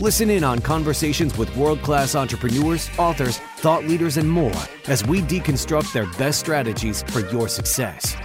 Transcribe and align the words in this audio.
Listen 0.00 0.30
in 0.30 0.44
on 0.44 0.60
conversations 0.60 1.36
with 1.36 1.54
world 1.54 1.82
class 1.82 2.14
entrepreneurs, 2.14 2.88
authors, 2.98 3.36
thought 3.58 3.84
leaders, 3.84 4.16
and 4.16 4.30
more 4.30 4.62
as 4.86 5.04
we 5.04 5.20
deconstruct 5.20 5.92
their 5.92 6.06
best 6.16 6.40
strategies 6.40 7.02
for 7.02 7.20
your 7.28 7.48
success. 7.48 8.16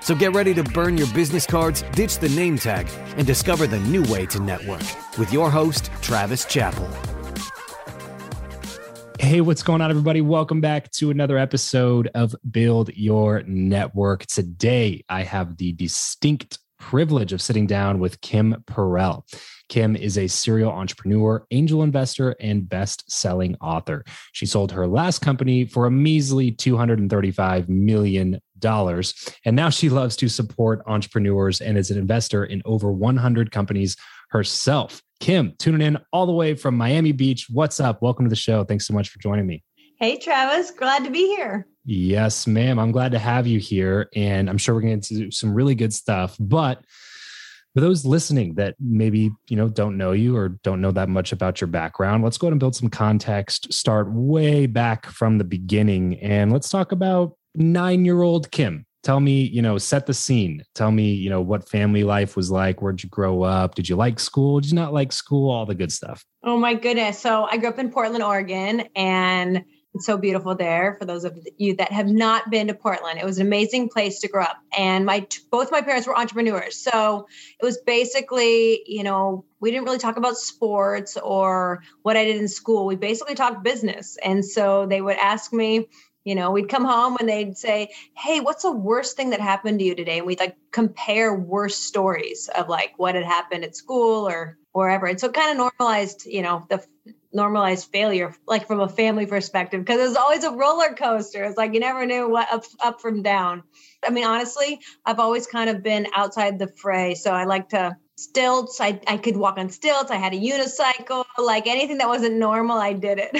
So 0.00 0.14
get 0.14 0.32
ready 0.32 0.54
to 0.54 0.62
burn 0.62 0.96
your 0.96 1.12
business 1.12 1.44
cards, 1.44 1.82
ditch 1.90 2.20
the 2.20 2.28
name 2.28 2.56
tag, 2.56 2.88
and 3.16 3.26
discover 3.26 3.66
the 3.66 3.80
new 3.80 4.04
way 4.04 4.26
to 4.26 4.38
network 4.38 4.84
with 5.18 5.32
your 5.32 5.50
host, 5.50 5.90
Travis 6.02 6.44
Chappell. 6.44 6.88
Hey, 9.18 9.40
what's 9.40 9.64
going 9.64 9.80
on, 9.80 9.90
everybody? 9.90 10.20
Welcome 10.20 10.60
back 10.60 10.92
to 10.92 11.10
another 11.10 11.36
episode 11.36 12.10
of 12.14 12.36
Build 12.48 12.90
Your 12.94 13.42
Network. 13.42 14.26
Today, 14.26 15.02
I 15.08 15.24
have 15.24 15.56
the 15.56 15.72
distinct 15.72 16.60
privilege 16.84 17.32
of 17.32 17.40
sitting 17.40 17.66
down 17.66 17.98
with 17.98 18.20
Kim 18.20 18.54
Perell. 18.66 19.22
Kim 19.70 19.96
is 19.96 20.18
a 20.18 20.26
serial 20.26 20.70
entrepreneur, 20.70 21.46
angel 21.50 21.82
investor, 21.82 22.36
and 22.40 22.68
best 22.68 23.10
selling 23.10 23.56
author. 23.62 24.04
She 24.32 24.44
sold 24.44 24.70
her 24.72 24.86
last 24.86 25.20
company 25.20 25.64
for 25.64 25.86
a 25.86 25.90
measly 25.90 26.52
$235 26.52 27.68
million. 27.70 28.38
And 28.62 29.56
now 29.56 29.70
she 29.70 29.88
loves 29.88 30.14
to 30.16 30.28
support 30.28 30.82
entrepreneurs 30.86 31.62
and 31.62 31.78
is 31.78 31.90
an 31.90 31.96
investor 31.98 32.44
in 32.44 32.60
over 32.66 32.92
100 32.92 33.50
companies 33.50 33.96
herself. 34.30 35.02
Kim, 35.20 35.54
tuning 35.58 35.80
in 35.80 35.98
all 36.12 36.26
the 36.26 36.32
way 36.32 36.54
from 36.54 36.76
Miami 36.76 37.12
Beach. 37.12 37.46
What's 37.50 37.80
up? 37.80 38.02
Welcome 38.02 38.26
to 38.26 38.30
the 38.30 38.36
show. 38.36 38.62
Thanks 38.62 38.86
so 38.86 38.92
much 38.92 39.08
for 39.08 39.18
joining 39.20 39.46
me. 39.46 39.62
Hey, 39.98 40.18
Travis. 40.18 40.70
Glad 40.70 41.04
to 41.04 41.10
be 41.10 41.28
here. 41.28 41.66
Yes, 41.84 42.46
ma'am. 42.46 42.78
I'm 42.78 42.92
glad 42.92 43.12
to 43.12 43.18
have 43.18 43.46
you 43.46 43.58
here. 43.58 44.08
And 44.14 44.48
I'm 44.48 44.58
sure 44.58 44.74
we're 44.74 44.82
going 44.82 45.00
to 45.00 45.14
do 45.14 45.30
some 45.30 45.52
really 45.52 45.74
good 45.74 45.92
stuff. 45.92 46.36
But 46.40 46.84
for 47.74 47.80
those 47.80 48.04
listening 48.04 48.54
that 48.54 48.76
maybe 48.80 49.30
you 49.48 49.56
know 49.56 49.68
don't 49.68 49.98
know 49.98 50.12
you 50.12 50.36
or 50.36 50.50
don't 50.62 50.80
know 50.80 50.92
that 50.92 51.08
much 51.08 51.32
about 51.32 51.60
your 51.60 51.68
background 51.68 52.22
let's 52.22 52.38
go 52.38 52.46
ahead 52.46 52.52
and 52.52 52.60
build 52.60 52.76
some 52.76 52.88
context 52.88 53.72
start 53.72 54.10
way 54.12 54.66
back 54.66 55.06
from 55.06 55.38
the 55.38 55.44
beginning 55.44 56.18
and 56.20 56.52
let's 56.52 56.68
talk 56.68 56.92
about 56.92 57.36
nine 57.54 58.04
year 58.04 58.22
old 58.22 58.50
kim 58.52 58.86
tell 59.02 59.20
me 59.20 59.42
you 59.42 59.60
know 59.60 59.76
set 59.76 60.06
the 60.06 60.14
scene 60.14 60.62
tell 60.74 60.92
me 60.92 61.12
you 61.12 61.28
know 61.28 61.40
what 61.40 61.68
family 61.68 62.04
life 62.04 62.36
was 62.36 62.50
like 62.50 62.80
where'd 62.80 63.02
you 63.02 63.08
grow 63.08 63.42
up 63.42 63.74
did 63.74 63.88
you 63.88 63.96
like 63.96 64.20
school 64.20 64.60
did 64.60 64.70
you 64.70 64.76
not 64.76 64.92
like 64.92 65.12
school 65.12 65.50
all 65.50 65.66
the 65.66 65.74
good 65.74 65.90
stuff 65.90 66.24
oh 66.44 66.56
my 66.56 66.74
goodness 66.74 67.18
so 67.18 67.44
i 67.50 67.56
grew 67.56 67.68
up 67.68 67.78
in 67.78 67.90
portland 67.90 68.22
oregon 68.22 68.86
and 68.94 69.64
it's 69.94 70.06
so 70.06 70.18
beautiful 70.18 70.56
there 70.56 70.96
for 70.98 71.04
those 71.04 71.24
of 71.24 71.38
you 71.56 71.76
that 71.76 71.92
have 71.92 72.08
not 72.08 72.50
been 72.50 72.66
to 72.66 72.74
Portland. 72.74 73.20
It 73.20 73.24
was 73.24 73.38
an 73.38 73.46
amazing 73.46 73.88
place 73.88 74.18
to 74.20 74.28
grow 74.28 74.42
up. 74.42 74.58
And 74.76 75.06
my 75.06 75.26
both 75.52 75.70
my 75.70 75.82
parents 75.82 76.06
were 76.06 76.18
entrepreneurs. 76.18 76.76
So 76.76 77.28
it 77.60 77.64
was 77.64 77.78
basically, 77.78 78.82
you 78.86 79.04
know, 79.04 79.44
we 79.60 79.70
didn't 79.70 79.84
really 79.84 79.98
talk 79.98 80.16
about 80.16 80.36
sports 80.36 81.16
or 81.16 81.82
what 82.02 82.16
I 82.16 82.24
did 82.24 82.36
in 82.36 82.48
school. 82.48 82.86
We 82.86 82.96
basically 82.96 83.36
talked 83.36 83.62
business. 83.62 84.18
And 84.22 84.44
so 84.44 84.84
they 84.86 85.00
would 85.00 85.16
ask 85.16 85.52
me, 85.52 85.86
you 86.24 86.34
know, 86.34 86.50
we'd 86.50 86.68
come 86.68 86.84
home 86.84 87.16
and 87.20 87.28
they'd 87.28 87.56
say, 87.56 87.90
Hey, 88.16 88.40
what's 88.40 88.62
the 88.62 88.72
worst 88.72 89.16
thing 89.16 89.30
that 89.30 89.40
happened 89.40 89.78
to 89.78 89.84
you 89.84 89.94
today? 89.94 90.18
And 90.18 90.26
we'd 90.26 90.40
like 90.40 90.56
compare 90.72 91.32
worst 91.32 91.84
stories 91.84 92.50
of 92.56 92.68
like 92.68 92.94
what 92.96 93.14
had 93.14 93.24
happened 93.24 93.62
at 93.62 93.76
school 93.76 94.26
or 94.26 94.58
wherever. 94.72 95.06
And 95.06 95.20
so 95.20 95.28
it 95.28 95.34
kind 95.34 95.52
of 95.52 95.56
normalized, 95.56 96.26
you 96.26 96.42
know, 96.42 96.66
the 96.68 96.84
normalized 97.34 97.90
failure, 97.90 98.34
like 98.46 98.66
from 98.66 98.80
a 98.80 98.88
family 98.88 99.26
perspective, 99.26 99.80
because 99.84 100.00
it 100.00 100.08
was 100.08 100.16
always 100.16 100.44
a 100.44 100.52
roller 100.52 100.94
coaster. 100.94 101.44
It's 101.44 101.56
like 101.56 101.74
you 101.74 101.80
never 101.80 102.06
knew 102.06 102.28
what 102.28 102.52
up, 102.52 102.64
up 102.80 103.00
from 103.00 103.22
down. 103.22 103.62
I 104.06 104.10
mean, 104.10 104.24
honestly, 104.24 104.80
I've 105.04 105.18
always 105.18 105.46
kind 105.46 105.68
of 105.68 105.82
been 105.82 106.06
outside 106.14 106.58
the 106.58 106.68
fray. 106.68 107.14
So 107.14 107.32
I 107.32 107.44
like 107.44 107.70
to 107.70 107.96
stilts. 108.16 108.80
I, 108.80 109.00
I 109.06 109.16
could 109.16 109.36
walk 109.36 109.58
on 109.58 109.68
stilts. 109.68 110.10
I 110.10 110.16
had 110.16 110.32
a 110.32 110.38
unicycle, 110.38 111.24
like 111.38 111.66
anything 111.66 111.98
that 111.98 112.08
wasn't 112.08 112.36
normal, 112.36 112.78
I 112.78 112.92
did 112.92 113.18
it. 113.18 113.36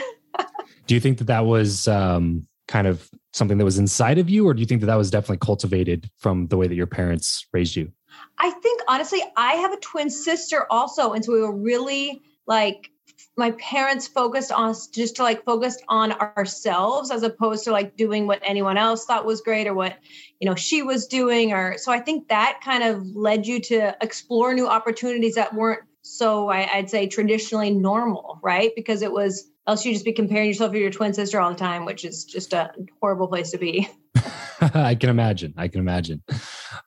do 0.86 0.94
you 0.94 1.00
think 1.00 1.18
that 1.18 1.28
that 1.28 1.46
was 1.46 1.86
um, 1.86 2.46
kind 2.68 2.86
of 2.86 3.08
something 3.32 3.58
that 3.58 3.64
was 3.64 3.78
inside 3.78 4.18
of 4.18 4.28
you, 4.28 4.46
or 4.46 4.54
do 4.54 4.60
you 4.60 4.66
think 4.66 4.80
that 4.80 4.88
that 4.88 4.96
was 4.96 5.10
definitely 5.10 5.38
cultivated 5.38 6.10
from 6.18 6.48
the 6.48 6.56
way 6.56 6.66
that 6.66 6.74
your 6.74 6.86
parents 6.86 7.46
raised 7.52 7.76
you? 7.76 7.92
I 8.38 8.50
think 8.50 8.80
honestly, 8.88 9.22
I 9.36 9.54
have 9.54 9.72
a 9.72 9.78
twin 9.78 10.10
sister 10.10 10.66
also. 10.70 11.12
And 11.12 11.24
so 11.24 11.32
we 11.32 11.40
were 11.40 11.54
really 11.54 12.22
like 12.46 12.90
my 13.36 13.50
parents 13.52 14.06
focused 14.06 14.52
on 14.52 14.74
just 14.92 15.16
to 15.16 15.22
like 15.22 15.44
focused 15.44 15.82
on 15.88 16.12
ourselves 16.12 17.10
as 17.10 17.22
opposed 17.22 17.64
to 17.64 17.72
like 17.72 17.96
doing 17.96 18.26
what 18.26 18.40
anyone 18.44 18.76
else 18.76 19.04
thought 19.04 19.24
was 19.24 19.40
great 19.40 19.66
or 19.66 19.74
what 19.74 19.96
you 20.40 20.48
know 20.48 20.54
she 20.54 20.82
was 20.82 21.06
doing 21.06 21.52
or 21.52 21.76
so 21.78 21.92
i 21.92 21.98
think 21.98 22.28
that 22.28 22.60
kind 22.64 22.84
of 22.84 23.04
led 23.14 23.46
you 23.46 23.60
to 23.60 23.96
explore 24.00 24.54
new 24.54 24.68
opportunities 24.68 25.34
that 25.34 25.52
weren't 25.54 25.82
so 26.02 26.48
I, 26.48 26.68
i'd 26.74 26.90
say 26.90 27.06
traditionally 27.06 27.70
normal 27.70 28.38
right 28.42 28.72
because 28.76 29.02
it 29.02 29.12
was 29.12 29.50
else 29.66 29.84
you 29.84 29.92
just 29.92 30.04
be 30.04 30.12
comparing 30.12 30.48
yourself 30.48 30.72
to 30.72 30.78
your 30.78 30.90
twin 30.90 31.14
sister 31.14 31.40
all 31.40 31.50
the 31.50 31.56
time, 31.56 31.84
which 31.84 32.04
is 32.04 32.24
just 32.24 32.52
a 32.52 32.72
horrible 33.00 33.28
place 33.28 33.50
to 33.52 33.58
be. 33.58 33.88
I 34.60 34.94
can 34.94 35.10
imagine. 35.10 35.54
I 35.56 35.68
can 35.68 35.80
imagine. 35.80 36.22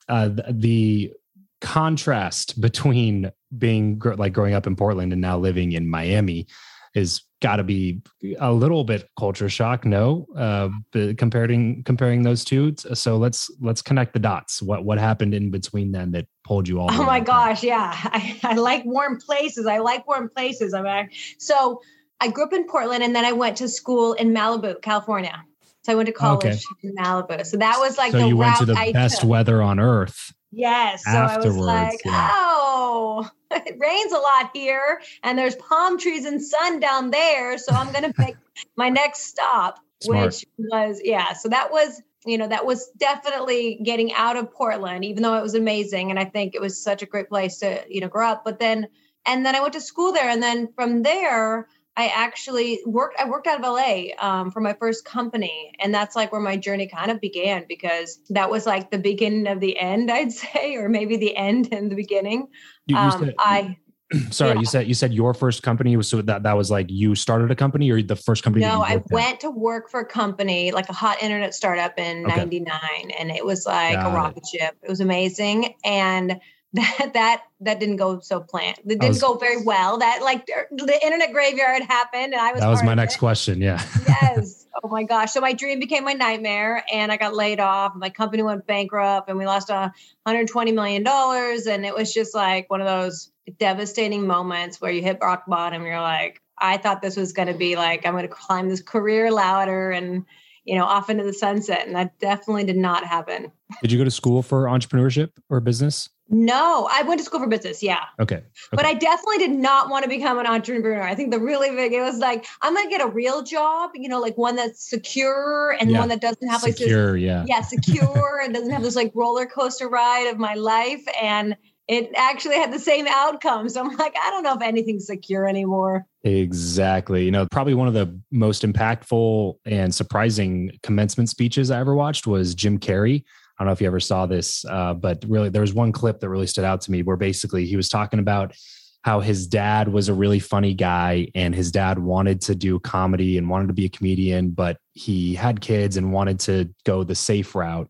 Uh, 0.08 0.30
the 0.50 1.14
contrast 1.62 2.60
between 2.60 3.32
being 3.58 4.02
like 4.18 4.34
growing 4.34 4.54
up 4.54 4.68
in 4.68 4.76
Portland 4.76 5.12
and 5.12 5.22
now 5.22 5.38
living 5.38 5.72
in 5.72 5.90
Miami 5.90 6.48
is 6.94 7.22
got 7.42 7.58
to 7.58 7.64
be 7.64 8.02
a 8.40 8.52
little 8.52 8.84
bit 8.84 9.08
culture 9.18 9.50
shock. 9.50 9.86
No, 9.86 10.26
uh, 10.36 10.70
comparing 11.18 11.84
comparing 11.84 12.24
those 12.24 12.44
two. 12.44 12.76
So 12.94 13.18
let's 13.18 13.50
let's 13.62 13.82
connect 13.82 14.14
the 14.14 14.20
dots. 14.20 14.62
What 14.62 14.86
what 14.86 14.98
happened 14.98 15.34
in 15.34 15.52
between 15.52 15.92
then 15.92 16.12
that 16.12 16.28
pulled 16.44 16.68
you 16.68 16.80
all? 16.80 16.90
Oh 16.92 17.04
my 17.04 17.20
gosh, 17.20 17.64
yeah. 17.64 17.92
I, 18.04 18.40
I 18.44 18.54
like 18.56 18.84
warm 18.86 19.20
places. 19.20 19.68
I 19.68 19.80
like 19.80 20.08
warm 20.08 20.30
places. 20.30 20.74
I 20.74 20.82
mean, 20.82 21.10
so 21.38 21.82
I 22.20 22.30
grew 22.30 22.46
up 22.46 22.54
in 22.54 22.68
Portland 22.68 23.04
and 23.04 23.16
then 23.16 23.26
I 23.26 23.32
went 23.34 23.58
to 23.58 23.68
school 23.68 24.14
in 24.14 24.34
Malibu, 24.34 24.82
California. 24.82 25.44
So 25.84 25.94
I 25.94 25.96
went 25.96 26.08
to 26.08 26.14
college 26.14 26.46
okay. 26.46 26.60
in 26.84 26.96
Malibu. 26.96 27.46
So 27.46 27.58
that 27.58 27.78
was 27.80 27.98
like 27.98 28.12
so 28.12 28.20
the 28.20 28.28
you 28.28 28.38
went 28.38 28.58
to 28.58 28.66
the 28.66 28.74
I 28.74 28.92
best 28.92 29.22
took. 29.22 29.30
weather 29.30 29.62
on 29.62 29.80
earth. 29.80 30.34
Yes. 30.52 31.04
So 31.04 31.12
I 31.12 31.38
was 31.38 31.58
like, 31.58 32.00
yeah. 32.06 32.30
oh, 32.34 33.30
it 33.52 33.78
rains 33.78 34.12
a 34.12 34.18
lot 34.18 34.52
here 34.54 35.02
and 35.24 35.38
there's 35.38 35.56
palm 35.56 35.98
trees 35.98 36.26
and 36.26 36.42
sun 36.42 36.80
down 36.80 37.12
there. 37.12 37.58
So 37.58 37.74
I'm 37.74 37.92
going 37.92 38.04
to 38.12 38.14
pick 38.14 38.38
my 38.76 38.90
next 38.90 39.28
stop, 39.28 39.80
Smart. 40.02 40.26
which 40.26 40.46
was, 40.58 41.02
yeah. 41.04 41.34
So 41.34 41.50
that 41.50 41.72
was, 41.72 42.02
you 42.26 42.38
know, 42.38 42.48
that 42.48 42.66
was 42.66 42.90
definitely 42.98 43.80
getting 43.84 44.14
out 44.14 44.38
of 44.38 44.52
Portland, 44.52 45.06
even 45.06 45.24
though 45.24 45.38
it 45.38 45.44
was 45.44 45.56
amazing. 45.56 46.10
And 46.10 46.20
I 46.20 46.26
think 46.26 46.56
it 46.56 46.62
was 46.62 46.82
such 46.82 47.02
a 47.02 47.06
great 47.06 47.30
place 47.30 47.58
to, 47.60 47.84
you 47.90 48.02
know, 48.02 48.08
grow 48.08 48.28
up. 48.28 48.44
But 48.44 48.60
then, 48.60 48.88
and 49.26 49.46
then 49.46 49.56
I 49.56 49.62
went 49.62 49.74
to 49.74 49.82
school 49.82 50.14
there. 50.14 50.30
And 50.30 50.42
then 50.42 50.72
from 50.74 51.04
there, 51.04 51.68
I 51.98 52.10
actually 52.14 52.80
worked. 52.86 53.20
I 53.20 53.28
worked 53.28 53.48
out 53.48 53.60
of 53.60 53.66
LA 53.66 54.10
um, 54.20 54.52
for 54.52 54.62
my 54.62 54.74
first 54.74 55.04
company, 55.04 55.74
and 55.80 55.92
that's 55.92 56.16
like 56.16 56.32
where 56.32 56.40
my 56.40 56.56
journey 56.56 56.88
kind 56.88 57.10
of 57.10 57.20
began 57.20 57.66
because 57.68 58.20
that 58.30 58.52
was 58.52 58.68
like 58.68 58.92
the 58.92 59.00
beginning 59.00 59.48
of 59.48 59.60
the 59.60 59.78
end, 59.80 60.12
I'd 60.12 60.32
say, 60.32 60.76
or 60.76 60.90
maybe 60.90 61.18
the 61.18 61.36
end 61.36 61.70
and 61.72 61.92
the 61.92 61.96
beginning. 61.96 62.50
You, 62.86 62.96
you 62.96 63.02
um, 63.02 63.20
said, 63.20 63.36
I 63.40 63.78
sorry, 64.30 64.54
yeah. 64.54 64.60
you 64.60 64.66
said 64.66 64.88
you 64.88 64.94
said 64.94 65.12
your 65.12 65.34
first 65.34 65.64
company 65.64 65.98
was 65.98 66.08
so 66.08 66.22
that 66.22 66.44
that 66.44 66.56
was 66.56 66.70
like 66.70 66.86
you 66.92 67.16
started 67.16 67.50
a 67.50 67.56
company 67.56 67.90
or 67.90 68.02
the 68.02 68.16
first 68.16 68.44
company. 68.44 68.64
No, 68.64 68.84
I 68.84 69.02
went 69.10 69.34
at? 69.34 69.40
to 69.42 69.50
work 69.50 69.90
for 69.90 70.02
a 70.02 70.06
company 70.06 70.72
like 70.72 70.90
a 70.90 70.94
hot 70.94 71.22
internet 71.24 71.56
startup 71.56 71.98
in 71.98 72.24
'99, 72.24 72.70
okay. 72.70 73.16
and 73.20 73.32
it 73.32 73.44
was 73.44 73.66
like 73.66 73.96
Got 73.96 74.12
a 74.12 74.16
rocket 74.16 74.44
it. 74.54 74.60
ship. 74.60 74.78
It 74.84 74.90
was 74.90 75.02
amazing, 75.02 75.74
and 75.84 76.40
that 76.74 77.12
that 77.14 77.44
that 77.62 77.80
didn't 77.80 77.96
go 77.96 78.20
so 78.20 78.42
planned. 78.42 78.78
It 78.80 79.00
didn't 79.00 79.10
was, 79.10 79.22
go 79.22 79.36
very 79.36 79.64
well. 79.64 79.98
That 79.98 80.22
like 80.22 80.46
the 80.46 81.00
internet 81.04 81.32
graveyard 81.32 81.84
happened, 81.84 82.34
and 82.34 82.36
I 82.36 82.52
was. 82.52 82.62
That 82.62 82.70
was 82.70 82.84
my 82.84 82.94
next 82.94 83.16
it. 83.16 83.20
question. 83.20 83.62
Yeah. 83.62 83.84
yes. 84.08 84.64
Oh 84.84 84.90
my 84.90 85.02
gosh. 85.02 85.32
So 85.32 85.42
my 85.42 85.54
dream 85.54 85.80
became 85.80 86.04
my 86.04 86.14
nightmare, 86.14 86.86
and 86.94 87.12
I 87.12 87.18
got 87.18 87.34
laid 87.34 87.60
off. 87.60 87.96
My 87.96 88.12
company 88.12 88.44
went 88.44 88.68
bankrupt, 88.68 89.28
and 89.28 89.36
we 89.36 89.48
lost 89.48 89.72
a 89.72 89.92
120 90.24 90.72
million 90.72 91.02
dollars. 91.02 91.66
And 91.66 91.84
it 91.84 91.96
was 91.96 92.14
just 92.14 92.36
like 92.36 92.70
one 92.70 92.80
of 92.80 92.86
those 92.86 93.32
devastating 93.58 94.28
moments 94.28 94.80
where 94.80 94.92
you 94.92 95.02
hit 95.02 95.18
rock 95.20 95.46
bottom. 95.48 95.84
You're 95.84 96.00
like, 96.00 96.44
I 96.60 96.78
thought 96.78 97.02
this 97.02 97.18
was 97.18 97.34
going 97.34 97.48
to 97.48 97.56
be 97.56 97.76
like 97.76 98.06
I'm 98.06 98.14
going 98.14 98.28
to 98.28 98.34
climb 98.34 98.70
this 98.70 98.84
career 98.84 99.32
ladder 99.32 99.90
and 99.90 100.26
you 100.64 100.76
know 100.76 100.86
off 100.86 101.10
into 101.10 101.24
the 101.24 101.34
sunset, 101.34 101.88
and 101.88 101.96
that 101.96 102.20
definitely 102.20 102.66
did 102.66 102.78
not 102.78 103.04
happen. 103.04 103.52
Did 103.82 103.92
you 103.92 103.98
go 103.98 104.04
to 104.04 104.12
school 104.12 104.44
for 104.44 104.66
entrepreneurship 104.66 105.32
or 105.50 105.60
business? 105.60 106.10
No, 106.30 106.90
I 106.92 107.04
went 107.04 107.20
to 107.20 107.26
school 107.26 107.40
for 107.40 107.48
business. 107.48 107.82
Yeah. 107.82 108.04
Okay. 108.20 108.36
okay. 108.36 108.46
But 108.72 108.86
I 108.86 108.94
definitely 108.94 109.38
did 109.38 109.52
not 109.52 109.90
want 109.90 110.04
to 110.04 110.10
become 110.10 110.40
an 110.40 110.46
entrepreneur. 110.46 111.02
I 111.02 111.16
think 111.16 111.32
the 111.32 111.40
really 111.40 111.70
big, 111.70 111.94
it 111.94 112.02
was 112.02 112.18
like, 112.18 112.46
I'm 112.62 112.74
going 112.74 112.86
to 112.86 112.90
get 112.90 113.02
a 113.02 113.08
real 113.08 113.44
job, 113.44 113.92
you 113.96 114.10
know, 114.10 114.20
like 114.20 114.38
one 114.38 114.56
that's 114.56 114.90
secure 114.90 115.78
and 115.80 115.92
yeah. 115.92 116.00
one 116.00 116.10
that 116.10 116.22
doesn't 116.22 116.48
have 116.48 116.64
like 116.64 116.78
secure, 116.78 117.14
this, 117.14 117.22
yeah. 117.22 117.46
Yeah, 117.48 117.62
secure 117.62 118.42
and 118.44 118.54
doesn't 118.54 118.72
have 118.72 118.84
this 118.84 118.96
like 118.96 119.12
roller 119.16 119.46
coaster 119.46 119.88
ride 119.88 120.28
of 120.28 120.38
my 120.38 120.56
life. 120.56 121.04
And 121.22 121.56
it 121.88 122.12
actually 122.18 122.56
had 122.56 122.74
the 122.74 122.80
same 122.80 123.08
outcome. 123.08 123.70
So 123.70 123.82
I'm 123.82 123.96
like, 123.96 124.14
I 124.22 124.30
don't 124.30 124.44
know 124.44 124.56
if 124.56 124.62
anything's 124.62 125.08
secure 125.08 125.48
anymore. 125.48 126.06
Exactly. 126.24 127.24
You 127.24 127.32
know, 127.32 127.48
probably 127.50 127.74
one 127.74 127.88
of 127.88 127.94
the 127.94 128.20
most 128.32 128.64
impactful 128.64 129.56
and 129.66 129.96
surprising 129.96 130.78
commencement 130.84 131.30
speeches 131.30 131.72
I 131.72 131.80
ever 131.80 131.96
watched 131.96 132.28
was 132.28 132.54
Jim 132.54 132.78
Carrey 132.78 133.24
I 133.58 133.64
don't 133.64 133.68
know 133.68 133.74
if 133.74 133.82
you 133.82 133.88
ever 133.88 134.00
saw 134.00 134.26
this, 134.26 134.66
uh, 134.66 134.94
but 134.94 135.24
really, 135.28 135.50
there 135.50 135.62
was 135.62 135.74
one 135.74 135.92
clip 135.92 136.20
that 136.20 136.30
really 136.30 136.48
stood 136.48 136.64
out 136.64 136.82
to 136.82 136.92
me 136.92 137.02
where 137.02 137.18
basically 137.18 137.66
he 137.66 137.76
was 137.76 137.90
talking 137.90 138.20
about 138.20 138.56
how 139.04 139.20
his 139.20 139.48
dad 139.48 139.88
was 139.88 140.10
a 140.10 140.14
really 140.14 140.40
funny 140.40 140.74
guy 140.74 141.28
and 141.34 141.56
his 141.56 141.72
dad 141.72 141.98
wanted 141.98 142.42
to 142.42 142.54
do 142.54 142.80
comedy 142.80 143.38
and 143.38 143.50
wanted 143.50 143.68
to 143.68 143.74
be 143.74 143.86
a 143.86 143.90
comedian, 143.90 144.50
but 144.50 144.78
he 144.94 145.34
had 145.34 145.62
kids 145.62 145.98
and 145.98 146.12
wanted 146.12 146.40
to 146.42 146.70
go 146.84 147.04
the 147.04 147.16
safe 147.16 147.56
route. 147.56 147.90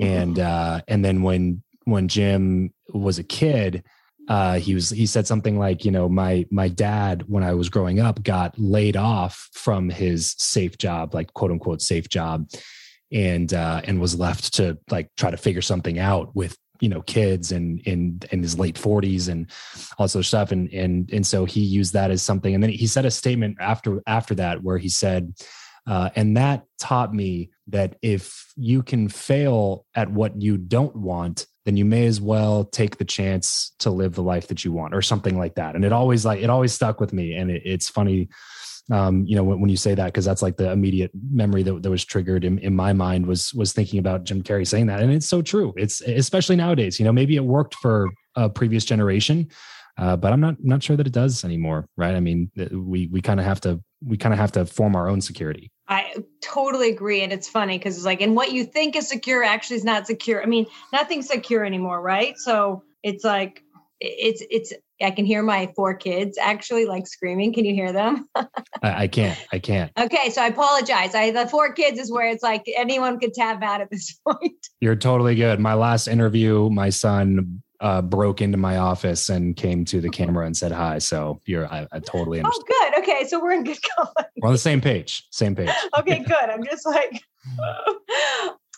And 0.00 0.38
uh, 0.38 0.80
and 0.88 1.04
then 1.04 1.22
when 1.22 1.62
when 1.84 2.08
Jim 2.08 2.74
was 2.92 3.18
a 3.18 3.24
kid, 3.24 3.84
uh, 4.28 4.58
he 4.58 4.74
was 4.74 4.90
he 4.90 5.06
said 5.06 5.26
something 5.26 5.58
like, 5.58 5.84
you 5.84 5.90
know, 5.90 6.08
my 6.08 6.44
my 6.50 6.68
dad 6.68 7.24
when 7.28 7.42
I 7.42 7.54
was 7.54 7.68
growing 7.68 7.98
up 7.98 8.22
got 8.22 8.58
laid 8.58 8.96
off 8.96 9.48
from 9.52 9.88
his 9.88 10.34
safe 10.38 10.76
job, 10.76 11.14
like 11.14 11.32
quote 11.34 11.50
unquote 11.50 11.80
safe 11.80 12.08
job, 12.08 12.48
and 13.12 13.52
uh, 13.52 13.80
and 13.84 14.00
was 14.00 14.18
left 14.18 14.54
to 14.54 14.78
like 14.90 15.10
try 15.16 15.30
to 15.30 15.36
figure 15.36 15.62
something 15.62 15.98
out 15.98 16.34
with 16.34 16.56
you 16.80 16.88
know 16.88 17.02
kids 17.02 17.52
and 17.52 17.80
in 17.80 18.20
in 18.30 18.42
his 18.42 18.58
late 18.58 18.76
40s 18.76 19.28
and 19.28 19.50
all 19.98 20.04
this 20.04 20.14
other 20.14 20.22
stuff. 20.22 20.52
And 20.52 20.72
and 20.72 21.10
and 21.12 21.26
so 21.26 21.44
he 21.44 21.60
used 21.60 21.92
that 21.94 22.10
as 22.10 22.22
something. 22.22 22.54
And 22.54 22.62
then 22.62 22.70
he 22.70 22.86
said 22.86 23.04
a 23.04 23.10
statement 23.10 23.56
after 23.60 24.02
after 24.06 24.34
that 24.36 24.62
where 24.62 24.78
he 24.78 24.88
said 24.88 25.34
uh, 25.86 26.10
and 26.16 26.36
that 26.36 26.64
taught 26.78 27.14
me 27.14 27.50
that 27.68 27.96
if 28.02 28.52
you 28.56 28.82
can 28.82 29.08
fail 29.08 29.86
at 29.94 30.10
what 30.10 30.40
you 30.40 30.58
don't 30.58 30.94
want 30.94 31.46
then 31.68 31.76
you 31.76 31.84
may 31.84 32.06
as 32.06 32.18
well 32.18 32.64
take 32.64 32.96
the 32.96 33.04
chance 33.04 33.74
to 33.78 33.90
live 33.90 34.14
the 34.14 34.22
life 34.22 34.48
that 34.48 34.64
you 34.64 34.72
want 34.72 34.94
or 34.94 35.02
something 35.02 35.36
like 35.36 35.56
that. 35.56 35.74
And 35.74 35.84
it 35.84 35.92
always 35.92 36.24
like 36.24 36.40
it 36.40 36.48
always 36.48 36.72
stuck 36.72 36.98
with 36.98 37.12
me. 37.12 37.34
And 37.34 37.50
it, 37.50 37.60
it's 37.62 37.90
funny 37.90 38.30
um, 38.90 39.24
you 39.26 39.36
know, 39.36 39.44
when, 39.44 39.60
when 39.60 39.70
you 39.70 39.76
say 39.76 39.94
that, 39.94 40.06
because 40.06 40.24
that's 40.24 40.42
like 40.42 40.56
the 40.56 40.70
immediate 40.70 41.10
memory 41.30 41.62
that, 41.62 41.82
that 41.82 41.90
was 41.90 42.04
triggered 42.04 42.44
in, 42.44 42.58
in 42.60 42.74
my 42.74 42.92
mind 42.92 43.26
was 43.26 43.52
was 43.54 43.72
thinking 43.72 43.98
about 43.98 44.24
Jim 44.24 44.42
Carrey 44.42 44.66
saying 44.66 44.86
that, 44.86 45.00
and 45.02 45.12
it's 45.12 45.26
so 45.26 45.42
true. 45.42 45.74
It's 45.76 46.00
especially 46.00 46.56
nowadays. 46.56 46.98
You 46.98 47.04
know, 47.04 47.12
maybe 47.12 47.36
it 47.36 47.44
worked 47.44 47.74
for 47.76 48.08
a 48.34 48.48
previous 48.48 48.84
generation, 48.84 49.48
uh, 49.98 50.16
but 50.16 50.32
I'm 50.32 50.40
not 50.40 50.56
not 50.60 50.82
sure 50.82 50.96
that 50.96 51.06
it 51.06 51.12
does 51.12 51.44
anymore. 51.44 51.86
Right? 51.96 52.14
I 52.14 52.20
mean, 52.20 52.50
we 52.72 53.08
we 53.08 53.20
kind 53.20 53.40
of 53.40 53.46
have 53.46 53.60
to 53.62 53.82
we 54.04 54.16
kind 54.16 54.32
of 54.32 54.38
have 54.38 54.52
to 54.52 54.64
form 54.64 54.96
our 54.96 55.08
own 55.08 55.20
security. 55.20 55.70
I 55.88 56.16
totally 56.42 56.90
agree, 56.90 57.22
and 57.22 57.32
it's 57.32 57.48
funny 57.48 57.78
because 57.78 57.96
it's 57.96 58.06
like, 58.06 58.20
and 58.20 58.36
what 58.36 58.52
you 58.52 58.64
think 58.64 58.96
is 58.96 59.08
secure 59.08 59.42
actually 59.42 59.76
is 59.76 59.84
not 59.84 60.06
secure. 60.06 60.42
I 60.42 60.46
mean, 60.46 60.66
nothing's 60.92 61.28
secure 61.28 61.64
anymore, 61.64 62.00
right? 62.00 62.38
So 62.38 62.84
it's 63.02 63.24
like 63.24 63.62
it's 64.00 64.42
it's 64.50 64.72
I 65.00 65.10
can 65.10 65.24
hear 65.24 65.42
my 65.42 65.72
four 65.76 65.94
kids 65.94 66.38
actually 66.38 66.86
like 66.86 67.06
screaming. 67.06 67.52
Can 67.52 67.64
you 67.64 67.74
hear 67.74 67.92
them? 67.92 68.28
I, 68.34 68.48
I, 68.82 69.08
can't. 69.08 69.38
I 69.52 69.58
can't. 69.58 69.92
Okay, 69.98 70.30
so 70.30 70.42
I 70.42 70.46
apologize. 70.46 71.14
I 71.14 71.30
the 71.30 71.46
four 71.48 71.72
kids 71.72 71.98
is 71.98 72.10
where 72.10 72.28
it's 72.28 72.42
like 72.42 72.64
anyone 72.76 73.18
could 73.18 73.34
tap 73.34 73.62
out 73.62 73.80
at 73.80 73.90
this 73.90 74.18
point. 74.28 74.66
You're 74.80 74.96
totally 74.96 75.34
good. 75.34 75.60
My 75.60 75.74
last 75.74 76.08
interview, 76.08 76.68
my 76.70 76.90
son 76.90 77.62
uh, 77.80 78.02
broke 78.02 78.40
into 78.40 78.56
my 78.56 78.78
office 78.78 79.28
and 79.28 79.56
came 79.56 79.84
to 79.86 80.00
the 80.00 80.10
camera 80.10 80.46
and 80.46 80.56
said 80.56 80.72
hi. 80.72 80.98
So 80.98 81.40
you're, 81.46 81.66
I, 81.66 81.86
I 81.92 82.00
totally 82.00 82.40
oh, 82.40 82.44
understand. 82.44 82.66
Oh, 82.70 82.90
good. 82.90 83.02
Okay, 83.02 83.28
so 83.28 83.40
we're 83.40 83.52
in 83.52 83.64
good 83.64 83.78
company. 83.96 84.26
We're 84.38 84.48
on 84.48 84.54
the 84.54 84.58
same 84.58 84.80
page. 84.80 85.26
Same 85.30 85.54
page. 85.54 85.70
okay, 85.98 86.18
good. 86.20 86.50
I'm 86.50 86.64
just 86.64 86.86
like. 86.86 87.22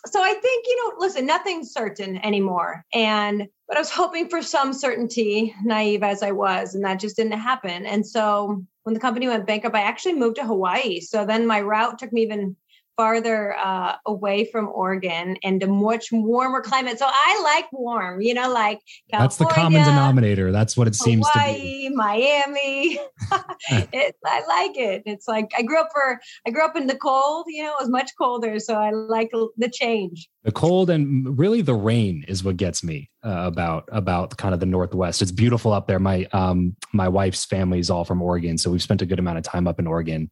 So 0.05 0.21
I 0.21 0.33
think 0.33 0.65
you 0.67 0.77
know, 0.77 0.95
listen, 0.97 1.25
nothing's 1.25 1.71
certain 1.71 2.17
anymore, 2.25 2.85
and 2.93 3.47
but 3.67 3.77
I 3.77 3.79
was 3.79 3.91
hoping 3.91 4.27
for 4.29 4.41
some 4.41 4.73
certainty, 4.73 5.55
naive 5.63 6.03
as 6.03 6.23
I 6.23 6.31
was, 6.31 6.75
and 6.75 6.83
that 6.83 6.99
just 6.99 7.15
didn't 7.15 7.39
happen. 7.39 7.85
And 7.85 8.05
so 8.05 8.63
when 8.83 8.93
the 8.93 8.99
company 8.99 9.27
went 9.27 9.47
bankrupt, 9.47 9.75
I 9.75 9.81
actually 9.81 10.15
moved 10.15 10.37
to 10.37 10.45
Hawaii. 10.45 10.99
So 10.99 11.25
then 11.25 11.45
my 11.45 11.61
route 11.61 11.99
took 11.99 12.11
me 12.11 12.23
even 12.23 12.55
farther 13.01 13.57
uh, 13.57 13.95
away 14.05 14.45
from 14.51 14.69
Oregon 14.69 15.35
and 15.41 15.63
a 15.63 15.67
much 15.67 16.11
warmer 16.11 16.61
climate. 16.61 16.99
So 16.99 17.07
I 17.09 17.41
like 17.43 17.65
warm, 17.73 18.21
you 18.21 18.35
know, 18.35 18.53
like 18.53 18.79
California, 19.09 19.23
That's 19.23 19.37
the 19.37 19.45
common 19.45 19.83
denominator. 19.83 20.51
That's 20.51 20.77
what 20.77 20.87
it 20.87 20.93
seems 20.93 21.27
Hawaii, 21.31 21.55
to 21.55 21.89
be. 21.89 21.95
Miami. 21.95 22.99
it, 23.91 24.15
I 24.23 24.45
like 24.45 24.77
it. 24.77 25.01
It's 25.07 25.27
like 25.27 25.51
I 25.57 25.63
grew 25.63 25.79
up 25.79 25.89
for 25.91 26.21
I 26.45 26.51
grew 26.51 26.63
up 26.63 26.75
in 26.75 26.85
the 26.85 26.95
cold, 26.95 27.45
you 27.47 27.63
know, 27.63 27.69
it 27.69 27.81
was 27.81 27.89
much 27.89 28.11
colder. 28.19 28.59
So 28.59 28.75
I 28.75 28.91
like 28.91 29.31
the 29.31 29.69
change. 29.69 30.29
The 30.43 30.51
cold 30.51 30.91
and 30.91 31.39
really 31.39 31.63
the 31.63 31.73
rain 31.73 32.23
is 32.27 32.43
what 32.43 32.57
gets 32.57 32.83
me 32.83 33.09
uh, 33.25 33.45
about 33.47 33.89
about 33.91 34.37
kind 34.37 34.53
of 34.53 34.59
the 34.59 34.67
Northwest. 34.67 35.23
It's 35.23 35.31
beautiful 35.31 35.73
up 35.73 35.87
there. 35.87 35.97
My 35.97 36.27
um 36.33 36.75
my 36.93 37.07
wife's 37.07 37.45
family 37.45 37.79
is 37.79 37.89
all 37.89 38.05
from 38.05 38.21
Oregon, 38.21 38.59
so 38.59 38.69
we've 38.69 38.83
spent 38.83 39.01
a 39.01 39.07
good 39.07 39.17
amount 39.17 39.39
of 39.39 39.43
time 39.43 39.67
up 39.67 39.79
in 39.79 39.87
Oregon 39.87 40.29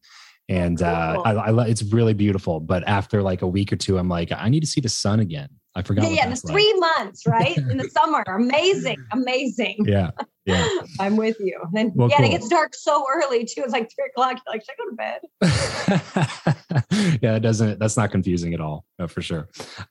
and 0.49 0.81
uh, 0.81 1.21
I, 1.23 1.33
I, 1.33 1.65
it's 1.67 1.83
really 1.83 2.15
beautiful. 2.15 2.59
But 2.59 2.83
after 2.87 3.21
like 3.21 3.43
a 3.43 3.47
week 3.47 3.71
or 3.71 3.75
two, 3.75 3.99
I'm 3.99 4.09
like, 4.09 4.31
I 4.31 4.49
need 4.49 4.61
to 4.61 4.67
see 4.67 4.81
the 4.81 4.89
sun 4.89 5.19
again. 5.19 5.49
I 5.75 5.83
forgot. 5.83 6.05
Yeah, 6.05 6.09
yeah 6.09 6.29
the 6.29 6.35
three 6.35 6.75
like. 6.79 6.97
months, 6.97 7.27
right? 7.27 7.55
In 7.55 7.77
the 7.77 7.87
summer. 7.93 8.23
Amazing. 8.27 8.97
Amazing. 9.11 9.85
Yeah. 9.85 10.09
Yeah. 10.45 10.67
I'm 10.99 11.15
with 11.15 11.37
you. 11.39 11.61
And 11.75 11.91
well, 11.95 12.09
yeah, 12.09 12.17
cool. 12.17 12.25
it 12.25 12.29
gets 12.29 12.49
dark 12.49 12.73
so 12.73 13.05
early 13.13 13.45
too. 13.45 13.61
It's 13.63 13.71
like 13.71 13.91
three 13.95 14.09
o'clock. 14.09 14.39
You're 14.43 14.55
like, 14.55 14.63
should 14.65 14.73
I 14.73 14.81
go 14.81 14.89
to 14.89 16.55
bed? 16.89 17.19
yeah, 17.21 17.35
it 17.35 17.41
doesn't 17.41 17.77
that's 17.79 17.95
not 17.95 18.09
confusing 18.09 18.55
at 18.55 18.59
all, 18.59 18.85
for 19.07 19.21
sure. 19.21 19.47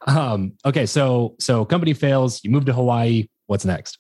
Um, 0.09 0.55
okay, 0.65 0.87
so 0.87 1.37
so 1.39 1.65
company 1.65 1.95
fails, 1.95 2.43
you 2.43 2.51
move 2.51 2.65
to 2.65 2.73
Hawaii. 2.73 3.29
What's 3.47 3.65
next? 3.65 3.99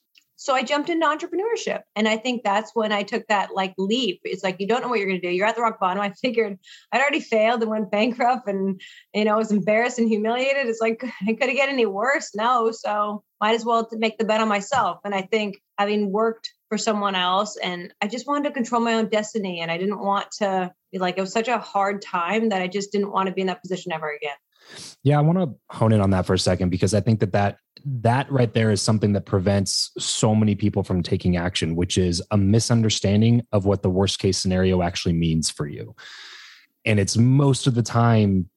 So 0.48 0.54
I 0.54 0.62
jumped 0.62 0.88
into 0.88 1.04
entrepreneurship. 1.04 1.82
And 1.94 2.08
I 2.08 2.16
think 2.16 2.42
that's 2.42 2.74
when 2.74 2.90
I 2.90 3.02
took 3.02 3.26
that 3.26 3.54
like 3.54 3.74
leap. 3.76 4.22
It's 4.24 4.42
like 4.42 4.56
you 4.58 4.66
don't 4.66 4.80
know 4.80 4.88
what 4.88 4.98
you're 4.98 5.06
gonna 5.06 5.20
do. 5.20 5.28
You're 5.28 5.46
at 5.46 5.56
the 5.56 5.60
rock 5.60 5.78
bottom. 5.78 6.00
I 6.00 6.10
figured 6.22 6.58
I'd 6.90 7.02
already 7.02 7.20
failed 7.20 7.60
and 7.60 7.70
went 7.70 7.90
bankrupt 7.90 8.48
and 8.48 8.80
you 9.12 9.26
know, 9.26 9.34
I 9.34 9.36
was 9.36 9.52
embarrassed 9.52 9.98
and 9.98 10.08
humiliated. 10.08 10.66
It's 10.66 10.80
like 10.80 11.04
it 11.28 11.38
could 11.38 11.50
it 11.50 11.54
get 11.54 11.68
any 11.68 11.84
worse? 11.84 12.34
No. 12.34 12.72
So 12.72 13.22
might 13.42 13.56
as 13.56 13.64
well 13.66 13.86
make 13.92 14.16
the 14.16 14.24
bet 14.24 14.40
on 14.40 14.48
myself. 14.48 15.00
And 15.04 15.14
I 15.14 15.20
think 15.20 15.58
having 15.76 16.12
worked 16.12 16.50
for 16.70 16.78
someone 16.78 17.14
else 17.14 17.58
and 17.58 17.92
I 18.00 18.08
just 18.08 18.26
wanted 18.26 18.48
to 18.48 18.54
control 18.54 18.80
my 18.80 18.94
own 18.94 19.10
destiny. 19.10 19.60
And 19.60 19.70
I 19.70 19.76
didn't 19.76 20.00
want 20.00 20.30
to 20.38 20.72
be 20.92 20.98
like 20.98 21.18
it 21.18 21.20
was 21.20 21.32
such 21.34 21.48
a 21.48 21.58
hard 21.58 22.00
time 22.00 22.48
that 22.48 22.62
I 22.62 22.68
just 22.68 22.90
didn't 22.90 23.12
want 23.12 23.26
to 23.26 23.34
be 23.34 23.42
in 23.42 23.48
that 23.48 23.60
position 23.60 23.92
ever 23.92 24.10
again. 24.10 24.36
Yeah, 25.02 25.18
I 25.18 25.22
want 25.22 25.38
to 25.38 25.76
hone 25.76 25.92
in 25.92 26.00
on 26.00 26.10
that 26.10 26.26
for 26.26 26.34
a 26.34 26.38
second 26.38 26.70
because 26.70 26.94
I 26.94 27.00
think 27.00 27.20
that 27.20 27.32
that 27.32 27.58
that 27.84 28.30
right 28.30 28.52
there 28.52 28.70
is 28.70 28.82
something 28.82 29.12
that 29.12 29.26
prevents 29.26 29.92
so 29.98 30.34
many 30.34 30.54
people 30.54 30.82
from 30.82 31.02
taking 31.02 31.36
action, 31.36 31.76
which 31.76 31.96
is 31.96 32.22
a 32.30 32.36
misunderstanding 32.36 33.46
of 33.52 33.64
what 33.64 33.82
the 33.82 33.90
worst 33.90 34.18
case 34.18 34.38
scenario 34.38 34.82
actually 34.82 35.14
means 35.14 35.50
for 35.50 35.66
you. 35.66 35.94
And 36.84 36.98
it's 36.98 37.16
most 37.16 37.66
of 37.66 37.74
the 37.74 37.82
time 37.82 38.50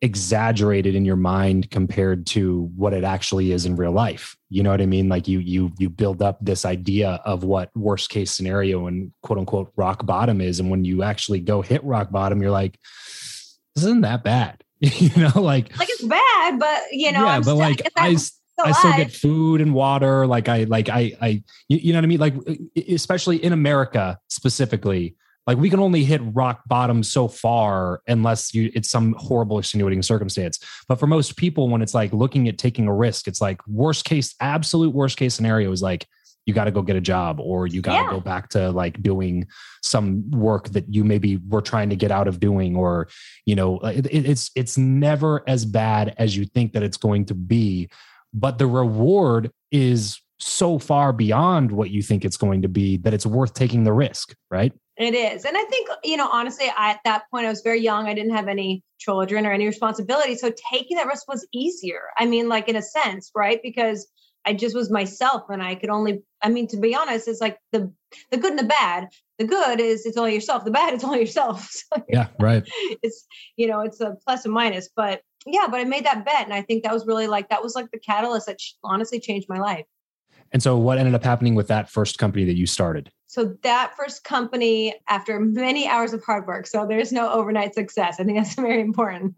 exaggerated 0.00 0.94
in 0.94 1.04
your 1.04 1.16
mind 1.16 1.70
compared 1.70 2.26
to 2.26 2.70
what 2.76 2.92
it 2.92 3.04
actually 3.04 3.52
is 3.52 3.64
in 3.64 3.76
real 3.76 3.92
life. 3.92 4.36
You 4.50 4.62
know 4.62 4.70
what 4.70 4.80
I 4.80 4.86
mean? 4.86 5.08
Like 5.08 5.28
you 5.28 5.38
you 5.38 5.72
you 5.78 5.88
build 5.88 6.22
up 6.22 6.38
this 6.40 6.64
idea 6.64 7.20
of 7.24 7.44
what 7.44 7.70
worst 7.76 8.10
case 8.10 8.30
scenario 8.30 8.86
and 8.86 9.12
quote 9.22 9.38
unquote 9.38 9.72
rock 9.76 10.04
bottom 10.04 10.40
is 10.40 10.60
and 10.60 10.70
when 10.70 10.84
you 10.84 11.02
actually 11.02 11.40
go 11.40 11.62
hit 11.62 11.82
rock 11.84 12.10
bottom 12.10 12.40
you're 12.40 12.50
like 12.50 12.78
this 13.74 13.84
isn't 13.84 14.02
that 14.02 14.24
bad 14.24 14.63
you 14.98 15.10
know, 15.16 15.40
like 15.40 15.76
like 15.78 15.88
it's 15.90 16.02
bad, 16.02 16.58
but 16.58 16.82
you 16.92 17.12
know, 17.12 17.24
yeah, 17.24 17.36
I'm 17.36 17.42
but 17.42 17.54
like 17.54 17.80
I, 17.96 18.16
I 18.62 18.72
still 18.72 18.92
get 18.96 19.12
food 19.12 19.60
and 19.60 19.74
water. 19.74 20.26
Like 20.26 20.48
I, 20.48 20.64
like 20.64 20.88
I, 20.88 21.12
I, 21.20 21.42
you 21.68 21.92
know 21.92 21.98
what 21.98 22.04
I 22.04 22.06
mean? 22.06 22.20
Like 22.20 22.34
especially 22.88 23.42
in 23.42 23.52
America 23.52 24.18
specifically, 24.28 25.16
like 25.46 25.58
we 25.58 25.70
can 25.70 25.80
only 25.80 26.04
hit 26.04 26.20
rock 26.24 26.62
bottom 26.66 27.02
so 27.02 27.28
far 27.28 28.02
unless 28.06 28.54
you 28.54 28.70
it's 28.74 28.90
some 28.90 29.14
horrible 29.18 29.58
extenuating 29.58 30.02
circumstance. 30.02 30.58
But 30.88 30.96
for 31.00 31.06
most 31.06 31.36
people, 31.36 31.68
when 31.68 31.82
it's 31.82 31.94
like 31.94 32.12
looking 32.12 32.48
at 32.48 32.58
taking 32.58 32.86
a 32.86 32.94
risk, 32.94 33.26
it's 33.26 33.40
like 33.40 33.66
worst 33.66 34.04
case, 34.04 34.34
absolute 34.40 34.94
worst 34.94 35.16
case 35.16 35.34
scenario 35.34 35.72
is 35.72 35.82
like 35.82 36.06
you 36.46 36.54
got 36.54 36.64
to 36.64 36.70
go 36.70 36.82
get 36.82 36.96
a 36.96 37.00
job 37.00 37.40
or 37.40 37.66
you 37.66 37.80
got 37.80 37.98
to 37.98 38.04
yeah. 38.04 38.10
go 38.10 38.20
back 38.20 38.48
to 38.50 38.70
like 38.70 39.02
doing 39.02 39.46
some 39.82 40.30
work 40.30 40.68
that 40.70 40.92
you 40.92 41.04
maybe 41.04 41.38
were 41.48 41.62
trying 41.62 41.90
to 41.90 41.96
get 41.96 42.10
out 42.10 42.28
of 42.28 42.40
doing 42.40 42.76
or 42.76 43.08
you 43.46 43.54
know 43.54 43.78
it, 43.80 44.06
it's 44.10 44.50
it's 44.54 44.76
never 44.76 45.42
as 45.48 45.64
bad 45.64 46.14
as 46.18 46.36
you 46.36 46.44
think 46.44 46.72
that 46.72 46.82
it's 46.82 46.96
going 46.96 47.24
to 47.24 47.34
be 47.34 47.88
but 48.32 48.58
the 48.58 48.66
reward 48.66 49.50
is 49.70 50.20
so 50.38 50.78
far 50.78 51.12
beyond 51.12 51.70
what 51.70 51.90
you 51.90 52.02
think 52.02 52.24
it's 52.24 52.36
going 52.36 52.60
to 52.62 52.68
be 52.68 52.96
that 52.98 53.14
it's 53.14 53.26
worth 53.26 53.54
taking 53.54 53.84
the 53.84 53.92
risk 53.92 54.34
right 54.50 54.72
it 54.96 55.14
is 55.14 55.44
and 55.44 55.56
i 55.56 55.64
think 55.64 55.88
you 56.02 56.16
know 56.16 56.28
honestly 56.30 56.66
I, 56.76 56.90
at 56.90 57.00
that 57.04 57.24
point 57.30 57.46
i 57.46 57.50
was 57.50 57.62
very 57.62 57.80
young 57.80 58.06
i 58.06 58.14
didn't 58.14 58.34
have 58.34 58.48
any 58.48 58.82
children 58.98 59.46
or 59.46 59.52
any 59.52 59.66
responsibility 59.66 60.36
so 60.36 60.52
taking 60.72 60.96
that 60.96 61.06
risk 61.06 61.28
was 61.28 61.46
easier 61.52 62.02
i 62.18 62.26
mean 62.26 62.48
like 62.48 62.68
in 62.68 62.76
a 62.76 62.82
sense 62.82 63.30
right 63.34 63.60
because 63.62 64.06
I 64.46 64.52
just 64.52 64.74
was 64.74 64.90
myself 64.90 65.44
and 65.48 65.62
I 65.62 65.74
could 65.74 65.90
only 65.90 66.22
I 66.42 66.48
mean 66.48 66.66
to 66.68 66.76
be 66.76 66.94
honest 66.94 67.28
it's 67.28 67.40
like 67.40 67.58
the 67.72 67.92
the 68.30 68.36
good 68.36 68.50
and 68.50 68.58
the 68.58 68.64
bad. 68.64 69.08
The 69.38 69.46
good 69.46 69.80
is 69.80 70.06
it's 70.06 70.16
only 70.16 70.34
yourself. 70.34 70.64
The 70.64 70.70
bad 70.70 70.94
is 70.94 71.02
only 71.04 71.20
yourself. 71.20 71.68
So, 71.94 72.02
yeah 72.08 72.28
right. 72.40 72.62
it's 73.02 73.26
you 73.56 73.66
know 73.66 73.80
it's 73.80 74.00
a 74.00 74.16
plus 74.24 74.44
and 74.44 74.54
minus 74.54 74.88
but 74.94 75.22
yeah 75.46 75.66
but 75.70 75.80
I 75.80 75.84
made 75.84 76.04
that 76.04 76.24
bet 76.24 76.44
and 76.44 76.54
I 76.54 76.62
think 76.62 76.84
that 76.84 76.92
was 76.92 77.06
really 77.06 77.26
like 77.26 77.48
that 77.48 77.62
was 77.62 77.74
like 77.74 77.90
the 77.90 77.98
catalyst 77.98 78.46
that 78.46 78.58
honestly 78.82 79.20
changed 79.20 79.48
my 79.48 79.58
life. 79.58 79.84
And 80.52 80.62
so 80.62 80.76
what 80.76 80.98
ended 80.98 81.14
up 81.14 81.24
happening 81.24 81.54
with 81.54 81.68
that 81.68 81.90
first 81.90 82.18
company 82.18 82.44
that 82.44 82.56
you 82.56 82.66
started 82.66 83.10
so 83.34 83.56
that 83.64 83.94
first 83.96 84.22
company, 84.22 84.94
after 85.08 85.40
many 85.40 85.88
hours 85.88 86.12
of 86.12 86.22
hard 86.22 86.46
work, 86.46 86.68
so 86.68 86.86
there's 86.86 87.10
no 87.10 87.28
overnight 87.32 87.74
success. 87.74 88.20
I 88.20 88.22
think 88.22 88.38
that's 88.38 88.54
very 88.54 88.80
important. 88.80 89.34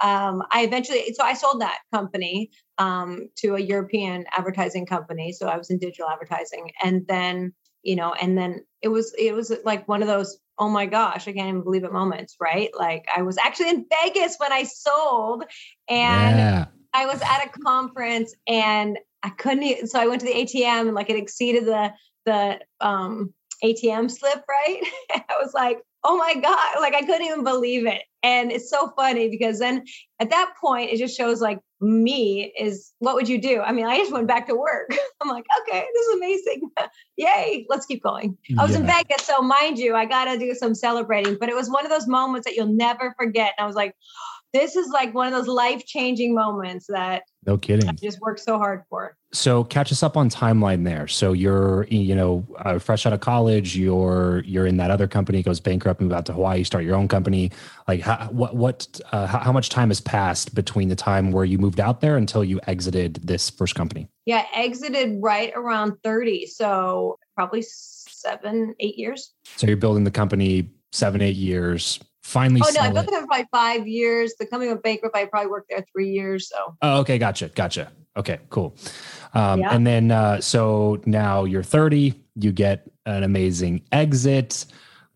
um, 0.00 0.42
I 0.50 0.64
eventually, 0.64 1.10
so 1.14 1.24
I 1.24 1.32
sold 1.32 1.62
that 1.62 1.78
company 1.90 2.50
um, 2.76 3.30
to 3.36 3.54
a 3.54 3.60
European 3.60 4.26
advertising 4.36 4.84
company. 4.84 5.32
So 5.32 5.48
I 5.48 5.56
was 5.56 5.70
in 5.70 5.78
digital 5.78 6.10
advertising, 6.10 6.70
and 6.82 7.06
then 7.06 7.54
you 7.82 7.96
know, 7.96 8.12
and 8.12 8.36
then 8.36 8.62
it 8.82 8.88
was 8.88 9.14
it 9.18 9.34
was 9.34 9.50
like 9.64 9.88
one 9.88 10.02
of 10.02 10.08
those 10.08 10.36
oh 10.58 10.68
my 10.68 10.84
gosh, 10.84 11.26
I 11.26 11.32
can't 11.32 11.48
even 11.48 11.62
believe 11.62 11.84
it 11.84 11.92
moments, 11.94 12.36
right? 12.38 12.70
Like 12.78 13.06
I 13.16 13.22
was 13.22 13.38
actually 13.38 13.70
in 13.70 13.86
Vegas 14.02 14.36
when 14.36 14.52
I 14.52 14.64
sold, 14.64 15.44
and 15.88 16.38
yeah. 16.38 16.66
I 16.92 17.06
was 17.06 17.22
at 17.22 17.46
a 17.46 17.58
conference 17.58 18.34
and 18.46 18.98
I 19.22 19.30
couldn't. 19.30 19.88
So 19.88 19.98
I 19.98 20.08
went 20.08 20.20
to 20.20 20.26
the 20.26 20.34
ATM 20.34 20.82
and 20.82 20.94
like 20.94 21.08
it 21.08 21.16
exceeded 21.16 21.64
the 21.64 21.90
the 22.24 22.60
um, 22.80 23.32
ATM 23.62 24.10
slip, 24.10 24.42
right? 24.48 24.80
I 25.12 25.36
was 25.40 25.54
like, 25.54 25.80
oh 26.04 26.16
my 26.16 26.34
God, 26.34 26.80
like 26.80 26.94
I 26.94 27.00
couldn't 27.00 27.26
even 27.26 27.44
believe 27.44 27.86
it. 27.86 28.02
And 28.22 28.52
it's 28.52 28.70
so 28.70 28.92
funny 28.96 29.28
because 29.28 29.58
then 29.58 29.84
at 30.20 30.30
that 30.30 30.54
point, 30.60 30.90
it 30.90 30.98
just 30.98 31.16
shows 31.16 31.40
like 31.40 31.60
me 31.80 32.52
is 32.58 32.92
what 32.98 33.14
would 33.14 33.28
you 33.28 33.40
do? 33.40 33.60
I 33.60 33.72
mean, 33.72 33.86
I 33.86 33.98
just 33.98 34.12
went 34.12 34.26
back 34.26 34.46
to 34.48 34.54
work. 34.54 34.90
I'm 35.20 35.28
like, 35.28 35.44
okay, 35.62 35.84
this 35.94 36.06
is 36.06 36.16
amazing. 36.16 36.70
Yay, 37.16 37.66
let's 37.68 37.86
keep 37.86 38.02
going. 38.02 38.36
I 38.58 38.64
was 38.64 38.74
in 38.74 38.86
Vegas. 38.86 39.22
So, 39.22 39.40
mind 39.42 39.78
you, 39.78 39.94
I 39.94 40.04
got 40.04 40.26
to 40.26 40.38
do 40.38 40.54
some 40.54 40.74
celebrating, 40.74 41.36
but 41.38 41.48
it 41.48 41.54
was 41.54 41.68
one 41.68 41.84
of 41.84 41.90
those 41.90 42.06
moments 42.06 42.46
that 42.46 42.54
you'll 42.54 42.74
never 42.74 43.14
forget. 43.18 43.52
And 43.56 43.64
I 43.64 43.66
was 43.66 43.76
like, 43.76 43.94
this 44.54 44.76
is 44.76 44.88
like 44.90 45.12
one 45.12 45.26
of 45.26 45.32
those 45.32 45.48
life 45.48 45.84
changing 45.84 46.32
moments 46.32 46.86
that 46.88 47.24
no 47.44 47.58
kidding. 47.58 47.88
I 47.88 47.92
just 47.92 48.20
worked 48.20 48.40
so 48.40 48.56
hard 48.56 48.84
for. 48.88 49.16
So 49.32 49.64
catch 49.64 49.90
us 49.90 50.02
up 50.02 50.16
on 50.16 50.30
timeline 50.30 50.84
there. 50.84 51.08
So 51.08 51.32
you're, 51.32 51.86
you 51.90 52.14
know, 52.14 52.46
uh, 52.60 52.78
fresh 52.78 53.04
out 53.04 53.12
of 53.12 53.20
college. 53.20 53.76
You're 53.76 54.42
you're 54.46 54.66
in 54.66 54.76
that 54.78 54.92
other 54.92 55.08
company, 55.08 55.42
goes 55.42 55.60
bankrupt, 55.60 56.00
move 56.00 56.12
out 56.12 56.24
to 56.26 56.32
Hawaii, 56.32 56.58
you 56.60 56.64
start 56.64 56.84
your 56.84 56.94
own 56.94 57.08
company. 57.08 57.50
Like, 57.88 58.00
how, 58.00 58.28
what 58.30 58.54
what 58.54 59.00
uh, 59.10 59.26
how, 59.26 59.40
how 59.40 59.52
much 59.52 59.68
time 59.68 59.90
has 59.90 60.00
passed 60.00 60.54
between 60.54 60.88
the 60.88 60.96
time 60.96 61.32
where 61.32 61.44
you 61.44 61.58
moved 61.58 61.80
out 61.80 62.00
there 62.00 62.16
until 62.16 62.44
you 62.44 62.60
exited 62.68 63.16
this 63.16 63.50
first 63.50 63.74
company? 63.74 64.08
Yeah, 64.24 64.46
exited 64.54 65.18
right 65.20 65.52
around 65.56 65.98
thirty. 66.04 66.46
So 66.46 67.18
probably 67.34 67.62
seven, 67.66 68.76
eight 68.78 68.96
years. 68.96 69.32
So 69.56 69.66
you're 69.66 69.76
building 69.76 70.04
the 70.04 70.12
company 70.12 70.70
seven, 70.92 71.20
eight 71.20 71.36
years 71.36 71.98
finally 72.24 72.62
oh 72.64 72.70
no 72.74 72.80
i've 72.80 72.94
been 72.94 73.06
there 73.06 73.20
for 73.20 73.26
probably 73.26 73.46
five 73.52 73.86
years. 73.86 74.34
The 74.38 74.46
company 74.46 74.70
went 74.70 74.82
bankrupt 74.82 75.14
i 75.14 75.26
probably 75.26 75.50
worked 75.50 75.68
there 75.68 75.84
three 75.92 76.10
years 76.10 76.48
so. 76.48 76.74
Oh 76.80 77.00
okay 77.00 77.18
gotcha 77.18 77.48
gotcha. 77.48 77.92
Okay 78.16 78.40
cool. 78.48 78.74
Um, 79.34 79.60
yeah. 79.60 79.74
and 79.74 79.86
then 79.86 80.10
uh, 80.10 80.40
so 80.40 81.00
now 81.04 81.44
you're 81.44 81.62
30 81.62 82.14
you 82.36 82.50
get 82.50 82.90
an 83.04 83.24
amazing 83.24 83.82
exit 83.92 84.64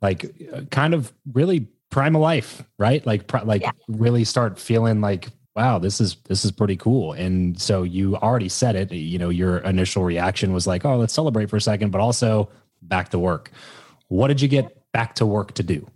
like 0.02 0.26
uh, 0.52 0.62
kind 0.70 0.92
of 0.92 1.12
really 1.32 1.66
prime 1.90 2.14
of 2.14 2.20
life 2.20 2.62
right? 2.78 3.04
Like 3.06 3.26
pr- 3.26 3.44
like 3.44 3.62
yeah. 3.62 3.72
really 3.88 4.24
start 4.24 4.58
feeling 4.58 5.00
like 5.00 5.28
wow 5.56 5.78
this 5.78 6.02
is 6.02 6.16
this 6.24 6.44
is 6.44 6.52
pretty 6.52 6.76
cool. 6.76 7.14
And 7.14 7.58
so 7.58 7.84
you 7.84 8.16
already 8.16 8.50
said 8.50 8.76
it 8.76 8.92
you 8.92 9.18
know 9.18 9.30
your 9.30 9.58
initial 9.58 10.04
reaction 10.04 10.52
was 10.52 10.66
like 10.66 10.84
oh 10.84 10.98
let's 10.98 11.14
celebrate 11.14 11.48
for 11.48 11.56
a 11.56 11.60
second 11.60 11.90
but 11.90 12.02
also 12.02 12.50
back 12.82 13.08
to 13.10 13.18
work. 13.18 13.50
What 14.08 14.28
did 14.28 14.42
you 14.42 14.48
get 14.48 14.76
back 14.92 15.14
to 15.14 15.26
work 15.26 15.54
to 15.54 15.62
do 15.62 15.86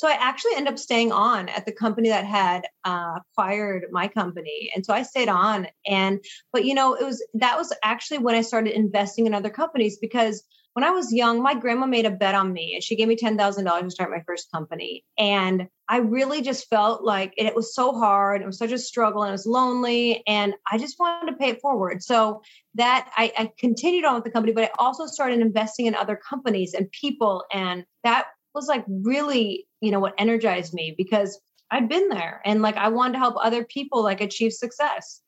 so 0.00 0.08
I 0.08 0.12
actually 0.12 0.52
ended 0.56 0.72
up 0.72 0.78
staying 0.78 1.12
on 1.12 1.50
at 1.50 1.66
the 1.66 1.72
company 1.72 2.08
that 2.08 2.24
had 2.24 2.66
uh, 2.86 3.18
acquired 3.18 3.84
my 3.90 4.08
company, 4.08 4.72
and 4.74 4.82
so 4.86 4.94
I 4.94 5.02
stayed 5.02 5.28
on. 5.28 5.66
And 5.86 6.24
but 6.54 6.64
you 6.64 6.72
know, 6.72 6.94
it 6.94 7.04
was 7.04 7.22
that 7.34 7.58
was 7.58 7.70
actually 7.84 8.16
when 8.16 8.34
I 8.34 8.40
started 8.40 8.72
investing 8.72 9.26
in 9.26 9.34
other 9.34 9.50
companies 9.50 9.98
because 9.98 10.42
when 10.72 10.84
I 10.84 10.90
was 10.90 11.12
young, 11.12 11.42
my 11.42 11.52
grandma 11.52 11.84
made 11.84 12.06
a 12.06 12.10
bet 12.10 12.34
on 12.34 12.50
me, 12.50 12.72
and 12.72 12.82
she 12.82 12.96
gave 12.96 13.08
me 13.08 13.16
ten 13.16 13.36
thousand 13.36 13.66
dollars 13.66 13.84
to 13.84 13.90
start 13.90 14.10
my 14.10 14.22
first 14.26 14.50
company. 14.50 15.04
And 15.18 15.68
I 15.86 15.98
really 15.98 16.40
just 16.40 16.70
felt 16.70 17.04
like 17.04 17.34
it, 17.36 17.44
it 17.44 17.54
was 17.54 17.74
so 17.74 17.92
hard. 17.92 18.40
It 18.40 18.46
was 18.46 18.56
such 18.56 18.72
a 18.72 18.78
struggle, 18.78 19.22
and 19.22 19.28
it 19.28 19.32
was 19.32 19.44
lonely, 19.44 20.22
and 20.26 20.54
I 20.72 20.78
just 20.78 20.98
wanted 20.98 21.30
to 21.30 21.36
pay 21.36 21.50
it 21.50 21.60
forward. 21.60 22.02
So 22.02 22.40
that 22.76 23.10
I, 23.18 23.32
I 23.36 23.52
continued 23.58 24.06
on 24.06 24.14
with 24.14 24.24
the 24.24 24.30
company, 24.30 24.54
but 24.54 24.64
I 24.64 24.70
also 24.78 25.04
started 25.04 25.40
investing 25.40 25.84
in 25.84 25.94
other 25.94 26.16
companies 26.16 26.72
and 26.72 26.90
people, 26.90 27.44
and 27.52 27.84
that 28.02 28.28
was 28.54 28.68
like 28.68 28.84
really, 28.88 29.66
you 29.80 29.90
know, 29.90 30.00
what 30.00 30.14
energized 30.18 30.74
me 30.74 30.94
because 30.96 31.40
I'd 31.70 31.88
been 31.88 32.08
there 32.08 32.40
and 32.44 32.62
like 32.62 32.76
I 32.76 32.88
wanted 32.88 33.14
to 33.14 33.18
help 33.18 33.36
other 33.40 33.64
people 33.64 34.02
like 34.02 34.20
achieve 34.20 34.52
success. 34.52 35.22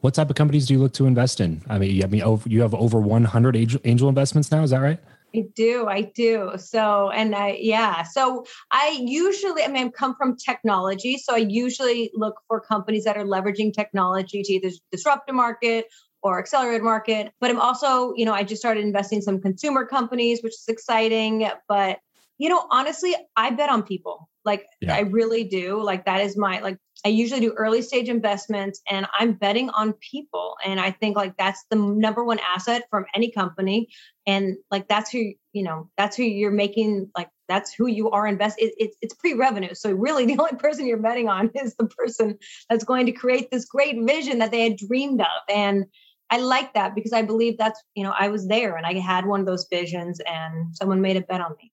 What 0.00 0.14
type 0.14 0.28
of 0.28 0.36
companies 0.36 0.66
do 0.66 0.74
you 0.74 0.80
look 0.80 0.92
to 0.94 1.06
invest 1.06 1.40
in? 1.40 1.62
I 1.68 1.78
mean, 1.78 2.02
I 2.02 2.06
mean, 2.06 2.40
you 2.46 2.62
have 2.62 2.74
over 2.74 3.00
100 3.00 3.56
angel, 3.56 3.80
angel 3.84 4.08
investments 4.08 4.50
now. 4.50 4.62
Is 4.62 4.70
that 4.70 4.80
right? 4.80 4.98
I 5.34 5.44
do, 5.54 5.86
I 5.86 6.02
do. 6.02 6.52
So, 6.56 7.10
and 7.10 7.34
I, 7.34 7.58
yeah. 7.60 8.02
So 8.02 8.44
I 8.72 8.98
usually, 9.00 9.62
I 9.62 9.68
mean, 9.68 9.86
I 9.86 9.90
come 9.90 10.14
from 10.16 10.36
technology. 10.36 11.18
So 11.18 11.34
I 11.34 11.38
usually 11.38 12.10
look 12.14 12.36
for 12.48 12.60
companies 12.60 13.04
that 13.04 13.16
are 13.16 13.24
leveraging 13.24 13.72
technology 13.74 14.42
to 14.42 14.52
either 14.54 14.70
disrupt 14.90 15.26
the 15.26 15.34
market 15.34 15.86
or 16.22 16.38
accelerate 16.38 16.82
market. 16.82 17.32
But 17.40 17.50
I'm 17.50 17.60
also, 17.60 18.14
you 18.16 18.24
know, 18.24 18.32
I 18.32 18.42
just 18.42 18.60
started 18.60 18.84
investing 18.84 19.18
in 19.18 19.22
some 19.22 19.40
consumer 19.40 19.84
companies, 19.84 20.42
which 20.42 20.54
is 20.54 20.64
exciting. 20.66 21.48
But, 21.68 21.98
you 22.38 22.48
know, 22.48 22.66
honestly, 22.70 23.14
I 23.36 23.50
bet 23.50 23.68
on 23.68 23.82
people. 23.82 24.28
Like 24.44 24.64
yeah. 24.80 24.94
I 24.94 25.00
really 25.00 25.44
do. 25.44 25.82
Like 25.82 26.06
that 26.06 26.20
is 26.22 26.36
my 26.36 26.60
like 26.60 26.78
I 27.04 27.10
usually 27.10 27.40
do 27.40 27.52
early 27.52 27.82
stage 27.82 28.08
investments 28.08 28.80
and 28.90 29.06
I'm 29.18 29.32
betting 29.32 29.70
on 29.70 29.92
people. 29.94 30.56
And 30.64 30.80
I 30.80 30.90
think 30.90 31.16
like 31.16 31.36
that's 31.36 31.64
the 31.70 31.76
number 31.76 32.24
one 32.24 32.40
asset 32.40 32.84
from 32.90 33.04
any 33.14 33.30
company. 33.30 33.88
And 34.26 34.56
like 34.70 34.88
that's 34.88 35.10
who, 35.10 35.32
you 35.52 35.62
know, 35.62 35.90
that's 35.96 36.16
who 36.16 36.24
you're 36.24 36.50
making, 36.50 37.10
like 37.16 37.28
that's 37.48 37.72
who 37.72 37.86
you 37.86 38.10
are 38.10 38.26
invest. 38.26 38.58
It, 38.58 38.74
it, 38.78 38.90
it's 39.00 39.14
pre-revenue. 39.14 39.74
So 39.74 39.92
really 39.92 40.26
the 40.34 40.38
only 40.38 40.56
person 40.58 40.86
you're 40.86 40.98
betting 40.98 41.28
on 41.28 41.50
is 41.54 41.76
the 41.76 41.86
person 41.86 42.36
that's 42.68 42.84
going 42.84 43.06
to 43.06 43.12
create 43.12 43.50
this 43.50 43.64
great 43.64 43.96
vision 44.00 44.38
that 44.38 44.50
they 44.50 44.62
had 44.62 44.76
dreamed 44.76 45.20
of. 45.20 45.54
And 45.54 45.84
I 46.30 46.38
like 46.38 46.74
that 46.74 46.94
because 46.94 47.12
I 47.12 47.22
believe 47.22 47.58
that's, 47.58 47.82
you 47.94 48.02
know, 48.02 48.12
I 48.18 48.28
was 48.28 48.48
there 48.48 48.76
and 48.76 48.84
I 48.84 48.94
had 48.94 49.24
one 49.24 49.40
of 49.40 49.46
those 49.46 49.66
visions 49.70 50.20
and 50.26 50.74
someone 50.74 51.00
made 51.00 51.16
a 51.16 51.22
bet 51.22 51.40
on 51.40 51.54
me. 51.62 51.72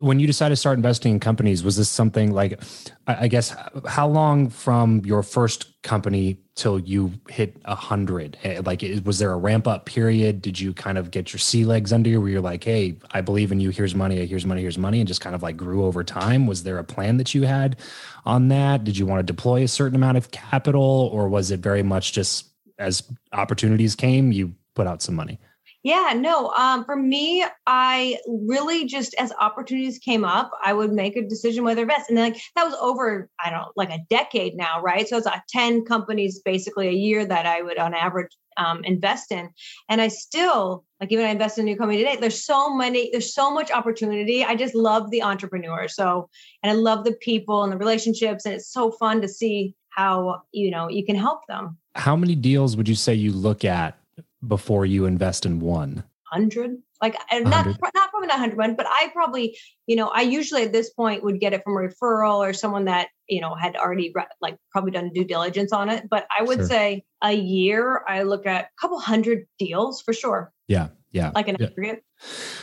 When 0.00 0.20
you 0.20 0.28
decided 0.28 0.52
to 0.52 0.56
start 0.56 0.76
investing 0.76 1.14
in 1.14 1.20
companies, 1.20 1.64
was 1.64 1.76
this 1.76 1.88
something 1.88 2.32
like, 2.32 2.60
I 3.08 3.26
guess, 3.26 3.52
how 3.84 4.06
long 4.06 4.48
from 4.48 5.00
your 5.04 5.24
first 5.24 5.82
company 5.82 6.38
till 6.54 6.78
you 6.78 7.14
hit 7.28 7.60
a 7.64 7.74
hundred? 7.74 8.38
Eh, 8.44 8.62
like, 8.64 8.84
was 9.04 9.18
there 9.18 9.32
a 9.32 9.36
ramp 9.36 9.66
up 9.66 9.86
period? 9.86 10.40
Did 10.40 10.60
you 10.60 10.72
kind 10.72 10.98
of 10.98 11.10
get 11.10 11.32
your 11.32 11.40
sea 11.40 11.64
legs 11.64 11.92
under 11.92 12.08
you 12.08 12.20
where 12.20 12.30
you're 12.30 12.40
like, 12.40 12.62
hey, 12.62 12.96
I 13.10 13.22
believe 13.22 13.50
in 13.50 13.58
you. 13.58 13.70
Here's 13.70 13.96
money. 13.96 14.24
Here's 14.24 14.46
money. 14.46 14.62
Here's 14.62 14.78
money. 14.78 15.00
And 15.00 15.08
just 15.08 15.20
kind 15.20 15.34
of 15.34 15.42
like 15.42 15.56
grew 15.56 15.84
over 15.84 16.04
time? 16.04 16.46
Was 16.46 16.62
there 16.62 16.78
a 16.78 16.84
plan 16.84 17.16
that 17.16 17.34
you 17.34 17.42
had 17.42 17.76
on 18.24 18.46
that? 18.48 18.84
Did 18.84 18.96
you 18.98 19.04
want 19.04 19.18
to 19.18 19.24
deploy 19.24 19.64
a 19.64 19.68
certain 19.68 19.96
amount 19.96 20.16
of 20.16 20.30
capital 20.30 21.10
or 21.12 21.28
was 21.28 21.50
it 21.50 21.58
very 21.58 21.82
much 21.82 22.12
just 22.12 22.50
as 22.78 23.02
opportunities 23.32 23.96
came, 23.96 24.30
you 24.30 24.54
put 24.74 24.86
out 24.86 25.02
some 25.02 25.16
money? 25.16 25.40
Yeah, 25.88 26.12
no. 26.14 26.50
Um, 26.50 26.84
for 26.84 26.96
me, 26.96 27.42
I 27.66 28.18
really 28.26 28.84
just 28.84 29.14
as 29.14 29.32
opportunities 29.40 29.98
came 29.98 30.22
up, 30.22 30.50
I 30.62 30.74
would 30.74 30.92
make 30.92 31.16
a 31.16 31.26
decision 31.26 31.64
whether 31.64 31.80
invest. 31.80 32.10
And 32.10 32.18
then 32.18 32.32
like 32.32 32.42
that 32.56 32.64
was 32.64 32.74
over, 32.78 33.30
I 33.42 33.48
don't 33.48 33.60
know, 33.60 33.72
like 33.74 33.88
a 33.88 34.00
decade 34.10 34.54
now, 34.54 34.82
right? 34.82 35.08
So 35.08 35.16
it's 35.16 35.24
like 35.24 35.40
10 35.48 35.86
companies 35.86 36.42
basically 36.44 36.88
a 36.88 36.92
year 36.92 37.24
that 37.24 37.46
I 37.46 37.62
would 37.62 37.78
on 37.78 37.94
average 37.94 38.36
um, 38.58 38.84
invest 38.84 39.32
in. 39.32 39.48
And 39.88 40.02
I 40.02 40.08
still 40.08 40.84
like 41.00 41.10
even 41.10 41.24
I 41.24 41.30
invest 41.30 41.56
in 41.56 41.62
a 41.62 41.70
new 41.70 41.76
company 41.78 42.04
today, 42.04 42.18
there's 42.20 42.44
so 42.44 42.74
many, 42.74 43.08
there's 43.10 43.32
so 43.32 43.50
much 43.50 43.70
opportunity. 43.70 44.44
I 44.44 44.56
just 44.56 44.74
love 44.74 45.10
the 45.10 45.22
entrepreneur. 45.22 45.88
So 45.88 46.28
and 46.62 46.70
I 46.70 46.74
love 46.74 47.04
the 47.04 47.14
people 47.14 47.62
and 47.62 47.72
the 47.72 47.78
relationships. 47.78 48.44
And 48.44 48.54
it's 48.54 48.70
so 48.70 48.90
fun 48.90 49.22
to 49.22 49.28
see 49.28 49.74
how 49.88 50.42
you 50.52 50.70
know 50.70 50.90
you 50.90 51.06
can 51.06 51.16
help 51.16 51.46
them. 51.48 51.78
How 51.94 52.14
many 52.14 52.34
deals 52.34 52.76
would 52.76 52.90
you 52.90 52.94
say 52.94 53.14
you 53.14 53.32
look 53.32 53.64
at 53.64 53.97
before 54.46 54.86
you 54.86 55.04
invest 55.04 55.46
in 55.46 55.60
one? 55.60 56.04
Hundred, 56.24 56.76
like 57.00 57.14
100. 57.30 57.48
not 57.48 57.66
not 57.66 58.10
probably 58.10 58.26
not 58.26 58.38
hundred 58.38 58.58
one, 58.58 58.74
but 58.74 58.86
I 58.86 59.10
probably 59.14 59.56
you 59.86 59.96
know 59.96 60.08
I 60.08 60.20
usually 60.22 60.62
at 60.62 60.72
this 60.72 60.90
point 60.90 61.24
would 61.24 61.40
get 61.40 61.54
it 61.54 61.62
from 61.64 61.74
a 61.74 61.80
referral 61.80 62.36
or 62.38 62.52
someone 62.52 62.84
that 62.84 63.08
you 63.28 63.40
know 63.40 63.54
had 63.54 63.76
already 63.76 64.12
re- 64.14 64.26
like 64.42 64.58
probably 64.70 64.90
done 64.90 65.10
due 65.14 65.24
diligence 65.24 65.72
on 65.72 65.88
it. 65.88 66.06
But 66.10 66.26
I 66.36 66.42
would 66.42 66.58
sure. 66.58 66.66
say 66.66 67.04
a 67.22 67.32
year 67.32 68.02
I 68.06 68.24
look 68.24 68.44
at 68.44 68.66
a 68.66 68.68
couple 68.80 68.98
hundred 68.98 69.46
deals 69.58 70.02
for 70.02 70.12
sure. 70.12 70.52
Yeah, 70.66 70.88
yeah, 71.12 71.32
like 71.34 71.48
an 71.48 71.56
yeah. 71.58 71.68
aggregate. 71.68 72.04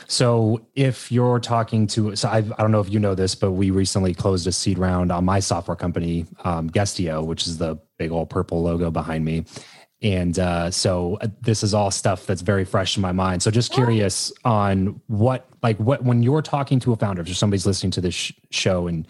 So 0.07 0.67
if 0.75 1.11
you're 1.11 1.39
talking 1.39 1.87
to, 1.87 2.15
so 2.15 2.29
I've, 2.29 2.51
I 2.51 2.57
do 2.57 2.63
not 2.63 2.71
know 2.71 2.79
if 2.81 2.89
you 2.91 2.99
know 2.99 3.15
this, 3.15 3.33
but 3.33 3.53
we 3.53 3.71
recently 3.71 4.13
closed 4.13 4.45
a 4.45 4.51
seed 4.51 4.77
round 4.77 5.11
on 5.11 5.25
my 5.25 5.39
software 5.39 5.77
company, 5.77 6.27
um, 6.43 6.69
Guestio, 6.69 7.25
which 7.25 7.47
is 7.47 7.57
the 7.57 7.79
big 7.97 8.11
old 8.11 8.29
purple 8.29 8.61
logo 8.61 8.91
behind 8.91 9.25
me 9.25 9.45
and 10.05 10.37
uh, 10.37 10.69
so 10.69 11.17
uh, 11.21 11.27
this 11.41 11.63
is 11.63 11.73
all 11.73 11.89
stuff 11.89 12.27
that's 12.27 12.41
very 12.41 12.63
fresh 12.63 12.95
in 12.95 13.01
my 13.01 13.11
mind. 13.11 13.41
So 13.41 13.49
just 13.49 13.73
curious 13.73 14.31
on 14.45 15.01
what 15.07 15.47
like 15.63 15.77
what 15.77 16.03
when 16.03 16.21
you're 16.21 16.43
talking 16.43 16.79
to 16.81 16.93
a 16.93 16.95
founder 16.95 17.23
if 17.23 17.35
somebody's 17.35 17.65
listening 17.65 17.89
to 17.91 18.01
this 18.01 18.13
sh- 18.13 18.33
show 18.51 18.85
and 18.85 19.07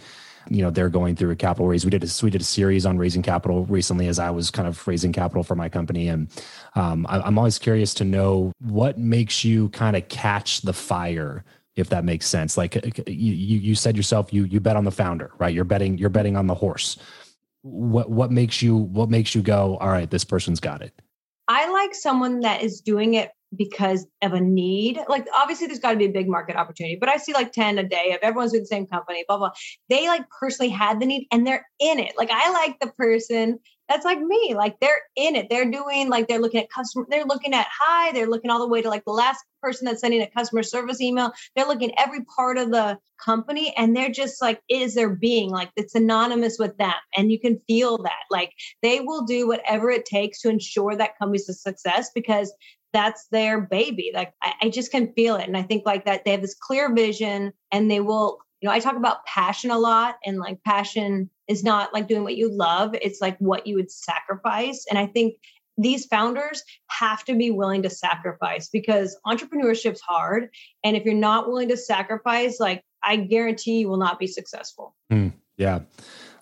you 0.49 0.61
know 0.61 0.69
they're 0.69 0.89
going 0.89 1.17
through 1.17 1.31
a 1.31 1.35
capital 1.35 1.67
raise 1.67 1.83
we 1.83 1.91
did 1.91 2.01
a 2.01 2.07
we 2.23 2.29
did 2.29 2.39
a 2.39 2.45
series 2.45 2.85
on 2.85 2.97
raising 2.97 3.21
capital 3.21 3.65
recently 3.65 4.07
as 4.07 4.19
i 4.19 4.29
was 4.29 4.49
kind 4.51 4.67
of 4.67 4.87
raising 4.87 5.11
capital 5.11 5.43
for 5.43 5.55
my 5.55 5.67
company. 5.67 6.07
And 6.07 6.29
um, 6.75 7.05
I, 7.09 7.19
i'm 7.19 7.37
always 7.37 7.59
curious 7.59 7.93
to 7.95 8.05
know 8.05 8.53
what 8.59 8.97
makes 8.97 9.43
you 9.43 9.67
kind 9.69 9.97
of 9.97 10.07
catch 10.07 10.61
the 10.61 10.73
fire 10.73 11.43
if 11.75 11.89
that 11.89 12.05
makes 12.05 12.25
sense. 12.25 12.55
Like 12.55 12.77
uh, 12.77 13.03
you 13.05 13.33
you 13.33 13.75
said 13.75 13.97
yourself 13.97 14.31
you 14.31 14.45
you 14.45 14.61
bet 14.61 14.77
on 14.77 14.85
the 14.85 14.91
founder 14.91 15.31
right? 15.39 15.53
You're 15.53 15.65
betting 15.65 15.97
you're 15.97 16.09
betting 16.09 16.37
on 16.37 16.47
the 16.47 16.55
horse 16.55 16.97
what 17.65 18.11
what 18.11 18.31
makes 18.31 18.61
you 18.61 18.77
what 18.77 19.09
makes 19.09 19.33
you 19.33 19.41
go 19.41 19.75
all 19.77 19.89
right 19.89 20.11
this 20.11 20.23
person's 20.23 20.59
got 20.59 20.83
it. 20.83 20.93
I 21.47 21.69
like 21.71 21.95
someone 21.95 22.41
that 22.41 22.61
is 22.61 22.79
doing 22.79 23.15
it 23.15 23.31
because 23.55 24.05
of 24.21 24.33
a 24.33 24.39
need. 24.39 24.99
Like 25.07 25.27
obviously 25.33 25.65
there's 25.65 25.79
got 25.79 25.91
to 25.91 25.97
be 25.97 26.05
a 26.05 26.11
big 26.11 26.29
market 26.29 26.55
opportunity 26.55 26.95
but 26.95 27.09
i 27.09 27.17
see 27.17 27.33
like 27.33 27.51
10 27.51 27.79
a 27.79 27.83
day 27.83 28.11
of 28.11 28.19
everyone's 28.21 28.51
with 28.51 28.61
the 28.61 28.67
same 28.67 28.85
company 28.85 29.25
blah 29.27 29.37
blah. 29.37 29.51
They 29.89 30.07
like 30.07 30.25
personally 30.39 30.69
had 30.69 30.99
the 30.99 31.07
need 31.07 31.27
and 31.31 31.45
they're 31.45 31.65
in 31.79 31.99
it. 31.99 32.13
Like 32.17 32.29
i 32.31 32.51
like 32.51 32.79
the 32.79 32.91
person 32.91 33.59
that's 33.87 34.05
like 34.05 34.19
me. 34.19 34.55
Like 34.55 34.79
they're 34.79 35.01
in 35.15 35.35
it. 35.35 35.47
They're 35.49 35.69
doing 35.69 36.09
like 36.09 36.27
they're 36.27 36.39
looking 36.39 36.61
at 36.61 36.69
customer. 36.69 37.05
They're 37.09 37.25
looking 37.25 37.53
at 37.53 37.67
high 37.71 38.11
They're 38.11 38.27
looking 38.27 38.49
all 38.49 38.59
the 38.59 38.67
way 38.67 38.81
to 38.81 38.89
like 38.89 39.05
the 39.05 39.11
last 39.11 39.43
person 39.61 39.85
that's 39.85 40.01
sending 40.01 40.21
a 40.21 40.29
customer 40.29 40.63
service 40.63 41.01
email. 41.01 41.31
They're 41.55 41.67
looking 41.67 41.97
every 41.97 42.25
part 42.35 42.57
of 42.57 42.71
the 42.71 42.97
company, 43.23 43.73
and 43.77 43.95
they're 43.95 44.11
just 44.11 44.41
like 44.41 44.59
is 44.69 44.95
their 44.95 45.15
being. 45.15 45.51
Like 45.51 45.69
it's 45.75 45.93
synonymous 45.93 46.57
with 46.57 46.77
them, 46.77 46.93
and 47.15 47.31
you 47.31 47.39
can 47.39 47.59
feel 47.67 47.97
that. 47.99 48.23
Like 48.31 48.51
they 48.81 49.01
will 49.01 49.25
do 49.25 49.47
whatever 49.47 49.91
it 49.91 50.05
takes 50.05 50.41
to 50.41 50.49
ensure 50.49 50.95
that 50.95 51.17
company's 51.19 51.49
a 51.49 51.53
success 51.53 52.09
because 52.15 52.51
that's 52.91 53.27
their 53.31 53.61
baby. 53.61 54.11
Like 54.13 54.33
I, 54.41 54.53
I 54.63 54.69
just 54.69 54.91
can 54.91 55.13
feel 55.13 55.35
it, 55.35 55.47
and 55.47 55.57
I 55.57 55.61
think 55.61 55.85
like 55.85 56.05
that 56.05 56.25
they 56.25 56.31
have 56.31 56.41
this 56.41 56.55
clear 56.59 56.93
vision, 56.93 57.53
and 57.71 57.91
they 57.91 57.99
will 57.99 58.39
you 58.61 58.69
know, 58.69 58.73
I 58.73 58.79
talk 58.79 58.95
about 58.95 59.25
passion 59.25 59.69
a 59.69 59.77
lot 59.77 60.15
and 60.25 60.39
like 60.39 60.63
passion 60.63 61.29
is 61.47 61.63
not 61.63 61.93
like 61.93 62.07
doing 62.07 62.23
what 62.23 62.35
you 62.35 62.49
love, 62.51 62.95
it's 63.01 63.21
like 63.21 63.37
what 63.39 63.67
you 63.67 63.75
would 63.75 63.91
sacrifice. 63.91 64.85
And 64.89 64.97
I 64.97 65.05
think 65.07 65.35
these 65.77 66.05
founders 66.05 66.63
have 66.87 67.23
to 67.25 67.35
be 67.35 67.51
willing 67.51 67.83
to 67.83 67.89
sacrifice 67.89 68.69
because 68.69 69.17
entrepreneurship's 69.27 70.01
hard. 70.01 70.49
And 70.83 70.95
if 70.95 71.03
you're 71.03 71.13
not 71.13 71.47
willing 71.47 71.67
to 71.69 71.77
sacrifice, 71.77 72.59
like 72.59 72.83
I 73.03 73.17
guarantee 73.17 73.79
you 73.79 73.89
will 73.89 73.97
not 73.97 74.17
be 74.17 74.27
successful. 74.27 74.95
Mm, 75.11 75.33
yeah. 75.57 75.81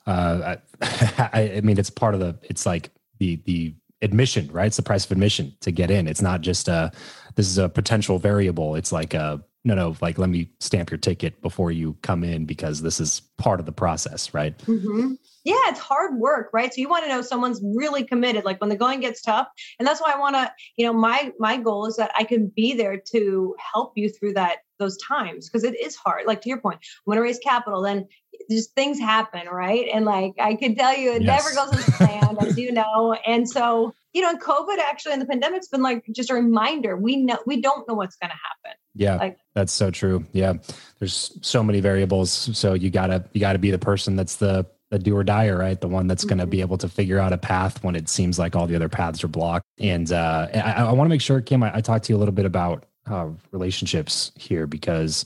Uh, 0.05 0.57
I, 0.81 1.29
I 1.55 1.61
mean, 1.61 1.77
it's 1.77 1.89
part 1.89 2.13
of 2.13 2.19
the, 2.19 2.37
it's 2.43 2.65
like 2.65 2.91
the, 3.19 3.37
the, 3.45 3.75
admission 4.01 4.49
right 4.51 4.67
it's 4.67 4.75
the 4.75 4.83
price 4.83 5.05
of 5.05 5.11
admission 5.13 5.55
to 5.61 5.71
get 5.71 5.89
in 5.89 6.09
it's 6.09 6.21
not 6.21 6.41
just 6.41 6.67
a 6.67 6.91
this 7.35 7.47
is 7.47 7.57
a 7.57 7.69
potential 7.69 8.19
variable 8.19 8.75
it's 8.75 8.91
like 8.91 9.13
a 9.13 9.41
no, 9.65 9.76
no, 9.76 9.95
like 10.02 10.17
let 10.17 10.30
me 10.30 10.49
stamp 10.60 10.91
your 10.91 10.97
ticket 10.97 11.41
before 11.41 11.71
you 11.71 11.95
come 12.02 12.23
in 12.23 12.45
because 12.45 12.82
this 12.82 12.99
is 12.99 13.21
part 13.38 13.62
of 13.62 13.65
the 13.65 13.71
process, 13.71 14.34
right? 14.34 14.58
Mm-hmm. 14.60 15.13
Yeah, 15.45 15.56
it's 15.67 15.80
hard 15.80 16.17
work, 16.17 16.49
right? 16.54 16.73
So 16.73 16.82
you 16.82 16.89
want 16.89 17.06
to 17.06 17.10
know 17.10 17.21
someone's 17.21 17.62
really 17.63 18.04
committed, 18.04 18.43
like 18.43 18.60
when 18.60 18.69
the 18.69 18.76
going 18.76 18.99
gets 18.99 19.21
tough, 19.21 19.47
and 19.80 19.88
that's 19.88 20.02
why 20.02 20.12
I 20.13 20.19
want 20.19 20.36
to, 20.36 20.52
you 20.76 20.86
know, 20.86 20.93
my 20.93 21.32
my 21.39 21.58
goal 21.58 21.86
is 21.86 21.95
that 21.95 22.12
I 22.17 22.23
can 22.26 22.47
be 22.47 22.73
there 22.73 23.02
to 23.12 23.56
help 23.73 23.93
you 23.95 24.10
through 24.10 24.34
that 24.34 24.60
those 24.80 24.97
times 24.97 25.49
because 25.49 25.63
it 25.63 25.80
is 25.80 25.95
hard. 25.95 26.26
Like 26.26 26.41
to 26.41 26.49
your 26.49 26.60
point, 26.60 26.80
I 26.82 27.02
want 27.06 27.17
to 27.17 27.21
raise 27.21 27.39
capital, 27.39 27.82
then 27.82 28.08
just 28.49 28.73
things 28.75 28.99
happen, 28.99 29.47
right? 29.47 29.88
And 29.93 30.06
like 30.06 30.34
I 30.39 30.56
can 30.56 30.75
tell 30.75 30.95
you, 30.95 31.13
it 31.13 31.23
yes. 31.23 31.43
never 31.43 31.71
goes 31.71 31.88
as 31.88 31.95
planned, 31.95 32.38
as 32.41 32.58
you 32.58 32.71
know, 32.71 33.13
and 33.27 33.49
so 33.49 33.93
you 34.13 34.21
know, 34.21 34.29
and 34.29 34.41
COVID 34.41 34.77
actually 34.77 35.13
and 35.13 35.21
the 35.21 35.25
pandemic's 35.25 35.67
been 35.67 35.82
like 35.82 36.06
just 36.12 36.29
a 36.29 36.36
reminder. 36.36 36.95
We 36.95 37.17
know 37.17 37.39
we 37.45 37.62
don't 37.62 37.88
know 37.88 37.95
what's 37.95 38.15
going 38.15 38.29
to 38.29 38.36
happen. 38.36 38.77
Yeah, 38.95 39.15
like, 39.15 39.38
that's 39.53 39.73
so 39.73 39.89
true. 39.89 40.25
Yeah, 40.34 40.53
there's 40.99 41.38
so 41.41 41.63
many 41.63 41.79
variables. 41.79 42.32
So 42.32 42.73
you 42.73 42.89
gotta 42.91 43.25
you 43.34 43.39
gotta 43.39 43.60
be 43.60 43.71
the 43.71 43.79
person 43.79 44.15
that's 44.15 44.36
the 44.36 44.67
the 44.93 44.99
do 44.99 45.17
or 45.17 45.23
die, 45.23 45.49
right? 45.49 45.82
The 45.82 45.88
one 45.88 46.06
that's 46.06 46.23
mm-hmm. 46.23 46.29
going 46.29 46.39
to 46.39 46.45
be 46.45 46.62
able 46.62 46.77
to 46.77 46.88
figure 46.88 47.17
out 47.17 47.34
a 47.34 47.38
path 47.38 47.84
when 47.84 47.95
it 47.95 48.08
seems 48.08 48.38
like 48.38 48.56
all 48.56 48.67
the 48.67 48.75
other 48.75 48.89
paths 48.89 49.23
are 49.23 49.27
blocked. 49.27 49.65
And 49.79 50.12
uh, 50.12 50.47
I, 50.53 50.84
I 50.84 50.91
want 50.91 51.08
to 51.08 51.10
make 51.10 51.21
sure, 51.21 51.41
Kim, 51.41 51.63
I, 51.63 51.77
I 51.77 51.82
talked 51.82 52.06
to 52.06 52.13
you 52.13 52.17
a 52.17 52.19
little 52.19 52.34
bit 52.34 52.45
about 52.45 52.86
uh, 53.10 53.29
relationships 53.51 54.32
here 54.38 54.67
because, 54.67 55.25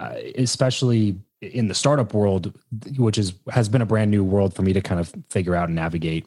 uh, 0.00 0.16
especially 0.34 1.20
in 1.52 1.68
the 1.68 1.74
startup 1.74 2.14
world, 2.14 2.52
which 2.96 3.18
is 3.18 3.34
has 3.50 3.68
been 3.68 3.82
a 3.82 3.86
brand 3.86 4.10
new 4.10 4.24
world 4.24 4.54
for 4.54 4.62
me 4.62 4.72
to 4.72 4.80
kind 4.80 5.00
of 5.00 5.12
figure 5.30 5.54
out 5.54 5.68
and 5.68 5.76
navigate. 5.76 6.26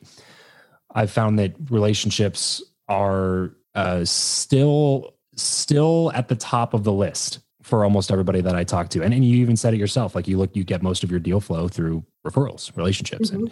I've 0.93 1.11
found 1.11 1.39
that 1.39 1.53
relationships 1.69 2.61
are 2.87 3.51
uh, 3.75 4.05
still 4.05 5.13
still 5.35 6.11
at 6.13 6.27
the 6.27 6.35
top 6.35 6.73
of 6.73 6.83
the 6.83 6.91
list 6.91 7.39
for 7.61 7.83
almost 7.83 8.11
everybody 8.11 8.41
that 8.41 8.55
I 8.55 8.63
talk 8.63 8.89
to. 8.89 9.03
And, 9.03 9.13
and 9.13 9.25
you 9.25 9.37
even 9.37 9.57
said 9.57 9.73
it 9.73 9.77
yourself, 9.77 10.15
like 10.15 10.27
you 10.27 10.37
look, 10.37 10.55
you 10.55 10.63
get 10.63 10.81
most 10.81 11.03
of 11.03 11.11
your 11.11 11.19
deal 11.19 11.41
flow 11.41 11.67
through 11.67 12.03
referrals, 12.25 12.75
relationships. 12.77 13.29
Mm-hmm. 13.29 13.45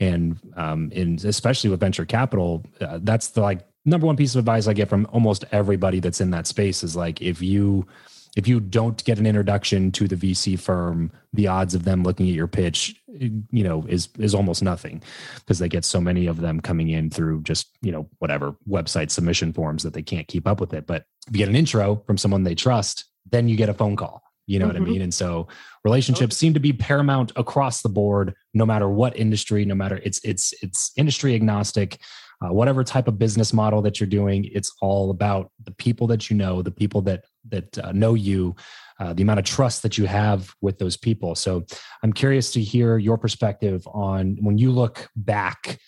And, 0.00 0.40
and, 0.42 0.52
um, 0.56 0.92
and 0.94 1.24
especially 1.24 1.68
with 1.68 1.78
venture 1.78 2.06
capital, 2.06 2.64
uh, 2.80 3.00
that's 3.02 3.28
the 3.28 3.42
like 3.42 3.60
number 3.84 4.06
one 4.06 4.16
piece 4.16 4.34
of 4.34 4.38
advice 4.38 4.66
I 4.66 4.72
get 4.72 4.88
from 4.88 5.06
almost 5.12 5.44
everybody 5.52 6.00
that's 6.00 6.22
in 6.22 6.30
that 6.30 6.46
space 6.46 6.82
is 6.82 6.96
like, 6.96 7.20
if 7.20 7.42
you, 7.42 7.86
if 8.36 8.46
you 8.46 8.60
don't 8.60 9.02
get 9.04 9.18
an 9.18 9.26
introduction 9.26 9.90
to 9.92 10.06
the 10.06 10.16
VC 10.16 10.58
firm, 10.58 11.10
the 11.32 11.48
odds 11.48 11.74
of 11.74 11.84
them 11.84 12.02
looking 12.02 12.28
at 12.28 12.34
your 12.34 12.46
pitch, 12.46 12.94
you 13.08 13.64
know, 13.64 13.84
is 13.88 14.08
is 14.18 14.34
almost 14.34 14.62
nothing 14.62 15.02
because 15.36 15.58
they 15.58 15.68
get 15.68 15.84
so 15.84 16.00
many 16.00 16.26
of 16.26 16.40
them 16.40 16.60
coming 16.60 16.90
in 16.90 17.10
through 17.10 17.42
just 17.42 17.76
you 17.82 17.90
know 17.90 18.08
whatever 18.18 18.54
website 18.68 19.10
submission 19.10 19.52
forms 19.52 19.82
that 19.82 19.94
they 19.94 20.02
can't 20.02 20.28
keep 20.28 20.46
up 20.46 20.60
with 20.60 20.72
it. 20.72 20.86
But 20.86 21.04
if 21.26 21.34
you 21.34 21.38
get 21.38 21.48
an 21.48 21.56
intro 21.56 22.02
from 22.06 22.18
someone 22.18 22.44
they 22.44 22.54
trust, 22.54 23.06
then 23.30 23.48
you 23.48 23.56
get 23.56 23.68
a 23.68 23.74
phone 23.74 23.96
call. 23.96 24.22
You 24.46 24.58
know 24.58 24.66
mm-hmm. 24.66 24.74
what 24.74 24.76
I 24.76 24.84
mm-hmm. 24.84 24.92
mean? 24.92 25.02
And 25.02 25.14
so 25.14 25.48
relationships 25.84 26.36
seem 26.36 26.54
to 26.54 26.60
be 26.60 26.72
paramount 26.72 27.32
across 27.36 27.82
the 27.82 27.88
board, 27.88 28.34
no 28.54 28.66
matter 28.66 28.88
what 28.88 29.16
industry, 29.16 29.64
no 29.64 29.74
matter 29.74 30.00
it's 30.04 30.20
it's 30.24 30.54
it's 30.62 30.92
industry 30.96 31.34
agnostic 31.34 31.98
uh, 32.42 32.52
whatever 32.52 32.82
type 32.82 33.06
of 33.06 33.18
business 33.18 33.52
model 33.52 33.82
that 33.82 34.00
you're 34.00 34.08
doing 34.08 34.48
it's 34.52 34.72
all 34.80 35.10
about 35.10 35.50
the 35.64 35.72
people 35.72 36.06
that 36.06 36.30
you 36.30 36.36
know 36.36 36.62
the 36.62 36.70
people 36.70 37.02
that 37.02 37.24
that 37.48 37.78
uh, 37.78 37.92
know 37.92 38.14
you 38.14 38.54
uh, 38.98 39.12
the 39.14 39.22
amount 39.22 39.38
of 39.38 39.46
trust 39.46 39.82
that 39.82 39.96
you 39.96 40.06
have 40.06 40.54
with 40.60 40.78
those 40.78 40.96
people. 40.96 41.34
So 41.34 41.64
i'm 42.02 42.12
curious 42.12 42.52
to 42.52 42.60
hear 42.60 42.98
your 42.98 43.18
perspective 43.18 43.86
on 43.88 44.36
when 44.40 44.58
you 44.58 44.70
look 44.70 45.08
back 45.16 45.78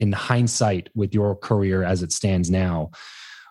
in 0.00 0.12
hindsight 0.12 0.88
with 0.94 1.14
your 1.14 1.36
career 1.36 1.82
as 1.84 2.02
it 2.02 2.12
stands 2.12 2.50
now 2.50 2.90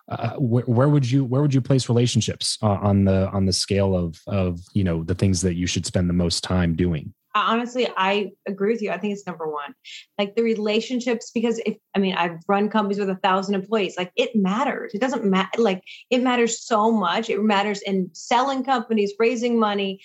uh, 0.08 0.34
where, 0.36 0.88
would 0.88 1.08
you 1.08 1.24
where 1.24 1.40
would 1.40 1.54
you 1.54 1.60
place 1.60 1.88
relationships 1.88 2.58
uh, 2.62 2.66
on 2.66 3.04
the 3.04 3.28
on 3.30 3.46
the 3.46 3.52
scale 3.52 3.96
of 3.96 4.20
of 4.26 4.60
you 4.74 4.84
know 4.84 5.02
the 5.04 5.14
things 5.14 5.40
that 5.40 5.54
you 5.54 5.66
should 5.66 5.86
spend 5.86 6.08
the 6.08 6.14
most 6.14 6.42
time 6.42 6.74
doing 6.74 7.14
honestly 7.34 7.88
i 7.96 8.30
agree 8.46 8.72
with 8.72 8.82
you 8.82 8.90
i 8.90 8.98
think 8.98 9.12
it's 9.12 9.26
number 9.26 9.48
one. 9.48 9.74
Like 10.18 10.34
the 10.34 10.42
relationships 10.42 11.30
because 11.32 11.60
if 11.64 11.76
i 11.94 11.98
mean 11.98 12.14
i've 12.14 12.38
run 12.48 12.68
companies 12.68 12.98
with 12.98 13.10
a 13.10 13.16
thousand 13.16 13.54
employees 13.54 13.96
like 13.96 14.12
it 14.16 14.34
matters 14.34 14.92
it 14.94 15.00
doesn't 15.00 15.24
matter 15.24 15.60
like 15.60 15.82
it 16.10 16.22
matters 16.22 16.64
so 16.64 16.92
much 16.92 17.30
it 17.30 17.42
matters 17.42 17.82
in 17.82 18.10
selling 18.12 18.64
companies 18.64 19.12
raising 19.18 19.58
money. 19.58 20.00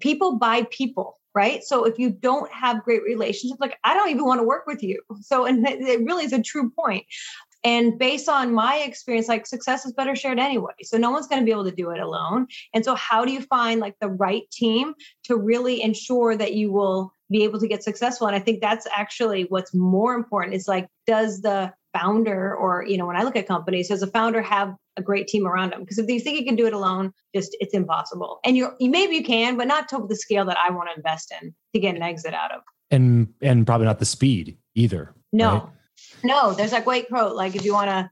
People 0.00 0.38
buy 0.38 0.66
people 0.70 1.16
right? 1.32 1.62
So 1.62 1.84
if 1.84 1.96
you 1.96 2.10
don't 2.10 2.50
have 2.50 2.82
great 2.82 3.04
relationships 3.04 3.60
like 3.60 3.78
i 3.84 3.94
don't 3.94 4.10
even 4.10 4.24
want 4.24 4.40
to 4.40 4.46
work 4.46 4.66
with 4.66 4.82
you. 4.82 5.00
So 5.20 5.44
and 5.46 5.66
it 5.66 6.00
really 6.04 6.24
is 6.24 6.32
a 6.32 6.42
true 6.42 6.70
point 6.70 7.04
and 7.62 7.98
based 7.98 8.28
on 8.28 8.54
my 8.54 8.76
experience, 8.76 9.28
like 9.28 9.46
success 9.46 9.84
is 9.84 9.92
better 9.92 10.16
shared 10.16 10.38
anyway. 10.38 10.72
So 10.82 10.96
no 10.96 11.10
one's 11.10 11.26
going 11.26 11.40
to 11.40 11.44
be 11.44 11.50
able 11.50 11.64
to 11.64 11.70
do 11.70 11.90
it 11.90 12.00
alone. 12.00 12.46
And 12.72 12.84
so, 12.84 12.94
how 12.94 13.24
do 13.24 13.32
you 13.32 13.42
find 13.42 13.80
like 13.80 13.96
the 14.00 14.08
right 14.08 14.50
team 14.50 14.94
to 15.24 15.36
really 15.36 15.82
ensure 15.82 16.36
that 16.36 16.54
you 16.54 16.72
will 16.72 17.12
be 17.30 17.44
able 17.44 17.60
to 17.60 17.68
get 17.68 17.82
successful? 17.82 18.26
And 18.26 18.36
I 18.36 18.40
think 18.40 18.60
that's 18.60 18.86
actually 18.94 19.44
what's 19.44 19.74
more 19.74 20.14
important 20.14 20.56
is 20.56 20.66
like, 20.66 20.88
does 21.06 21.42
the 21.42 21.72
founder 21.92 22.54
or 22.54 22.84
you 22.86 22.96
know 22.96 23.04
when 23.04 23.16
i 23.16 23.24
look 23.24 23.34
at 23.34 23.48
companies 23.48 23.88
does 23.88 24.00
a 24.00 24.06
founder 24.06 24.40
have 24.40 24.76
a 24.96 25.02
great 25.02 25.26
team 25.26 25.44
around 25.44 25.72
them 25.72 25.80
because 25.80 25.98
if 25.98 26.08
you 26.08 26.20
think 26.20 26.38
you 26.38 26.44
can 26.44 26.54
do 26.54 26.64
it 26.64 26.72
alone 26.72 27.12
just 27.34 27.56
it's 27.58 27.74
impossible 27.74 28.38
and 28.44 28.56
you 28.56 28.70
you 28.78 28.88
maybe 28.88 29.16
you 29.16 29.24
can 29.24 29.56
but 29.56 29.66
not 29.66 29.88
to 29.88 30.06
the 30.08 30.14
scale 30.14 30.44
that 30.44 30.56
i 30.64 30.70
want 30.70 30.88
to 30.88 30.96
invest 30.96 31.34
in 31.42 31.52
to 31.74 31.80
get 31.80 31.96
an 31.96 32.02
exit 32.02 32.32
out 32.32 32.52
of 32.52 32.60
and 32.92 33.26
and 33.42 33.66
probably 33.66 33.86
not 33.86 33.98
the 33.98 34.04
speed 34.04 34.56
either 34.76 35.12
no 35.32 35.54
right? 35.54 35.62
No, 36.22 36.52
there's 36.52 36.72
that 36.72 36.84
great 36.84 37.08
quote. 37.08 37.34
Like 37.34 37.54
if 37.54 37.64
you 37.64 37.72
want 37.72 37.90
to 37.90 38.10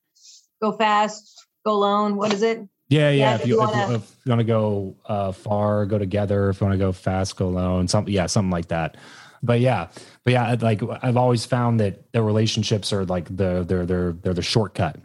go 0.60 0.72
fast, 0.72 1.46
go 1.64 1.72
alone. 1.72 2.16
What 2.16 2.32
is 2.32 2.42
it? 2.42 2.66
Yeah, 2.88 3.10
yeah. 3.10 3.10
yeah 3.10 3.34
if, 3.34 3.40
if, 3.42 3.46
you, 3.48 3.58
wanna, 3.58 3.94
if, 3.94 4.16
you 4.24 4.30
want 4.30 4.40
to 4.40 4.44
go 4.44 4.96
uh, 5.06 5.32
far, 5.32 5.86
go 5.86 5.98
together. 5.98 6.48
If 6.50 6.60
you 6.60 6.66
want 6.66 6.78
to 6.78 6.84
go 6.84 6.92
fast, 6.92 7.36
go 7.36 7.46
alone. 7.46 7.88
Something, 7.88 8.14
yeah, 8.14 8.26
something 8.26 8.50
like 8.50 8.68
that. 8.68 8.96
But 9.42 9.60
yeah, 9.60 9.88
but 10.24 10.32
yeah, 10.32 10.56
like 10.60 10.82
I've 11.02 11.16
always 11.16 11.44
found 11.44 11.80
that 11.80 12.12
the 12.12 12.22
relationships 12.22 12.92
are 12.92 13.04
like 13.04 13.24
the 13.34 13.64
they're 13.66 13.86
they're 13.86 14.12
they're 14.12 14.34
the 14.34 14.42
shortcut, 14.42 14.96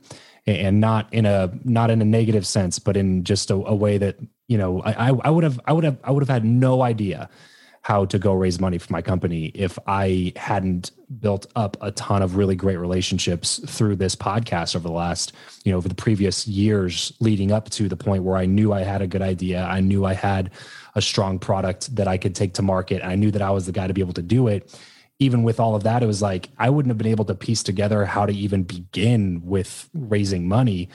and 0.47 0.81
not 0.81 1.13
in 1.13 1.25
a 1.25 1.51
not 1.63 1.91
in 1.91 2.01
a 2.01 2.05
negative 2.05 2.47
sense, 2.47 2.79
but 2.79 2.97
in 2.97 3.23
just 3.23 3.51
a, 3.51 3.55
a 3.55 3.75
way 3.75 3.99
that 3.99 4.17
you 4.47 4.57
know 4.57 4.81
I 4.81 5.09
I 5.09 5.29
would 5.29 5.43
have 5.43 5.59
I 5.65 5.73
would 5.73 5.83
have 5.83 5.97
I 6.03 6.09
would 6.09 6.23
have 6.23 6.29
had 6.29 6.45
no 6.45 6.81
idea 6.81 7.29
how 7.83 8.05
to 8.05 8.17
go 8.17 8.33
raise 8.33 8.61
money 8.61 8.77
for 8.77 8.91
my 8.93 9.01
company 9.01 9.47
if 9.53 9.77
I 9.87 10.31
hadn't 10.37 10.91
built 11.19 11.47
up 11.57 11.75
a 11.81 11.91
ton 11.91 12.21
of 12.21 12.37
really 12.37 12.55
great 12.55 12.77
relationships 12.77 13.59
through 13.67 13.97
this 13.97 14.15
podcast 14.15 14.73
over 14.73 14.87
the 14.87 14.93
last, 14.93 15.33
you 15.65 15.71
know, 15.71 15.77
over 15.77 15.89
the 15.89 15.95
previous 15.95 16.47
years 16.47 17.11
leading 17.19 17.51
up 17.51 17.69
to 17.71 17.89
the 17.89 17.97
point 17.97 18.23
where 18.23 18.37
I 18.37 18.45
knew 18.45 18.71
I 18.71 18.81
had 18.83 19.01
a 19.01 19.07
good 19.07 19.21
idea. 19.21 19.65
I 19.65 19.81
knew 19.81 20.05
I 20.05 20.13
had 20.13 20.51
a 20.95 21.01
strong 21.01 21.39
product 21.39 21.93
that 21.97 22.07
I 22.07 22.17
could 22.17 22.35
take 22.35 22.53
to 22.53 22.61
market. 22.61 23.03
I 23.03 23.15
knew 23.15 23.31
that 23.31 23.41
I 23.41 23.51
was 23.51 23.65
the 23.65 23.73
guy 23.73 23.87
to 23.87 23.93
be 23.93 24.01
able 24.01 24.13
to 24.13 24.21
do 24.21 24.47
it. 24.47 24.73
Even 25.19 25.43
with 25.43 25.59
all 25.59 25.75
of 25.75 25.83
that, 25.83 26.01
it 26.01 26.07
was 26.07 26.21
like 26.21 26.49
I 26.57 26.69
wouldn't 26.69 26.89
have 26.89 26.97
been 26.97 27.07
able 27.07 27.25
to 27.25 27.35
piece 27.35 27.63
together 27.63 28.05
how 28.05 28.25
to 28.25 28.33
even 28.33 28.63
begin 28.63 29.41
with 29.43 29.89
raising 29.93 30.47
money 30.47 30.87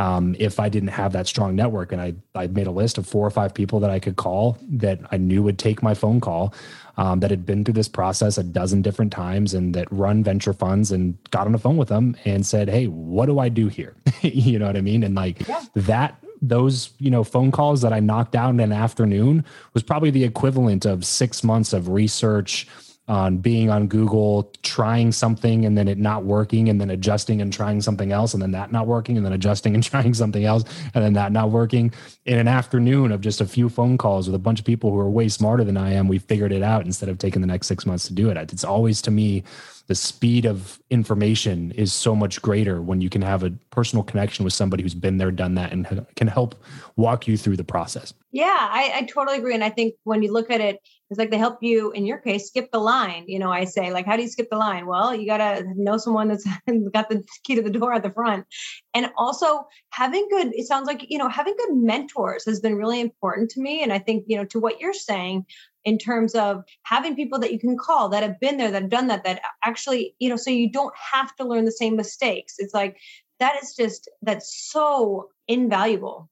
um, 0.00 0.34
if 0.38 0.58
I 0.58 0.70
didn't 0.70 0.88
have 0.88 1.12
that 1.12 1.26
strong 1.26 1.54
network. 1.54 1.92
And 1.92 2.00
I, 2.00 2.14
I 2.34 2.46
made 2.46 2.66
a 2.66 2.70
list 2.70 2.96
of 2.96 3.06
four 3.06 3.26
or 3.26 3.30
five 3.30 3.52
people 3.52 3.80
that 3.80 3.90
I 3.90 3.98
could 3.98 4.16
call 4.16 4.56
that 4.70 4.98
I 5.12 5.18
knew 5.18 5.42
would 5.42 5.58
take 5.58 5.82
my 5.82 5.92
phone 5.92 6.20
call, 6.20 6.54
um, 6.96 7.20
that 7.20 7.30
had 7.30 7.44
been 7.44 7.64
through 7.64 7.74
this 7.74 7.88
process 7.88 8.38
a 8.38 8.42
dozen 8.42 8.80
different 8.80 9.12
times 9.12 9.52
and 9.52 9.74
that 9.74 9.88
run 9.90 10.24
venture 10.24 10.54
funds 10.54 10.90
and 10.90 11.18
got 11.30 11.44
on 11.44 11.52
the 11.52 11.58
phone 11.58 11.76
with 11.76 11.88
them 11.88 12.16
and 12.24 12.46
said, 12.46 12.70
Hey, 12.70 12.86
what 12.86 13.26
do 13.26 13.38
I 13.38 13.50
do 13.50 13.68
here? 13.68 13.94
you 14.22 14.58
know 14.58 14.66
what 14.66 14.76
I 14.76 14.80
mean? 14.80 15.02
And 15.02 15.14
like 15.14 15.46
yeah. 15.46 15.62
that 15.74 16.16
those 16.42 16.94
you 16.98 17.10
know 17.10 17.22
phone 17.22 17.50
calls 17.50 17.82
that 17.82 17.92
I 17.92 18.00
knocked 18.00 18.34
out 18.34 18.48
in 18.48 18.60
an 18.60 18.72
afternoon 18.72 19.44
was 19.74 19.82
probably 19.82 20.10
the 20.10 20.24
equivalent 20.24 20.86
of 20.86 21.04
six 21.04 21.44
months 21.44 21.74
of 21.74 21.88
research, 21.88 22.66
on 23.10 23.38
being 23.38 23.70
on 23.70 23.88
Google, 23.88 24.52
trying 24.62 25.10
something 25.10 25.66
and 25.66 25.76
then 25.76 25.88
it 25.88 25.98
not 25.98 26.24
working, 26.24 26.68
and 26.68 26.80
then 26.80 26.90
adjusting 26.90 27.42
and 27.42 27.52
trying 27.52 27.80
something 27.80 28.12
else, 28.12 28.34
and 28.34 28.40
then 28.40 28.52
that 28.52 28.70
not 28.70 28.86
working, 28.86 29.16
and 29.16 29.26
then 29.26 29.32
adjusting 29.32 29.74
and 29.74 29.82
trying 29.92 30.14
something 30.14 30.44
else, 30.44 30.62
and 30.94 31.02
then 31.02 31.14
that 31.14 31.32
not 31.32 31.50
working. 31.50 31.92
In 32.24 32.38
an 32.38 32.46
afternoon 32.46 33.10
of 33.10 33.20
just 33.20 33.40
a 33.40 33.46
few 33.46 33.68
phone 33.68 33.98
calls 33.98 34.28
with 34.28 34.36
a 34.36 34.38
bunch 34.38 34.60
of 34.60 34.64
people 34.64 34.92
who 34.92 34.98
are 35.00 35.10
way 35.10 35.28
smarter 35.28 35.64
than 35.64 35.76
I 35.76 35.92
am, 35.92 36.06
we 36.06 36.18
figured 36.18 36.52
it 36.52 36.62
out 36.62 36.86
instead 36.86 37.08
of 37.08 37.18
taking 37.18 37.40
the 37.40 37.48
next 37.48 37.66
six 37.66 37.84
months 37.84 38.06
to 38.06 38.12
do 38.12 38.30
it. 38.30 38.36
It's 38.36 38.62
always 38.62 39.02
to 39.02 39.10
me 39.10 39.42
the 39.90 39.94
speed 39.96 40.44
of 40.44 40.80
information 40.90 41.72
is 41.72 41.92
so 41.92 42.14
much 42.14 42.40
greater 42.40 42.80
when 42.80 43.00
you 43.00 43.10
can 43.10 43.22
have 43.22 43.42
a 43.42 43.50
personal 43.70 44.04
connection 44.04 44.44
with 44.44 44.54
somebody 44.54 44.84
who's 44.84 44.94
been 44.94 45.18
there, 45.18 45.32
done 45.32 45.56
that, 45.56 45.72
and 45.72 46.06
can 46.14 46.28
help 46.28 46.54
walk 46.94 47.26
you 47.26 47.36
through 47.36 47.56
the 47.56 47.64
process. 47.64 48.14
Yeah, 48.30 48.56
I, 48.56 48.92
I 48.94 49.02
totally 49.12 49.38
agree. 49.38 49.52
And 49.52 49.64
I 49.64 49.70
think 49.70 49.96
when 50.04 50.22
you 50.22 50.32
look 50.32 50.48
at 50.48 50.60
it, 50.60 50.78
it's 51.10 51.18
like 51.18 51.32
they 51.32 51.38
help 51.38 51.58
you, 51.60 51.90
in 51.90 52.06
your 52.06 52.18
case, 52.18 52.46
skip 52.46 52.70
the 52.70 52.78
line. 52.78 53.24
You 53.26 53.40
know, 53.40 53.50
I 53.50 53.64
say, 53.64 53.92
like, 53.92 54.06
how 54.06 54.14
do 54.14 54.22
you 54.22 54.28
skip 54.28 54.48
the 54.48 54.56
line? 54.56 54.86
Well, 54.86 55.12
you 55.12 55.26
got 55.26 55.38
to 55.38 55.64
know 55.74 55.96
someone 55.96 56.28
that's 56.28 56.44
got 56.94 57.08
the 57.08 57.24
key 57.42 57.56
to 57.56 57.62
the 57.62 57.70
door 57.70 57.92
at 57.92 58.04
the 58.04 58.12
front. 58.12 58.46
And 58.94 59.10
also 59.16 59.66
having 59.90 60.28
good, 60.30 60.54
it 60.54 60.68
sounds 60.68 60.86
like, 60.86 61.04
you 61.08 61.18
know, 61.18 61.28
having 61.28 61.56
good 61.58 61.74
mentors 61.74 62.44
has 62.44 62.60
been 62.60 62.76
really 62.76 63.00
important 63.00 63.50
to 63.50 63.60
me. 63.60 63.82
And 63.82 63.92
I 63.92 63.98
think, 63.98 64.26
you 64.28 64.36
know, 64.36 64.44
to 64.44 64.60
what 64.60 64.80
you're 64.80 64.94
saying, 64.94 65.46
in 65.84 65.98
terms 65.98 66.34
of 66.34 66.62
having 66.82 67.16
people 67.16 67.38
that 67.38 67.52
you 67.52 67.58
can 67.58 67.76
call 67.76 68.08
that 68.10 68.22
have 68.22 68.38
been 68.40 68.56
there, 68.56 68.70
that 68.70 68.82
have 68.82 68.90
done 68.90 69.08
that, 69.08 69.24
that 69.24 69.40
actually, 69.64 70.14
you 70.18 70.28
know, 70.28 70.36
so 70.36 70.50
you 70.50 70.70
don't 70.70 70.94
have 71.12 71.34
to 71.36 71.44
learn 71.44 71.64
the 71.64 71.72
same 71.72 71.96
mistakes. 71.96 72.54
It's 72.58 72.74
like 72.74 72.96
that 73.38 73.62
is 73.62 73.74
just 73.74 74.08
that's 74.22 74.70
so 74.70 75.28
invaluable. 75.48 76.28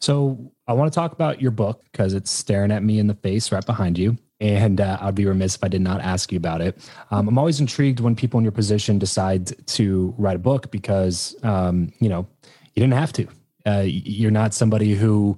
So 0.00 0.52
I 0.66 0.72
want 0.72 0.92
to 0.92 0.94
talk 0.94 1.12
about 1.12 1.40
your 1.40 1.50
book 1.50 1.82
because 1.92 2.14
it's 2.14 2.30
staring 2.30 2.70
at 2.70 2.82
me 2.82 2.98
in 2.98 3.06
the 3.06 3.14
face 3.14 3.52
right 3.52 3.64
behind 3.64 3.98
you. 3.98 4.16
And 4.40 4.80
uh, 4.80 4.96
I'd 5.00 5.14
be 5.14 5.26
remiss 5.26 5.56
if 5.56 5.62
I 5.62 5.68
did 5.68 5.82
not 5.82 6.00
ask 6.00 6.32
you 6.32 6.38
about 6.38 6.62
it. 6.62 6.78
Um, 7.10 7.28
I'm 7.28 7.38
always 7.38 7.60
intrigued 7.60 8.00
when 8.00 8.16
people 8.16 8.38
in 8.38 8.44
your 8.44 8.52
position 8.52 8.98
decide 8.98 9.66
to 9.68 10.14
write 10.16 10.36
a 10.36 10.38
book 10.38 10.70
because, 10.70 11.36
um, 11.42 11.92
you 12.00 12.08
know, 12.08 12.26
you 12.74 12.80
didn't 12.80 12.94
have 12.94 13.12
to. 13.14 13.28
Uh, 13.66 13.84
you're 13.84 14.30
not 14.30 14.54
somebody 14.54 14.94
who 14.94 15.36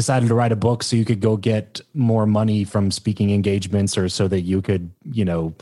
decided 0.00 0.30
to 0.30 0.34
write 0.34 0.50
a 0.50 0.56
book 0.56 0.82
so 0.82 0.96
you 0.96 1.04
could 1.04 1.20
go 1.20 1.36
get 1.36 1.78
more 1.92 2.24
money 2.24 2.64
from 2.64 2.90
speaking 2.90 3.30
engagements 3.30 3.98
or 3.98 4.08
so 4.08 4.26
that 4.28 4.40
you 4.40 4.62
could, 4.62 4.90
you 5.12 5.26
know, 5.26 5.54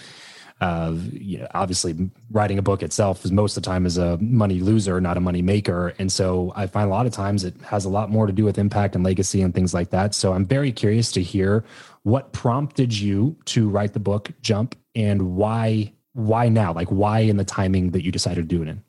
uh, 0.61 0.94
you 1.12 1.38
know, 1.38 1.48
obviously 1.55 2.09
writing 2.31 2.57
a 2.57 2.62
book 2.62 2.81
itself 2.85 3.24
is 3.24 3.33
most 3.33 3.57
of 3.57 3.62
the 3.64 3.68
time 3.68 3.85
is 3.85 3.98
a 3.98 4.16
money 4.18 4.61
loser, 4.61 5.01
not 5.01 5.16
a 5.16 5.20
money 5.20 5.42
maker. 5.42 5.92
And 5.98 6.11
so 6.12 6.53
I 6.55 6.68
find 6.68 6.87
a 6.87 6.90
lot 6.90 7.05
of 7.05 7.12
times 7.12 7.42
it 7.42 7.61
has 7.62 7.85
a 7.85 7.88
lot 7.88 8.11
more 8.11 8.29
to 8.29 8.33
do 8.33 8.44
with 8.44 8.59
impact 8.59 8.94
and 8.94 9.03
legacy 9.03 9.42
and 9.42 9.53
things 9.53 9.74
like 9.74 9.90
that. 9.90 10.14
So 10.14 10.33
I'm 10.33 10.46
very 10.46 10.70
curious 10.70 11.11
to 11.12 11.22
hear 11.22 11.64
what 12.05 12.33
prompted 12.33 12.92
you 12.92 13.37
to 13.46 13.68
write 13.68 13.92
the 13.92 14.01
book 14.01 14.31
Jump 14.40 14.77
and 14.94 15.35
why 15.35 15.92
why 16.12 16.48
now? 16.48 16.72
Like 16.72 16.88
why 16.88 17.20
in 17.20 17.38
the 17.38 17.44
timing 17.44 17.90
that 17.90 18.05
you 18.05 18.12
decided 18.12 18.48
to 18.48 18.57
do 18.57 18.62
it 18.62 18.68
in? 18.68 18.83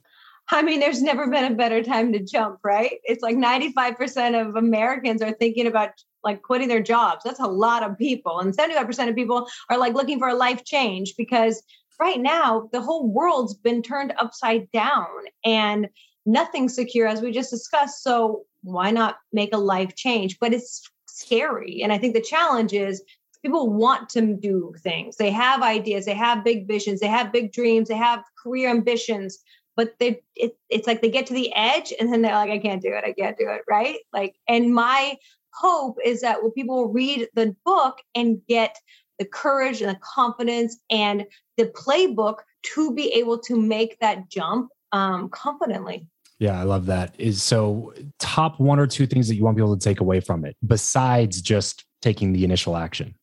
I 0.52 0.62
mean, 0.62 0.80
there's 0.80 1.02
never 1.02 1.28
been 1.28 1.52
a 1.52 1.56
better 1.56 1.84
time 1.84 2.12
to 2.14 2.20
jump, 2.20 2.60
right? 2.64 2.98
It's 3.04 3.22
like 3.22 3.36
95% 3.36 4.48
of 4.48 4.56
Americans 4.56 5.22
are 5.22 5.32
thinking 5.32 5.68
about 5.68 5.92
like 6.24 6.42
quitting 6.42 6.68
their 6.68 6.82
jobs. 6.82 7.24
That's 7.24 7.40
a 7.40 7.48
lot 7.48 7.84
of 7.84 7.98
people. 7.98 8.40
And 8.40 8.56
75% 8.56 9.10
of 9.10 9.16
people 9.16 9.48
are 9.70 9.78
like 9.78 9.94
looking 9.94 10.20
for 10.20 10.30
a 10.30 10.34
life 10.34 10.66
change 10.66 11.16
because 11.18 11.62
right 12.00 12.20
now 12.20 12.70
the 12.72 12.82
whole 12.82 13.08
world's 13.08 13.54
been 13.54 13.82
turned 13.82 14.14
upside 14.18 14.70
down 14.72 15.08
and 15.46 15.88
nothing's 16.26 16.76
secure, 16.76 17.08
as 17.08 17.22
we 17.22 17.32
just 17.32 17.52
discussed. 17.52 18.04
So 18.04 18.44
why 18.64 18.92
not 18.92 19.18
make 19.32 19.54
a 19.54 19.58
life 19.58 19.96
change? 19.96 20.40
But 20.40 20.54
it's 20.54 20.90
scary. 21.06 21.82
And 21.84 21.94
I 21.94 21.98
think 21.98 22.14
the 22.14 22.22
challenge 22.22 22.74
is 22.74 23.04
people 23.42 23.70
want 23.70 24.10
to 24.10 24.36
do 24.36 24.74
things. 24.80 25.16
They 25.16 25.32
have 25.32 25.62
ideas, 25.62 26.06
they 26.06 26.14
have 26.14 26.44
big 26.44 26.68
visions, 26.68 27.00
they 27.00 27.08
have 27.08 27.32
big 27.32 27.54
dreams, 27.54 27.88
they 27.88 27.96
have 27.96 28.24
career 28.44 28.70
ambitions 28.70 29.40
but 29.80 29.98
they 29.98 30.20
it, 30.36 30.58
it's 30.70 30.88
like 30.88 31.02
they 31.02 31.10
get 31.10 31.26
to 31.26 31.34
the 31.34 31.56
edge 31.56 31.94
and 31.98 32.12
then 32.12 32.22
they're 32.22 32.34
like 32.34 32.52
i 32.52 32.58
can't 32.58 32.82
do 32.82 32.90
it 32.90 33.06
i 33.06 33.14
can't 33.14 33.38
do 33.38 33.48
it 33.48 33.62
right? 33.70 33.96
Like 34.12 34.36
and 34.50 34.74
my 34.74 35.16
hope 35.54 35.96
is 36.04 36.20
that 36.20 36.44
when 36.44 36.52
people 36.52 36.90
read 36.90 37.30
the 37.34 37.56
book 37.64 38.00
and 38.14 38.42
get 38.50 38.76
the 39.20 39.26
courage 39.26 39.82
and 39.82 39.90
the 39.90 40.00
confidence 40.02 40.78
and 40.92 41.26
the 41.56 41.68
playbook 41.68 42.40
to 42.74 42.94
be 42.94 43.08
able 43.14 43.40
to 43.40 43.56
make 43.56 43.98
that 44.00 44.30
jump 44.30 44.70
um, 44.92 45.30
confidently. 45.30 46.08
Yeah, 46.40 46.60
I 46.60 46.64
love 46.64 46.86
that. 46.88 47.16
Is 47.18 47.42
so 47.42 47.94
top 48.20 48.60
one 48.60 48.80
or 48.80 48.88
two 48.88 49.08
things 49.08 49.30
that 49.30 49.36
you 49.36 49.44
want 49.46 49.56
people 49.56 49.76
to 49.76 49.84
take 49.84 50.02
away 50.02 50.20
from 50.20 50.44
it 50.44 50.58
besides 50.66 51.42
just 51.42 51.86
taking 52.02 52.34
the 52.34 52.44
initial 52.44 52.76
action 52.76 53.16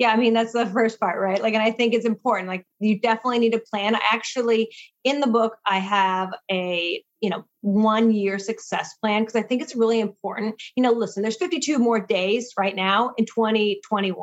yeah, 0.00 0.12
I 0.12 0.16
mean, 0.16 0.32
that's 0.32 0.54
the 0.54 0.64
first 0.64 0.98
part, 0.98 1.20
right? 1.20 1.42
Like, 1.42 1.52
and 1.52 1.62
I 1.62 1.70
think 1.70 1.92
it's 1.92 2.06
important. 2.06 2.48
Like, 2.48 2.64
you 2.78 2.98
definitely 2.98 3.38
need 3.38 3.52
to 3.52 3.60
plan. 3.70 3.94
Actually, 4.10 4.74
in 5.04 5.20
the 5.20 5.26
book, 5.26 5.58
I 5.66 5.78
have 5.78 6.32
a, 6.50 7.04
you 7.20 7.28
know, 7.28 7.44
one 7.60 8.10
year 8.10 8.38
success 8.38 8.94
plan 9.02 9.20
because 9.20 9.36
I 9.36 9.42
think 9.42 9.60
it's 9.60 9.76
really 9.76 10.00
important. 10.00 10.54
You 10.74 10.82
know, 10.82 10.92
listen, 10.92 11.22
there's 11.22 11.36
52 11.36 11.78
more 11.78 12.00
days 12.00 12.54
right 12.58 12.74
now 12.74 13.12
in 13.18 13.26
2021. 13.26 14.16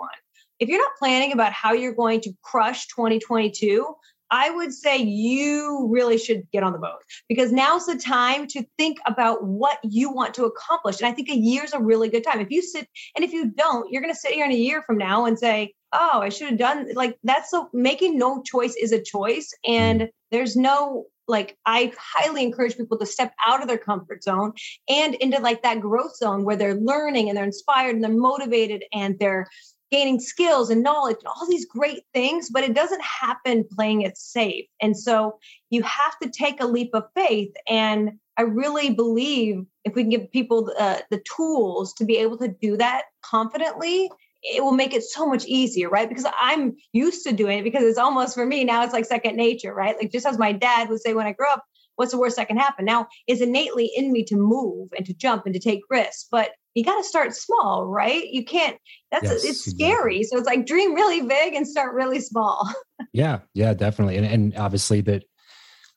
If 0.59 0.67
you're 0.67 0.81
not 0.81 0.93
planning 0.97 1.31
about 1.31 1.53
how 1.53 1.73
you're 1.73 1.93
going 1.93 2.21
to 2.21 2.33
crush 2.41 2.87
2022, 2.87 3.85
I 4.29 4.49
would 4.49 4.73
say 4.73 4.97
you 4.97 5.87
really 5.89 6.17
should 6.17 6.49
get 6.51 6.63
on 6.63 6.73
the 6.73 6.79
boat 6.79 6.99
because 7.29 7.51
now's 7.51 7.85
the 7.85 7.97
time 7.97 8.47
to 8.47 8.65
think 8.77 8.97
about 9.05 9.43
what 9.43 9.79
you 9.83 10.11
want 10.11 10.33
to 10.35 10.45
accomplish. 10.45 10.99
And 10.99 11.07
I 11.07 11.13
think 11.13 11.29
a 11.29 11.35
year's 11.35 11.73
a 11.73 11.79
really 11.79 12.09
good 12.09 12.23
time. 12.23 12.39
If 12.39 12.51
you 12.51 12.61
sit 12.61 12.87
and 13.15 13.23
if 13.23 13.33
you 13.33 13.51
don't, 13.51 13.91
you're 13.91 14.01
going 14.01 14.13
to 14.13 14.19
sit 14.19 14.33
here 14.33 14.45
in 14.45 14.51
a 14.51 14.55
year 14.55 14.81
from 14.81 14.97
now 14.97 15.25
and 15.25 15.37
say, 15.37 15.73
oh, 15.93 16.19
I 16.21 16.29
should 16.29 16.49
have 16.49 16.59
done 16.59 16.93
like 16.93 17.17
that's 17.23 17.51
so 17.51 17.69
making 17.73 18.17
no 18.17 18.41
choice 18.43 18.75
is 18.75 18.91
a 18.91 19.01
choice. 19.01 19.53
And 19.65 20.01
mm. 20.01 20.09
there's 20.31 20.55
no 20.55 21.05
like 21.27 21.57
I 21.65 21.93
highly 21.97 22.43
encourage 22.43 22.77
people 22.77 22.97
to 22.97 23.05
step 23.05 23.33
out 23.45 23.61
of 23.61 23.67
their 23.67 23.77
comfort 23.77 24.23
zone 24.23 24.53
and 24.87 25.15
into 25.15 25.39
like 25.39 25.61
that 25.63 25.81
growth 25.81 26.15
zone 26.15 26.43
where 26.43 26.55
they're 26.55 26.75
learning 26.75 27.27
and 27.27 27.37
they're 27.37 27.43
inspired 27.43 27.95
and 27.95 28.03
they're 28.03 28.11
motivated 28.11 28.83
and 28.93 29.17
they're 29.19 29.47
gaining 29.91 30.19
skills 30.19 30.69
and 30.69 30.83
knowledge 30.83 31.17
and 31.19 31.27
all 31.27 31.47
these 31.47 31.65
great 31.65 32.03
things, 32.13 32.49
but 32.49 32.63
it 32.63 32.73
doesn't 32.73 33.01
happen 33.01 33.65
playing 33.75 34.01
it 34.01 34.17
safe. 34.17 34.65
And 34.81 34.97
so 34.97 35.39
you 35.69 35.81
have 35.83 36.17
to 36.21 36.29
take 36.29 36.61
a 36.61 36.67
leap 36.67 36.91
of 36.93 37.03
faith. 37.15 37.53
And 37.67 38.19
I 38.37 38.43
really 38.43 38.91
believe 38.91 39.65
if 39.83 39.95
we 39.95 40.03
can 40.03 40.09
give 40.09 40.31
people 40.31 40.71
uh, 40.77 40.99
the 41.09 41.23
tools 41.35 41.93
to 41.93 42.05
be 42.05 42.17
able 42.17 42.37
to 42.39 42.47
do 42.47 42.77
that 42.77 43.03
confidently, 43.21 44.09
it 44.43 44.63
will 44.63 44.73
make 44.73 44.93
it 44.93 45.03
so 45.03 45.27
much 45.27 45.45
easier, 45.45 45.89
right? 45.89 46.07
Because 46.07 46.25
I'm 46.39 46.75
used 46.93 47.25
to 47.25 47.33
doing 47.33 47.59
it 47.59 47.63
because 47.63 47.83
it's 47.83 47.97
almost 47.97 48.35
for 48.35 48.45
me 48.45 48.63
now, 48.63 48.83
it's 48.83 48.93
like 48.93 49.05
second 49.05 49.35
nature, 49.35 49.73
right? 49.73 49.95
Like 49.99 50.11
just 50.11 50.25
as 50.25 50.37
my 50.37 50.51
dad 50.51 50.89
would 50.89 51.01
say 51.01 51.13
when 51.13 51.25
I 51.25 51.31
grew 51.31 51.49
up, 51.49 51.63
what's 51.95 52.11
the 52.11 52.19
worst 52.19 52.37
that 52.37 52.47
can 52.47 52.57
happen? 52.57 52.85
Now 52.85 53.07
it's 53.25 53.41
innately 53.41 53.91
in 53.95 54.11
me 54.11 54.23
to 54.25 54.35
move 54.35 54.89
and 54.95 55.05
to 55.05 55.13
jump 55.13 55.45
and 55.45 55.53
to 55.53 55.59
take 55.59 55.81
risks, 55.89 56.27
but 56.29 56.51
you 56.77 56.83
got 56.83 56.97
to 56.97 57.03
start 57.03 57.33
small, 57.33 57.87
right? 57.87 58.23
You 58.29 58.45
can't, 58.45 58.77
that's, 59.09 59.23
yes, 59.23 59.43
it's 59.43 59.65
scary. 59.65 60.19
Exactly. 60.19 60.23
So 60.23 60.37
it's 60.37 60.45
like 60.45 60.67
dream 60.67 60.93
really 60.93 61.21
big 61.21 61.55
and 61.55 61.67
start 61.67 61.95
really 61.95 62.19
small. 62.19 62.71
yeah. 63.13 63.39
Yeah, 63.55 63.73
definitely. 63.73 64.17
And, 64.17 64.27
and 64.27 64.55
obviously 64.55 65.01
that 65.01 65.23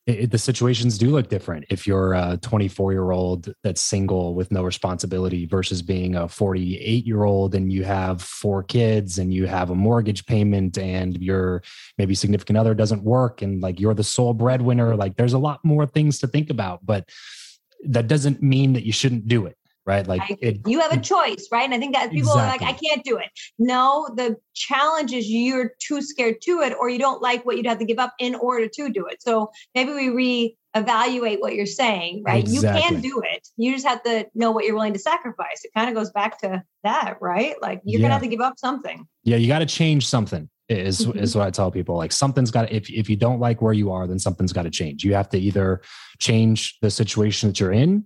it, 0.06 0.30
the 0.30 0.38
situations 0.38 0.96
do 0.96 1.10
look 1.10 1.28
different 1.28 1.66
if 1.68 1.86
you're 1.86 2.14
a 2.14 2.38
24 2.40 2.92
year 2.92 3.10
old 3.10 3.52
that's 3.62 3.82
single 3.82 4.34
with 4.34 4.50
no 4.50 4.62
responsibility 4.62 5.44
versus 5.44 5.82
being 5.82 6.14
a 6.14 6.26
48 6.26 7.06
year 7.06 7.24
old 7.24 7.54
and 7.54 7.70
you 7.70 7.84
have 7.84 8.22
four 8.22 8.62
kids 8.62 9.18
and 9.18 9.34
you 9.34 9.46
have 9.46 9.68
a 9.68 9.74
mortgage 9.74 10.24
payment 10.24 10.78
and 10.78 11.22
your 11.22 11.62
maybe 11.98 12.14
significant 12.14 12.56
other 12.56 12.74
doesn't 12.74 13.02
work 13.02 13.42
and 13.42 13.60
like 13.60 13.78
you're 13.78 13.92
the 13.92 14.02
sole 14.02 14.32
breadwinner 14.32 14.96
like 14.96 15.16
there's 15.16 15.34
a 15.34 15.38
lot 15.38 15.62
more 15.62 15.84
things 15.84 16.18
to 16.20 16.26
think 16.26 16.48
about 16.48 16.84
but 16.86 17.06
that 17.84 18.08
doesn't 18.08 18.42
mean 18.42 18.72
that 18.72 18.84
you 18.84 18.92
shouldn't 18.92 19.28
do 19.28 19.44
it 19.44 19.58
right? 19.90 20.06
Like 20.06 20.22
I, 20.22 20.36
it, 20.40 20.60
you 20.66 20.80
have 20.80 20.92
a 20.92 21.00
choice, 21.00 21.48
right? 21.50 21.64
And 21.64 21.74
I 21.74 21.78
think 21.78 21.94
that 21.94 22.10
people 22.10 22.30
exactly. 22.32 22.66
are 22.66 22.70
like, 22.70 22.74
I 22.74 22.78
can't 22.78 23.04
do 23.04 23.16
it. 23.18 23.26
No, 23.58 24.08
the 24.14 24.36
challenge 24.54 25.12
is 25.12 25.28
you're 25.28 25.72
too 25.80 26.00
scared 26.00 26.36
to 26.42 26.60
it, 26.60 26.74
or 26.78 26.88
you 26.88 26.98
don't 26.98 27.20
like 27.20 27.44
what 27.44 27.56
you'd 27.56 27.66
have 27.66 27.78
to 27.78 27.84
give 27.84 27.98
up 27.98 28.14
in 28.20 28.36
order 28.36 28.68
to 28.68 28.88
do 28.88 29.06
it. 29.06 29.20
So 29.20 29.50
maybe 29.74 29.92
we 29.92 30.08
re-evaluate 30.10 31.40
what 31.40 31.56
you're 31.56 31.66
saying, 31.66 32.22
right? 32.24 32.44
Exactly. 32.44 32.80
You 32.80 32.88
can 32.88 33.00
do 33.00 33.22
it. 33.24 33.48
You 33.56 33.72
just 33.72 33.86
have 33.86 34.02
to 34.04 34.26
know 34.34 34.52
what 34.52 34.64
you're 34.64 34.74
willing 34.74 34.92
to 34.92 35.00
sacrifice. 35.00 35.64
It 35.64 35.72
kind 35.76 35.88
of 35.88 35.96
goes 35.96 36.10
back 36.10 36.40
to 36.42 36.62
that, 36.84 37.18
right? 37.20 37.56
Like 37.60 37.80
you're 37.84 38.00
yeah. 38.00 38.04
gonna 38.04 38.14
have 38.14 38.22
to 38.22 38.28
give 38.28 38.40
up 38.40 38.58
something. 38.58 39.06
Yeah, 39.24 39.38
you 39.38 39.48
got 39.48 39.58
to 39.58 39.66
change 39.66 40.06
something 40.06 40.48
is 40.68 41.04
mm-hmm. 41.04 41.18
is 41.18 41.34
what 41.34 41.46
I 41.46 41.50
tell 41.50 41.72
people. 41.72 41.96
Like 41.96 42.12
something's 42.12 42.52
got 42.52 42.70
if 42.70 42.88
if 42.90 43.10
you 43.10 43.16
don't 43.16 43.40
like 43.40 43.60
where 43.60 43.72
you 43.72 43.90
are, 43.90 44.06
then 44.06 44.20
something's 44.20 44.52
got 44.52 44.62
to 44.62 44.70
change. 44.70 45.02
You 45.02 45.14
have 45.14 45.28
to 45.30 45.38
either 45.38 45.82
change 46.18 46.78
the 46.80 46.90
situation 46.90 47.48
that 47.48 47.58
you're 47.58 47.72
in 47.72 48.04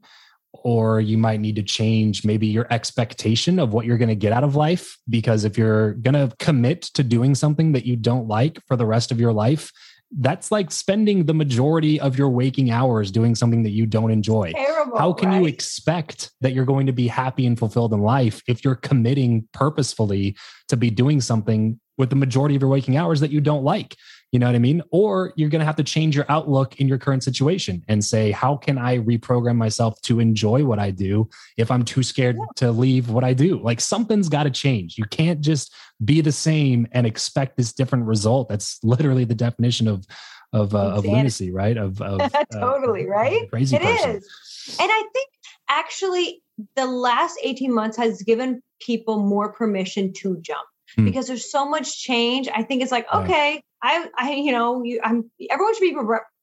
or 0.62 1.01
you 1.01 1.19
might 1.19 1.40
need 1.40 1.57
to 1.57 1.62
change 1.62 2.25
maybe 2.25 2.47
your 2.47 2.67
expectation 2.71 3.59
of 3.59 3.73
what 3.73 3.87
you're 3.87 3.99
going 3.99 4.09
to 4.09 4.14
get 4.14 4.33
out 4.33 4.45
of 4.45 4.57
life. 4.57 4.97
Because 5.09 5.45
if 5.45 5.59
you're 5.59 5.95
going 5.95 6.14
to 6.14 6.35
commit 6.38 6.83
to 6.83 7.03
doing 7.03 7.35
something 7.35 7.73
that 7.73 7.85
you 7.85 7.97
don't 7.97 8.29
like 8.29 8.59
for 8.67 8.77
the 8.77 8.87
rest 8.87 9.11
of 9.11 9.21
your 9.21 9.33
life, 9.33 9.73
that's 10.19 10.53
like 10.53 10.71
spending 10.71 11.27
the 11.27 11.35
majority 11.35 11.99
of 11.99 12.17
your 12.17 12.29
waking 12.29 12.71
hours 12.71 13.11
doing 13.11 13.35
something 13.35 13.62
that 13.64 13.71
you 13.71 13.85
don't 13.85 14.11
enjoy. 14.11 14.53
Terrible, 14.55 14.97
How 14.97 15.12
can 15.12 15.31
right? 15.31 15.40
you 15.40 15.47
expect 15.47 16.31
that 16.40 16.53
you're 16.53 16.64
going 16.64 16.87
to 16.87 16.93
be 16.93 17.09
happy 17.09 17.47
and 17.47 17.59
fulfilled 17.59 17.93
in 17.93 18.01
life 18.01 18.40
if 18.47 18.64
you're 18.64 18.77
committing 18.77 19.49
purposefully 19.53 20.37
to 20.69 20.77
be 20.77 20.90
doing 20.90 21.21
something 21.21 21.81
with 21.99 22.11
the 22.11 22.17
majority 22.17 22.55
of 22.55 22.62
your 22.62 22.71
waking 22.71 22.97
hours 22.97 23.21
that 23.21 23.31
you 23.31 23.40
don't 23.40 23.64
like. 23.64 23.97
You 24.35 24.40
know 24.40 24.47
what 24.47 24.57
I 24.57 24.59
mean? 24.59 24.83
Or 24.90 25.33
you're 25.37 25.49
going 25.49 25.61
to 25.61 25.64
have 25.64 25.77
to 25.77 25.85
change 25.85 26.16
your 26.16 26.25
outlook 26.29 26.81
in 26.81 26.88
your 26.88 26.99
current 26.99 27.23
situation 27.23 27.85
and 27.87 28.05
say, 28.05 28.33
how 28.33 28.57
can 28.57 28.79
I 28.79 28.99
reprogram 28.99 29.55
myself 29.55 30.03
to 30.03 30.18
enjoy 30.18 30.64
what 30.64 30.81
I 30.81 30.90
do 30.90 31.31
if 31.57 31.70
I'm 31.70 31.85
too 31.85 32.03
scared 32.03 32.35
yeah. 32.37 32.47
to 32.57 32.73
leave 32.73 33.11
what 33.11 33.23
I 33.23 33.33
do? 33.33 33.62
Like 33.62 33.81
something's 33.81 34.29
got 34.29 34.42
to 34.42 34.51
change. 34.51 34.99
You 34.99 35.05
can't 35.05 35.40
just 35.40 35.73
be 36.05 36.20
the 36.20 36.33
same 36.33 36.88
and 36.90 37.07
expect 37.07 37.57
this 37.57 37.73
different 37.73 38.07
result. 38.07 38.49
That's 38.49 38.83
literally 38.83 39.23
the 39.23 39.37
definition 39.37 39.87
of 39.87 40.05
of, 40.53 40.75
uh, 40.75 40.79
of 40.79 41.05
lunacy, 41.05 41.53
right? 41.53 41.77
Of, 41.77 42.03
of 42.03 42.20
uh, 42.35 42.44
totally 42.53 43.05
uh, 43.05 43.11
right. 43.11 43.49
Crazy 43.51 43.77
it 43.77 43.83
person. 43.83 44.16
is. 44.16 44.77
And 44.81 44.90
I 44.90 45.05
think 45.12 45.29
actually 45.68 46.42
the 46.75 46.87
last 46.87 47.38
18 47.44 47.73
months 47.73 47.97
has 47.99 48.20
given 48.23 48.62
people 48.81 49.23
more 49.23 49.53
permission 49.53 50.12
to 50.14 50.38
jump 50.40 50.66
hmm. 50.97 51.05
because 51.05 51.29
there's 51.29 51.49
so 51.49 51.68
much 51.68 52.01
change. 52.01 52.49
I 52.53 52.64
think 52.64 52.83
it's 52.83 52.90
like, 52.90 53.07
okay, 53.14 53.62
I, 53.85 54.09
I, 54.16 54.33
you 54.33 54.51
know, 54.51 54.83
you, 54.83 54.99
I'm, 55.05 55.31
everyone 55.51 55.75
should 55.75 55.83
be 55.83 55.97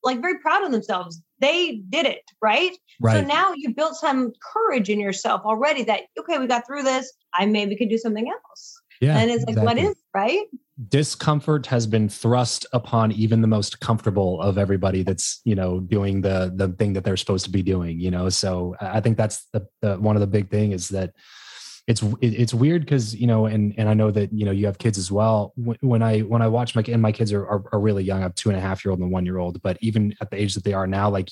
like 0.04 0.22
very 0.22 0.38
proud 0.40 0.64
of 0.64 0.72
themselves. 0.72 1.22
They 1.40 1.82
did 1.90 2.06
it, 2.06 2.22
right? 2.42 2.78
right? 3.02 3.16
So 3.16 3.26
now 3.26 3.54
you've 3.56 3.76
built 3.76 3.96
some 3.96 4.32
courage 4.54 4.90
in 4.90 5.00
yourself 5.00 5.42
already 5.44 5.84
that, 5.86 6.02
okay, 6.20 6.38
we 6.38 6.46
got 6.46 6.68
through 6.68 6.84
this. 6.84 7.12
I 7.34 7.48
maybe 7.48 7.76
could 7.76 7.90
do 7.90 7.98
something 7.98 8.30
else. 8.30 8.82
Yeah. 9.02 9.18
And 9.18 9.32
it's 9.32 9.44
exactly. 9.44 9.66
like, 9.66 9.76
what 9.76 9.84
is, 9.84 9.96
right? 10.14 10.46
discomfort 10.90 11.68
has 11.68 11.86
been 11.86 12.10
thrust 12.10 12.66
upon 12.74 13.12
even 13.12 13.42
the 13.42 13.48
most 13.48 13.80
comfortable 13.82 14.42
of 14.42 14.58
everybody 14.58 15.04
that's 15.04 15.42
you 15.44 15.54
know 15.54 15.80
doing 15.80 16.22
the 16.22 16.52
the 16.56 16.70
thing 16.70 16.94
that 16.94 17.04
they're 17.04 17.18
supposed 17.18 17.46
to 17.46 17.52
be 17.52 17.62
doing 17.62 18.00
you 18.00 18.10
know 18.10 18.30
so 18.30 18.76
i 18.82 19.00
think 19.00 19.16
that's 19.16 19.46
the, 19.54 19.68
the 19.82 19.96
one 19.98 20.16
of 20.16 20.22
the 20.22 20.28
big 20.28 20.50
thing 20.50 20.72
is 20.72 20.90
that 20.90 21.14
it's 21.88 22.04
it's 22.22 22.54
weird 22.54 22.84
because 22.84 23.16
you 23.16 23.28
know 23.28 23.48
and 23.48 23.74
and 23.78 23.90
i 23.90 23.94
know 23.94 24.12
that 24.12 24.32
you 24.32 24.46
know 24.46 24.52
you 24.52 24.66
have 24.66 24.78
kids 24.78 24.98
as 24.98 25.12
well. 25.12 25.54
When 25.82 26.02
i 26.02 26.20
when 26.20 26.42
i 26.42 26.48
watch 26.48 26.76
my 26.76 26.84
and 26.88 27.02
my 27.02 27.12
kids 27.12 27.34
are, 27.34 27.46
are, 27.46 27.64
are 27.72 27.80
really 27.80 28.04
young 28.04 28.20
i 28.20 28.22
have 28.22 28.36
two 28.36 28.50
and 28.50 28.58
a 28.58 28.62
half 28.62 28.86
year 28.86 28.92
old 28.92 29.00
and 29.00 29.12
one 29.12 29.26
year 29.26 29.38
old 29.38 29.62
but 29.62 29.78
even 29.82 30.14
at 30.22 30.30
the 30.30 30.40
age 30.40 30.54
that 30.54 30.64
they 30.64 30.74
are 30.74 30.88
now 30.88 31.10
like 31.10 31.30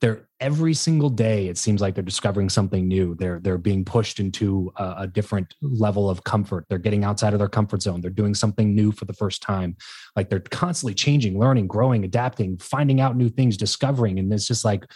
they're 0.00 0.28
every 0.40 0.74
single 0.74 1.10
day 1.10 1.48
it 1.48 1.58
seems 1.58 1.80
like 1.80 1.94
they're 1.94 2.04
discovering 2.04 2.48
something 2.48 2.86
new. 2.86 3.16
They're 3.16 3.40
they're 3.40 3.58
being 3.58 3.84
pushed 3.84 4.20
into 4.20 4.72
a, 4.76 4.94
a, 4.98 5.06
different 5.06 5.54
level 5.60 6.08
of 6.08 6.22
comfort. 6.22 6.66
They're 6.68 6.78
getting 6.78 7.02
outside 7.02 7.32
of 7.32 7.40
their 7.40 7.48
comfort 7.48 7.82
zone. 7.82 8.00
They're 8.00 8.10
doing 8.10 8.34
something 8.34 8.74
new 8.74 8.92
for 8.92 9.06
the 9.06 9.12
first 9.12 9.42
time. 9.42 9.76
Like 10.14 10.30
they're 10.30 10.40
constantly 10.40 10.94
changing 10.94 11.38
learning 11.38 11.66
growing 11.66 12.04
adapting 12.04 12.58
finding 12.58 13.00
out 13.00 13.16
new 13.16 13.28
things 13.28 13.56
discovering 13.56 14.18
and 14.18 14.32
it's 14.32 14.46
just 14.46 14.64
like 14.64 14.86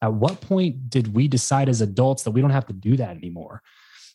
at 0.00 0.12
what 0.12 0.40
point 0.40 0.90
did 0.90 1.14
we 1.14 1.28
decide 1.28 1.68
as 1.68 1.80
adults 1.80 2.22
that 2.24 2.32
we 2.32 2.40
don't 2.40 2.50
have 2.50 2.66
to 2.66 2.72
do 2.72 2.96
that 2.96 3.16
anymore 3.16 3.62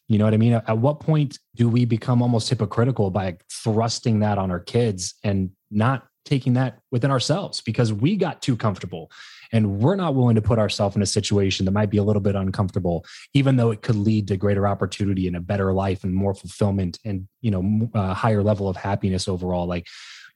you 0.08 0.18
know 0.18 0.26
what 0.26 0.34
i 0.34 0.38
mean? 0.38 0.54
At 0.54 0.78
what 0.78 1.00
point 1.00 1.38
do 1.56 1.68
we 1.68 1.86
become 1.86 2.22
almost 2.22 2.50
hypocritical 2.50 3.12
by 3.12 3.38
thrusting 3.52 4.20
that 4.20 4.38
on 4.38 4.52
our 4.52 4.60
kids 4.60 5.16
and 5.24 5.52
not 5.70 6.08
taking 6.26 6.54
that 6.54 6.80
within 6.92 7.12
ourselves? 7.12 7.62
Because 7.62 7.92
we 7.92 8.16
got 8.16 8.42
too 8.42 8.56
comfortable 8.56 9.12
and 9.52 9.80
we're 9.80 9.96
not 9.96 10.16
willing 10.16 10.36
to 10.36 10.42
put 10.42 10.60
ourselves 10.60 10.96
in 10.96 11.02
a 11.02 11.06
situation 11.06 11.66
that 11.66 11.72
might 11.72 11.90
be 11.90 11.98
a 11.98 12.04
little 12.04 12.22
bit 12.22 12.36
uncomfortable 12.36 13.06
even 13.34 13.56
though 13.56 13.72
it 13.72 13.82
could 13.82 13.96
lead 13.96 14.28
to 14.28 14.38
greater 14.38 14.68
opportunity 14.68 15.28
and 15.28 15.36
a 15.36 15.42
better 15.42 15.74
life 15.74 16.04
and 16.04 16.14
more 16.14 16.34
fulfillment 16.34 17.00
and 17.06 17.28
you 17.42 17.52
know 17.52 17.90
a 17.96 17.98
uh, 17.98 18.14
higher 18.14 18.44
level 18.44 18.68
of 18.68 18.76
happiness 18.76 19.28
overall. 19.28 19.68
Like 19.68 19.88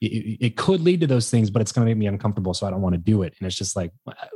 it, 0.02 0.38
it 0.42 0.58
could 0.58 0.82
lead 0.82 1.02
to 1.02 1.08
those 1.08 1.30
things 1.30 1.50
but 1.50 1.62
it's 1.62 1.72
going 1.72 1.86
to 1.86 1.90
make 1.90 1.98
me 1.98 2.08
uncomfortable 2.08 2.54
so 2.54 2.66
i 2.66 2.72
don't 2.72 2.82
want 2.82 2.94
to 2.94 3.00
do 3.00 3.22
it. 3.24 3.36
And 3.40 3.48
it's 3.48 3.58
just 3.58 3.76
like 3.76 3.92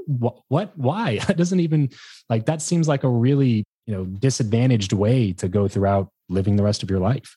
what, 0.06 0.40
what? 0.48 0.78
Why? 0.78 1.20
That 1.28 1.38
doesn't 1.38 1.60
even 1.60 1.90
like 2.30 2.46
that 2.46 2.62
seems 2.62 2.88
like 2.88 3.04
a 3.04 3.10
really 3.10 3.66
you 3.86 3.94
know 3.94 4.06
disadvantaged 4.06 4.94
way 4.94 5.32
to 5.34 5.48
go 5.48 5.68
throughout 5.68 6.10
living 6.30 6.56
the 6.56 6.64
rest 6.64 6.84
of 6.84 6.90
your 6.90 7.00
life 7.00 7.36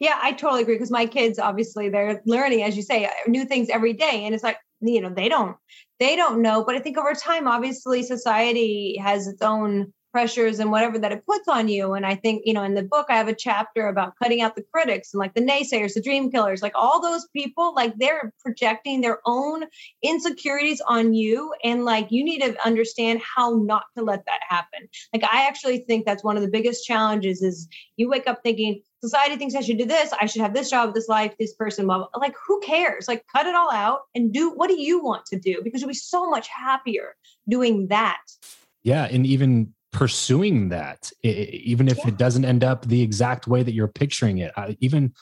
yeah, 0.00 0.18
I 0.20 0.32
totally 0.32 0.62
agree 0.62 0.76
because 0.76 0.90
my 0.90 1.04
kids 1.04 1.38
obviously 1.38 1.90
they're 1.90 2.22
learning, 2.24 2.62
as 2.62 2.74
you 2.74 2.82
say, 2.82 3.04
uh, 3.04 3.10
new 3.26 3.44
things 3.44 3.68
every 3.68 3.92
day, 3.92 4.24
and 4.24 4.34
it's 4.34 4.42
like 4.42 4.56
you 4.80 5.00
know 5.00 5.10
they 5.10 5.28
don't 5.28 5.56
they 5.98 6.16
don't 6.16 6.40
know. 6.40 6.64
But 6.64 6.74
I 6.74 6.80
think 6.80 6.96
over 6.96 7.12
time, 7.12 7.46
obviously, 7.46 8.02
society 8.02 8.96
has 8.96 9.26
its 9.28 9.42
own 9.42 9.92
pressures 10.12 10.58
and 10.58 10.70
whatever 10.70 10.98
that 10.98 11.12
it 11.12 11.24
puts 11.26 11.48
on 11.48 11.68
you. 11.68 11.94
And 11.94 12.04
I 12.04 12.14
think, 12.14 12.42
you 12.44 12.52
know, 12.52 12.62
in 12.62 12.74
the 12.74 12.82
book, 12.82 13.06
I 13.08 13.16
have 13.16 13.28
a 13.28 13.34
chapter 13.34 13.88
about 13.88 14.14
cutting 14.20 14.42
out 14.42 14.56
the 14.56 14.64
critics 14.72 15.12
and 15.12 15.18
like 15.18 15.34
the 15.34 15.40
naysayers, 15.40 15.94
the 15.94 16.02
dream 16.02 16.30
killers, 16.30 16.62
like 16.62 16.72
all 16.74 17.00
those 17.00 17.26
people, 17.32 17.74
like 17.74 17.96
they're 17.98 18.32
projecting 18.40 19.00
their 19.00 19.20
own 19.26 19.64
insecurities 20.02 20.80
on 20.86 21.14
you. 21.14 21.52
And 21.64 21.84
like 21.84 22.08
you 22.10 22.24
need 22.24 22.40
to 22.42 22.56
understand 22.66 23.20
how 23.22 23.54
not 23.54 23.84
to 23.96 24.04
let 24.04 24.24
that 24.26 24.40
happen. 24.48 24.88
Like 25.12 25.24
I 25.24 25.46
actually 25.46 25.78
think 25.78 26.06
that's 26.06 26.24
one 26.24 26.36
of 26.36 26.42
the 26.42 26.50
biggest 26.50 26.84
challenges 26.84 27.42
is 27.42 27.68
you 27.96 28.08
wake 28.08 28.26
up 28.26 28.40
thinking, 28.42 28.82
society 29.00 29.36
thinks 29.36 29.54
I 29.54 29.60
should 29.60 29.78
do 29.78 29.86
this. 29.86 30.12
I 30.18 30.26
should 30.26 30.42
have 30.42 30.54
this 30.54 30.70
job, 30.70 30.94
this 30.94 31.08
life, 31.08 31.34
this 31.38 31.54
person. 31.54 31.86
Blah, 31.86 31.98
blah. 31.98 32.08
Like, 32.16 32.34
who 32.46 32.60
cares? 32.60 33.08
Like, 33.08 33.24
cut 33.34 33.46
it 33.46 33.54
all 33.54 33.72
out 33.72 34.00
and 34.14 34.32
do 34.32 34.50
what 34.50 34.68
do 34.68 34.80
you 34.80 35.02
want 35.02 35.26
to 35.26 35.38
do? 35.38 35.60
Because 35.62 35.80
you'll 35.80 35.88
be 35.88 35.94
so 35.94 36.28
much 36.28 36.48
happier 36.48 37.16
doing 37.48 37.88
that. 37.88 38.20
Yeah. 38.82 39.04
And 39.10 39.26
even 39.26 39.72
pursuing 39.92 40.68
that, 40.68 41.10
even 41.22 41.88
if 41.88 41.98
yeah. 41.98 42.08
it 42.08 42.16
doesn't 42.16 42.44
end 42.44 42.62
up 42.62 42.86
the 42.86 43.02
exact 43.02 43.46
way 43.46 43.62
that 43.62 43.72
you're 43.72 43.88
picturing 43.88 44.38
it. 44.38 44.52
I, 44.56 44.76
even 44.80 45.12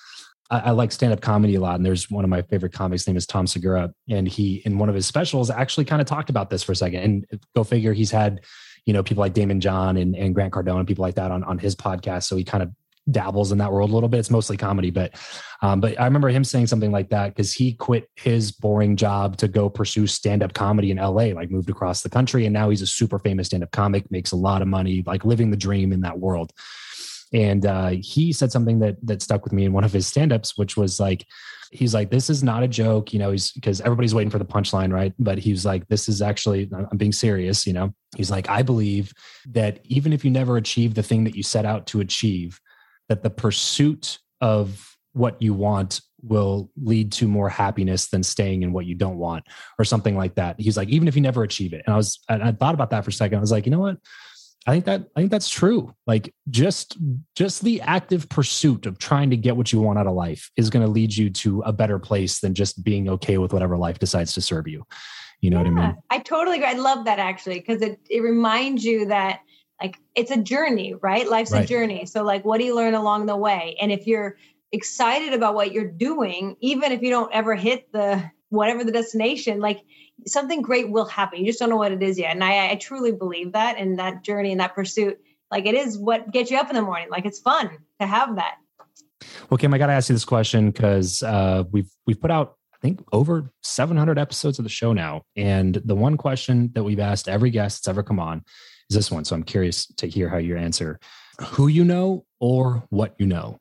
I, 0.51 0.59
I 0.59 0.71
like 0.73 0.93
stand 0.93 1.13
up 1.13 1.21
comedy 1.21 1.55
a 1.55 1.61
lot. 1.61 1.77
And 1.77 1.87
there's 1.87 2.11
one 2.11 2.25
of 2.25 2.31
my 2.31 2.43
favorite 2.43 2.73
comics, 2.73 3.07
name 3.07 3.17
is 3.17 3.27
Tom 3.27 3.47
Segura. 3.47 3.93
And 4.09 4.29
he, 4.29 4.63
in 4.65 4.79
one 4.79 4.89
of 4.89 4.95
his 4.95 5.07
specials, 5.07 5.51
actually 5.51 5.87
kind 5.87 6.01
of 6.01 6.07
talked 6.07 6.31
about 6.31 6.51
this 6.51 6.63
for 6.63 6.73
a 6.73 6.77
second. 6.77 7.01
And 7.01 7.27
uh, 7.33 7.37
go 7.55 7.65
figure, 7.65 7.93
he's 7.93 8.11
had, 8.11 8.41
you 8.85 8.93
know, 8.93 9.03
people 9.03 9.23
like 9.23 9.35
Daymond 9.35 9.61
John 9.61 9.97
and, 9.97 10.15
and 10.15 10.35
Grant 10.35 10.53
Cardone 10.53 10.79
and 10.79 10.87
people 10.87 11.03
like 11.03 11.15
that 11.17 11.31
on, 11.31 11.45
on 11.45 11.59
his 11.59 11.75
podcast. 11.75 12.25
So 12.25 12.37
he 12.37 12.45
kind 12.45 12.63
of 12.63 12.71
dabbles 13.11 13.53
in 13.53 13.59
that 13.59 13.73
world 13.73 13.91
a 13.91 13.95
little 13.95 14.09
bit. 14.09 14.21
It's 14.21 14.31
mostly 14.31 14.57
comedy, 14.57 14.91
but 14.91 15.15
um, 15.63 15.81
but 15.81 15.99
I 16.01 16.05
remember 16.05 16.29
him 16.29 16.45
saying 16.45 16.69
something 16.69 16.93
like 16.93 17.11
that 17.11 17.29
because 17.29 17.53
he 17.53 17.73
quit 17.73 18.09
his 18.15 18.53
boring 18.53 18.97
job 18.97 19.37
to 19.39 19.49
go 19.49 19.69
pursue 19.69 20.07
stand 20.07 20.43
up 20.43 20.53
comedy 20.53 20.91
in 20.91 20.99
LA, 20.99 21.33
like 21.35 21.51
moved 21.51 21.71
across 21.71 22.03
the 22.03 22.11
country, 22.11 22.47
and 22.47 22.53
now 22.53 22.71
he's 22.71 22.83
a 22.83 22.87
super 22.87 23.19
famous 23.19 23.49
stand 23.49 23.63
up 23.63 23.71
comic, 23.71 24.11
makes 24.11 24.33
a 24.33 24.37
lot 24.37 24.63
of 24.63 24.69
money, 24.69 25.03
like 25.07 25.25
living 25.25 25.51
the 25.51 25.57
dream 25.57 25.93
in 25.93 26.03
that 26.03 26.19
world. 26.19 26.53
And 27.33 27.67
uh, 27.67 27.91
he 28.01 28.33
said 28.33 28.53
something 28.53 28.79
that 28.81 28.97
that 29.07 29.23
stuck 29.23 29.45
with 29.45 29.53
me 29.53 29.65
in 29.65 29.73
one 29.73 29.85
of 29.85 29.93
his 29.93 30.07
stand 30.07 30.33
ups, 30.33 30.57
which 30.57 30.77
was 30.77 31.01
like. 31.01 31.27
He's 31.71 31.93
like, 31.93 32.09
this 32.09 32.31
is 32.31 32.43
not 32.43 32.63
a 32.63 32.67
joke, 32.67 33.13
you 33.13 33.19
know. 33.19 33.31
He's 33.31 33.53
because 33.53 33.83
everybody's 33.83 34.15
waiting 34.15 34.31
for 34.31 34.39
the 34.39 34.45
punchline, 34.47 34.91
right? 34.91 35.13
But 35.19 35.37
he's 35.37 35.67
like, 35.67 35.87
this 35.89 36.09
is 36.09 36.23
actually, 36.23 36.67
I'm 36.73 36.97
being 36.97 37.13
serious, 37.13 37.67
you 37.67 37.75
know. 37.75 37.93
He's 38.17 38.31
like, 38.31 38.49
I 38.49 38.63
believe 38.63 39.13
that 39.51 39.81
even 39.85 40.15
if 40.15 40.25
you 40.25 40.31
never 40.31 40.57
achieve 40.57 40.95
the 40.95 41.03
thing 41.03 41.25
that 41.25 41.37
you 41.37 41.43
set 41.43 41.67
out 41.67 41.87
to 41.89 42.01
achieve, 42.01 42.59
that 43.09 43.23
the 43.23 43.31
pursuit 43.31 44.19
of 44.41 44.97
what 45.13 45.41
you 45.43 45.55
want 45.55 46.01
will 46.23 46.71
lead 46.77 47.13
to 47.13 47.29
more 47.29 47.49
happiness 47.49 48.09
than 48.09 48.23
staying 48.23 48.63
in 48.63 48.73
what 48.73 48.87
you 48.87 48.95
don't 48.95 49.19
want 49.19 49.45
or 49.79 49.85
something 49.85 50.17
like 50.17 50.35
that. 50.35 50.57
He's 50.59 50.77
like 50.77 50.89
even 50.89 51.09
if 51.09 51.17
you 51.17 51.23
never 51.23 51.43
achieve 51.43 51.73
it. 51.73 51.83
And 51.87 51.95
i 51.95 51.97
was 51.97 52.19
and 52.29 52.43
i 52.43 52.53
thought 52.53 52.75
about 52.75 52.91
that 52.91 53.05
for 53.05 53.11
a 53.11 53.13
second. 53.13 53.39
I 53.39 53.41
was 53.41 53.53
like 53.53 53.67
you 53.67 53.73
know 53.73 53.79
what? 53.79 53.99
I 54.67 54.73
think 54.73 54.85
that 54.87 55.05
i 55.17 55.21
think 55.21 55.31
that's 55.31 55.49
true. 55.49 55.95
Like 56.07 56.35
just 56.51 56.97
just 57.37 57.63
the 57.63 57.81
active 57.83 58.29
pursuit 58.29 58.87
of 58.87 58.99
trying 58.99 59.31
to 59.31 59.37
get 59.37 59.57
what 59.57 59.73
you 59.73 59.81
want 59.81 59.99
out 59.99 60.07
of 60.07 60.15
life 60.15 60.51
is 60.57 60.71
going 60.71 60.85
to 60.85 60.91
lead 60.91 61.17
you 61.17 61.31
to 61.31 61.61
a 61.63 61.73
better 61.73 61.99
place 61.99 62.41
than 62.41 62.55
just 62.55 62.83
being 62.83 63.09
okay 63.11 63.39
with 63.39 63.53
whatever 63.53 63.77
life 63.77 63.99
decides 63.99 64.33
to 64.35 64.41
serve 64.41 64.67
you. 64.67 64.85
You 65.41 65.51
know 65.51 65.63
yeah, 65.63 65.71
what 65.71 65.83
i 65.83 65.87
mean? 65.87 65.97
I 66.11 66.19
totally 66.19 66.57
agree. 66.57 66.69
I 66.69 66.73
love 66.73 67.05
that 67.05 67.21
actually 67.21 67.61
because 67.61 67.81
it, 67.81 68.01
it 68.11 68.23
reminds 68.23 68.85
you 68.85 69.07
that 69.07 69.41
like 69.81 69.99
it's 70.15 70.31
a 70.31 70.37
journey, 70.37 70.95
right? 70.95 71.29
Life's 71.29 71.53
right. 71.53 71.65
a 71.65 71.67
journey. 71.67 72.07
So 72.07 72.23
like 72.25 72.45
what 72.45 72.59
do 72.59 72.65
you 72.65 72.75
learn 72.75 72.95
along 72.95 73.27
the 73.27 73.37
way? 73.37 73.77
And 73.81 73.93
if 73.93 74.07
you're 74.07 74.37
excited 74.73 75.33
about 75.33 75.55
what 75.55 75.73
you're 75.73 75.91
doing, 75.91 76.57
even 76.61 76.93
if 76.93 77.03
you 77.03 77.11
don't 77.11 77.33
ever 77.33 77.55
hit 77.55 77.93
the 77.93 78.31
whatever 78.51 78.85
the 78.85 78.93
destination, 78.93 79.61
like 79.61 79.85
something 80.27 80.63
great 80.63 80.91
will 80.91 81.05
happen. 81.05 81.41
You 81.41 81.47
just 81.47 81.59
don't 81.59 81.71
know 81.71 81.77
what 81.77 81.93
it 81.93 82.03
is 82.03 82.19
yet. 82.19 82.33
And 82.33 82.43
I, 82.43 82.71
I 82.71 82.75
truly 82.77 83.13
believe 83.13 83.53
that 83.53 83.79
and 83.79 83.99
that 83.99 84.23
journey 84.23 84.53
and 84.53 84.61
that 84.61 84.75
pursuit, 84.75 85.19
like 85.51 85.67
it 85.67 85.75
is 85.75 85.99
what 85.99 86.31
gets 86.33 86.51
you 86.51 86.59
up 86.59 86.69
in 86.69 86.77
the 86.77 86.83
morning. 86.83 87.09
Like 87.11 87.27
it's 87.27 87.39
fun 87.39 87.71
to 88.01 88.07
have 88.07 88.37
that. 88.37 88.57
Well, 89.51 89.59
Kim, 89.59 89.75
I 89.75 89.79
got 89.79 89.87
to 89.87 89.93
ask 89.93 90.09
you 90.09 90.15
this 90.15 90.25
question 90.25 90.71
because 90.71 91.23
uh, 91.23 91.65
we've 91.71 91.91
we've 92.07 92.21
put 92.21 92.31
out 92.31 92.57
I 92.75 92.79
think 92.81 93.03
over 93.13 93.51
700 93.63 94.19
episodes 94.19 94.59
of 94.61 94.65
the 94.65 94.69
show 94.69 94.93
now, 94.93 95.23
and 95.37 95.75
the 95.85 95.97
one 95.97 96.17
question 96.17 96.71
that 96.75 96.85
we've 96.85 97.01
asked 97.01 97.29
every 97.29 97.51
guest 97.51 97.79
that's 97.79 97.89
ever 97.89 98.05
come 98.05 98.21
on 98.21 98.45
is 98.91 98.97
this 98.97 99.11
one. 99.11 99.25
So 99.25 99.35
I'm 99.37 99.43
curious 99.43 99.87
to 99.97 100.07
hear 100.07 100.29
how 100.29 100.39
you 100.39 100.57
answer 100.57 100.99
who 101.41 101.69
you 101.69 101.85
know 101.85 102.25
or 102.41 102.85
what 102.91 103.15
you 103.19 103.27
know. 103.27 103.61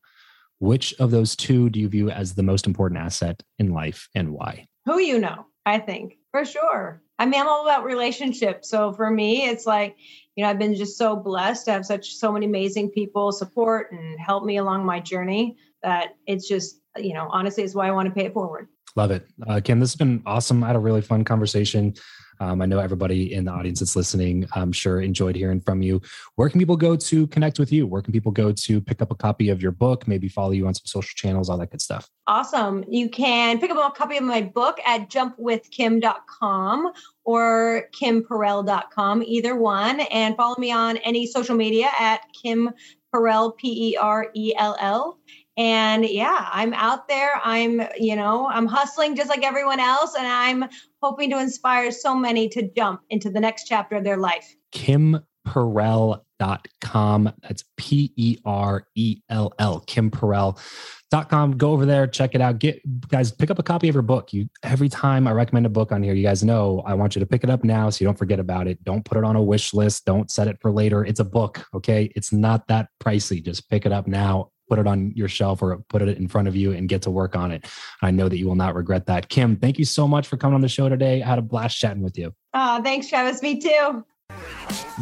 Which 0.59 0.95
of 0.99 1.11
those 1.11 1.35
two 1.35 1.69
do 1.69 1.79
you 1.79 1.87
view 1.87 2.09
as 2.09 2.33
the 2.33 2.43
most 2.43 2.65
important 2.65 2.99
asset 2.99 3.43
in 3.59 3.73
life 3.73 4.09
and 4.15 4.31
why? 4.31 4.67
Who 4.85 4.99
you 4.99 5.19
know, 5.19 5.45
I 5.65 5.77
think 5.77 6.17
for 6.31 6.43
sure. 6.45 7.03
I 7.19 7.25
mean, 7.25 7.39
I'm 7.39 7.47
all 7.47 7.63
about 7.63 7.83
relationships. 7.83 8.69
So 8.69 8.93
for 8.93 9.09
me, 9.09 9.45
it's 9.45 9.67
like, 9.67 9.95
you 10.35 10.43
know, 10.43 10.49
I've 10.49 10.59
been 10.59 10.75
just 10.75 10.97
so 10.97 11.15
blessed 11.15 11.65
to 11.65 11.71
have 11.71 11.85
such 11.85 12.15
so 12.15 12.31
many 12.31 12.45
amazing 12.45 12.89
people 12.89 13.31
support 13.31 13.91
and 13.91 14.19
help 14.19 14.45
me 14.45 14.57
along 14.57 14.85
my 14.85 14.99
journey 14.99 15.57
that 15.83 16.15
it's 16.25 16.47
just, 16.47 16.79
you 16.95 17.13
know, 17.13 17.27
honestly, 17.31 17.63
is 17.63 17.75
why 17.75 17.87
I 17.87 17.91
want 17.91 18.07
to 18.07 18.13
pay 18.13 18.25
it 18.25 18.33
forward. 18.33 18.67
Love 18.95 19.11
it. 19.11 19.27
Uh, 19.47 19.61
Kim, 19.63 19.79
this 19.79 19.91
has 19.91 19.95
been 19.95 20.23
awesome. 20.25 20.63
I 20.63 20.67
had 20.67 20.75
a 20.75 20.79
really 20.79 21.01
fun 21.01 21.23
conversation. 21.23 21.93
Um, 22.39 22.61
I 22.61 22.65
know 22.65 22.79
everybody 22.79 23.33
in 23.33 23.45
the 23.45 23.51
audience 23.51 23.79
that's 23.79 23.95
listening, 23.95 24.47
I'm 24.53 24.71
sure 24.71 25.01
enjoyed 25.01 25.35
hearing 25.35 25.61
from 25.61 25.81
you. 25.81 26.01
Where 26.35 26.49
can 26.49 26.59
people 26.59 26.77
go 26.77 26.95
to 26.95 27.27
connect 27.27 27.59
with 27.59 27.71
you? 27.71 27.87
Where 27.87 28.01
can 28.01 28.13
people 28.13 28.31
go 28.31 28.51
to 28.51 28.81
pick 28.81 29.01
up 29.01 29.11
a 29.11 29.15
copy 29.15 29.49
of 29.49 29.61
your 29.61 29.71
book, 29.71 30.07
maybe 30.07 30.27
follow 30.27 30.51
you 30.51 30.67
on 30.67 30.73
some 30.73 30.85
social 30.85 31.13
channels, 31.15 31.49
all 31.49 31.57
that 31.57 31.71
good 31.71 31.81
stuff? 31.81 32.09
Awesome. 32.27 32.83
You 32.87 33.09
can 33.09 33.59
pick 33.59 33.71
up 33.71 33.77
a 33.77 33.95
copy 33.95 34.17
of 34.17 34.23
my 34.23 34.41
book 34.41 34.79
at 34.85 35.09
jumpwithkim.com 35.09 36.91
or 37.23 37.89
kimperell.com, 37.99 39.23
either 39.23 39.55
one, 39.55 39.99
and 39.99 40.35
follow 40.35 40.55
me 40.57 40.71
on 40.71 40.97
any 40.97 41.25
social 41.25 41.55
media 41.55 41.89
at 41.99 42.21
Kim 42.41 42.71
Perell, 43.13 43.55
P 43.57 43.91
E 43.91 43.97
R 43.97 44.27
E 44.35 44.53
L 44.57 44.75
L. 44.79 45.19
And 45.57 46.05
yeah, 46.05 46.49
I'm 46.51 46.73
out 46.73 47.07
there. 47.07 47.41
I'm, 47.43 47.81
you 47.97 48.15
know, 48.15 48.47
I'm 48.47 48.67
hustling 48.67 49.15
just 49.15 49.29
like 49.29 49.43
everyone 49.43 49.79
else. 49.79 50.13
And 50.15 50.27
I'm 50.27 50.69
hoping 51.01 51.31
to 51.31 51.39
inspire 51.39 51.91
so 51.91 52.15
many 52.15 52.47
to 52.49 52.69
jump 52.75 53.01
into 53.09 53.31
the 53.31 53.39
next 53.39 53.65
chapter 53.65 53.95
of 53.95 54.03
their 54.03 54.17
life. 54.17 54.55
Kim 54.71 55.19
Perell.com. 55.47 57.33
That's 57.41 57.63
P 57.77 58.13
E 58.15 58.37
R 58.45 58.85
E 58.95 59.21
L 59.29 59.53
L. 59.57 59.79
Kim 59.87 60.11
Perell.com. 60.11 61.57
Go 61.57 61.71
over 61.71 61.85
there, 61.85 62.05
check 62.05 62.35
it 62.35 62.41
out. 62.41 62.59
Get 62.59 62.79
guys, 63.07 63.31
pick 63.31 63.49
up 63.49 63.57
a 63.57 63.63
copy 63.63 63.89
of 63.89 63.95
her 63.95 64.01
book. 64.03 64.33
You 64.33 64.47
every 64.61 64.89
time 64.89 65.27
I 65.27 65.31
recommend 65.31 65.65
a 65.65 65.69
book 65.69 65.91
on 65.91 66.03
here, 66.03 66.13
you 66.13 66.23
guys 66.23 66.43
know 66.43 66.83
I 66.85 66.93
want 66.93 67.15
you 67.15 67.19
to 67.21 67.25
pick 67.25 67.43
it 67.43 67.49
up 67.49 67.63
now 67.63 67.89
so 67.89 68.03
you 68.03 68.07
don't 68.07 68.17
forget 68.17 68.39
about 68.39 68.67
it. 68.67 68.83
Don't 68.83 69.05
put 69.05 69.17
it 69.17 69.23
on 69.23 69.35
a 69.35 69.41
wish 69.41 69.73
list. 69.73 70.05
Don't 70.05 70.29
set 70.29 70.47
it 70.47 70.59
for 70.61 70.71
later. 70.71 71.03
It's 71.03 71.19
a 71.19 71.25
book. 71.25 71.65
Okay. 71.73 72.11
It's 72.15 72.31
not 72.31 72.67
that 72.67 72.89
pricey. 73.01 73.43
Just 73.43 73.69
pick 73.69 73.85
it 73.85 73.91
up 73.91 74.05
now 74.05 74.51
put 74.67 74.79
it 74.79 74.87
on 74.87 75.11
your 75.15 75.27
shelf 75.27 75.61
or 75.61 75.77
put 75.89 76.01
it 76.01 76.17
in 76.17 76.27
front 76.27 76.47
of 76.47 76.55
you 76.55 76.71
and 76.71 76.89
get 76.89 77.01
to 77.03 77.11
work 77.11 77.35
on 77.35 77.51
it. 77.51 77.65
I 78.01 78.11
know 78.11 78.29
that 78.29 78.37
you 78.37 78.47
will 78.47 78.55
not 78.55 78.75
regret 78.75 79.05
that. 79.07 79.29
Kim, 79.29 79.55
thank 79.55 79.79
you 79.79 79.85
so 79.85 80.07
much 80.07 80.27
for 80.27 80.37
coming 80.37 80.55
on 80.55 80.61
the 80.61 80.69
show 80.69 80.89
today. 80.89 81.21
I 81.21 81.27
had 81.27 81.39
a 81.39 81.41
blast 81.41 81.77
chatting 81.77 82.03
with 82.03 82.17
you. 82.17 82.33
Oh, 82.53 82.81
thanks, 82.83 83.07
Travis. 83.07 83.41
Me 83.41 83.59
too. 83.59 84.03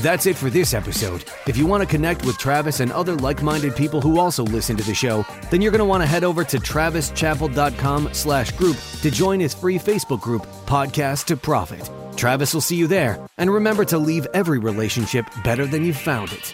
That's 0.02 0.26
it 0.26 0.36
for 0.36 0.50
this 0.50 0.74
episode. 0.74 1.24
If 1.48 1.58
you 1.58 1.66
want 1.66 1.82
to 1.82 1.88
connect 1.88 2.26
with 2.26 2.38
Travis 2.38 2.80
and 2.80 2.92
other 2.92 3.16
like-minded 3.16 3.76
people 3.76 4.02
who 4.02 4.20
also 4.20 4.44
listen 4.44 4.76
to 4.78 4.84
the 4.84 4.94
show, 4.94 5.26
then 5.50 5.62
you're 5.62 5.72
going 5.72 5.80
to 5.80 5.86
want 5.86 6.04
to 6.04 6.08
head 6.08 6.24
over 6.24 6.44
to 6.44 6.58
travischappell.com 6.58 8.10
slash 8.14 8.52
group 8.52 8.78
to 9.02 9.10
join 9.10 9.40
his 9.40 9.54
free 9.54 9.80
Facebook 9.80 10.22
group, 10.22 10.46
Podcast 10.66 11.26
to 11.26 11.38
Profit. 11.38 11.90
Travis 12.18 12.54
will 12.54 12.62
see 12.62 12.76
you 12.76 12.88
there. 12.88 13.26
And 13.38 13.52
remember 13.52 13.86
to 13.86 13.98
leave 13.98 14.28
every 14.34 14.60
relationship 14.60 15.26
better 15.44 15.66
than 15.66 15.84
you 15.84 15.94
found 15.94 16.34
it. 16.34 16.54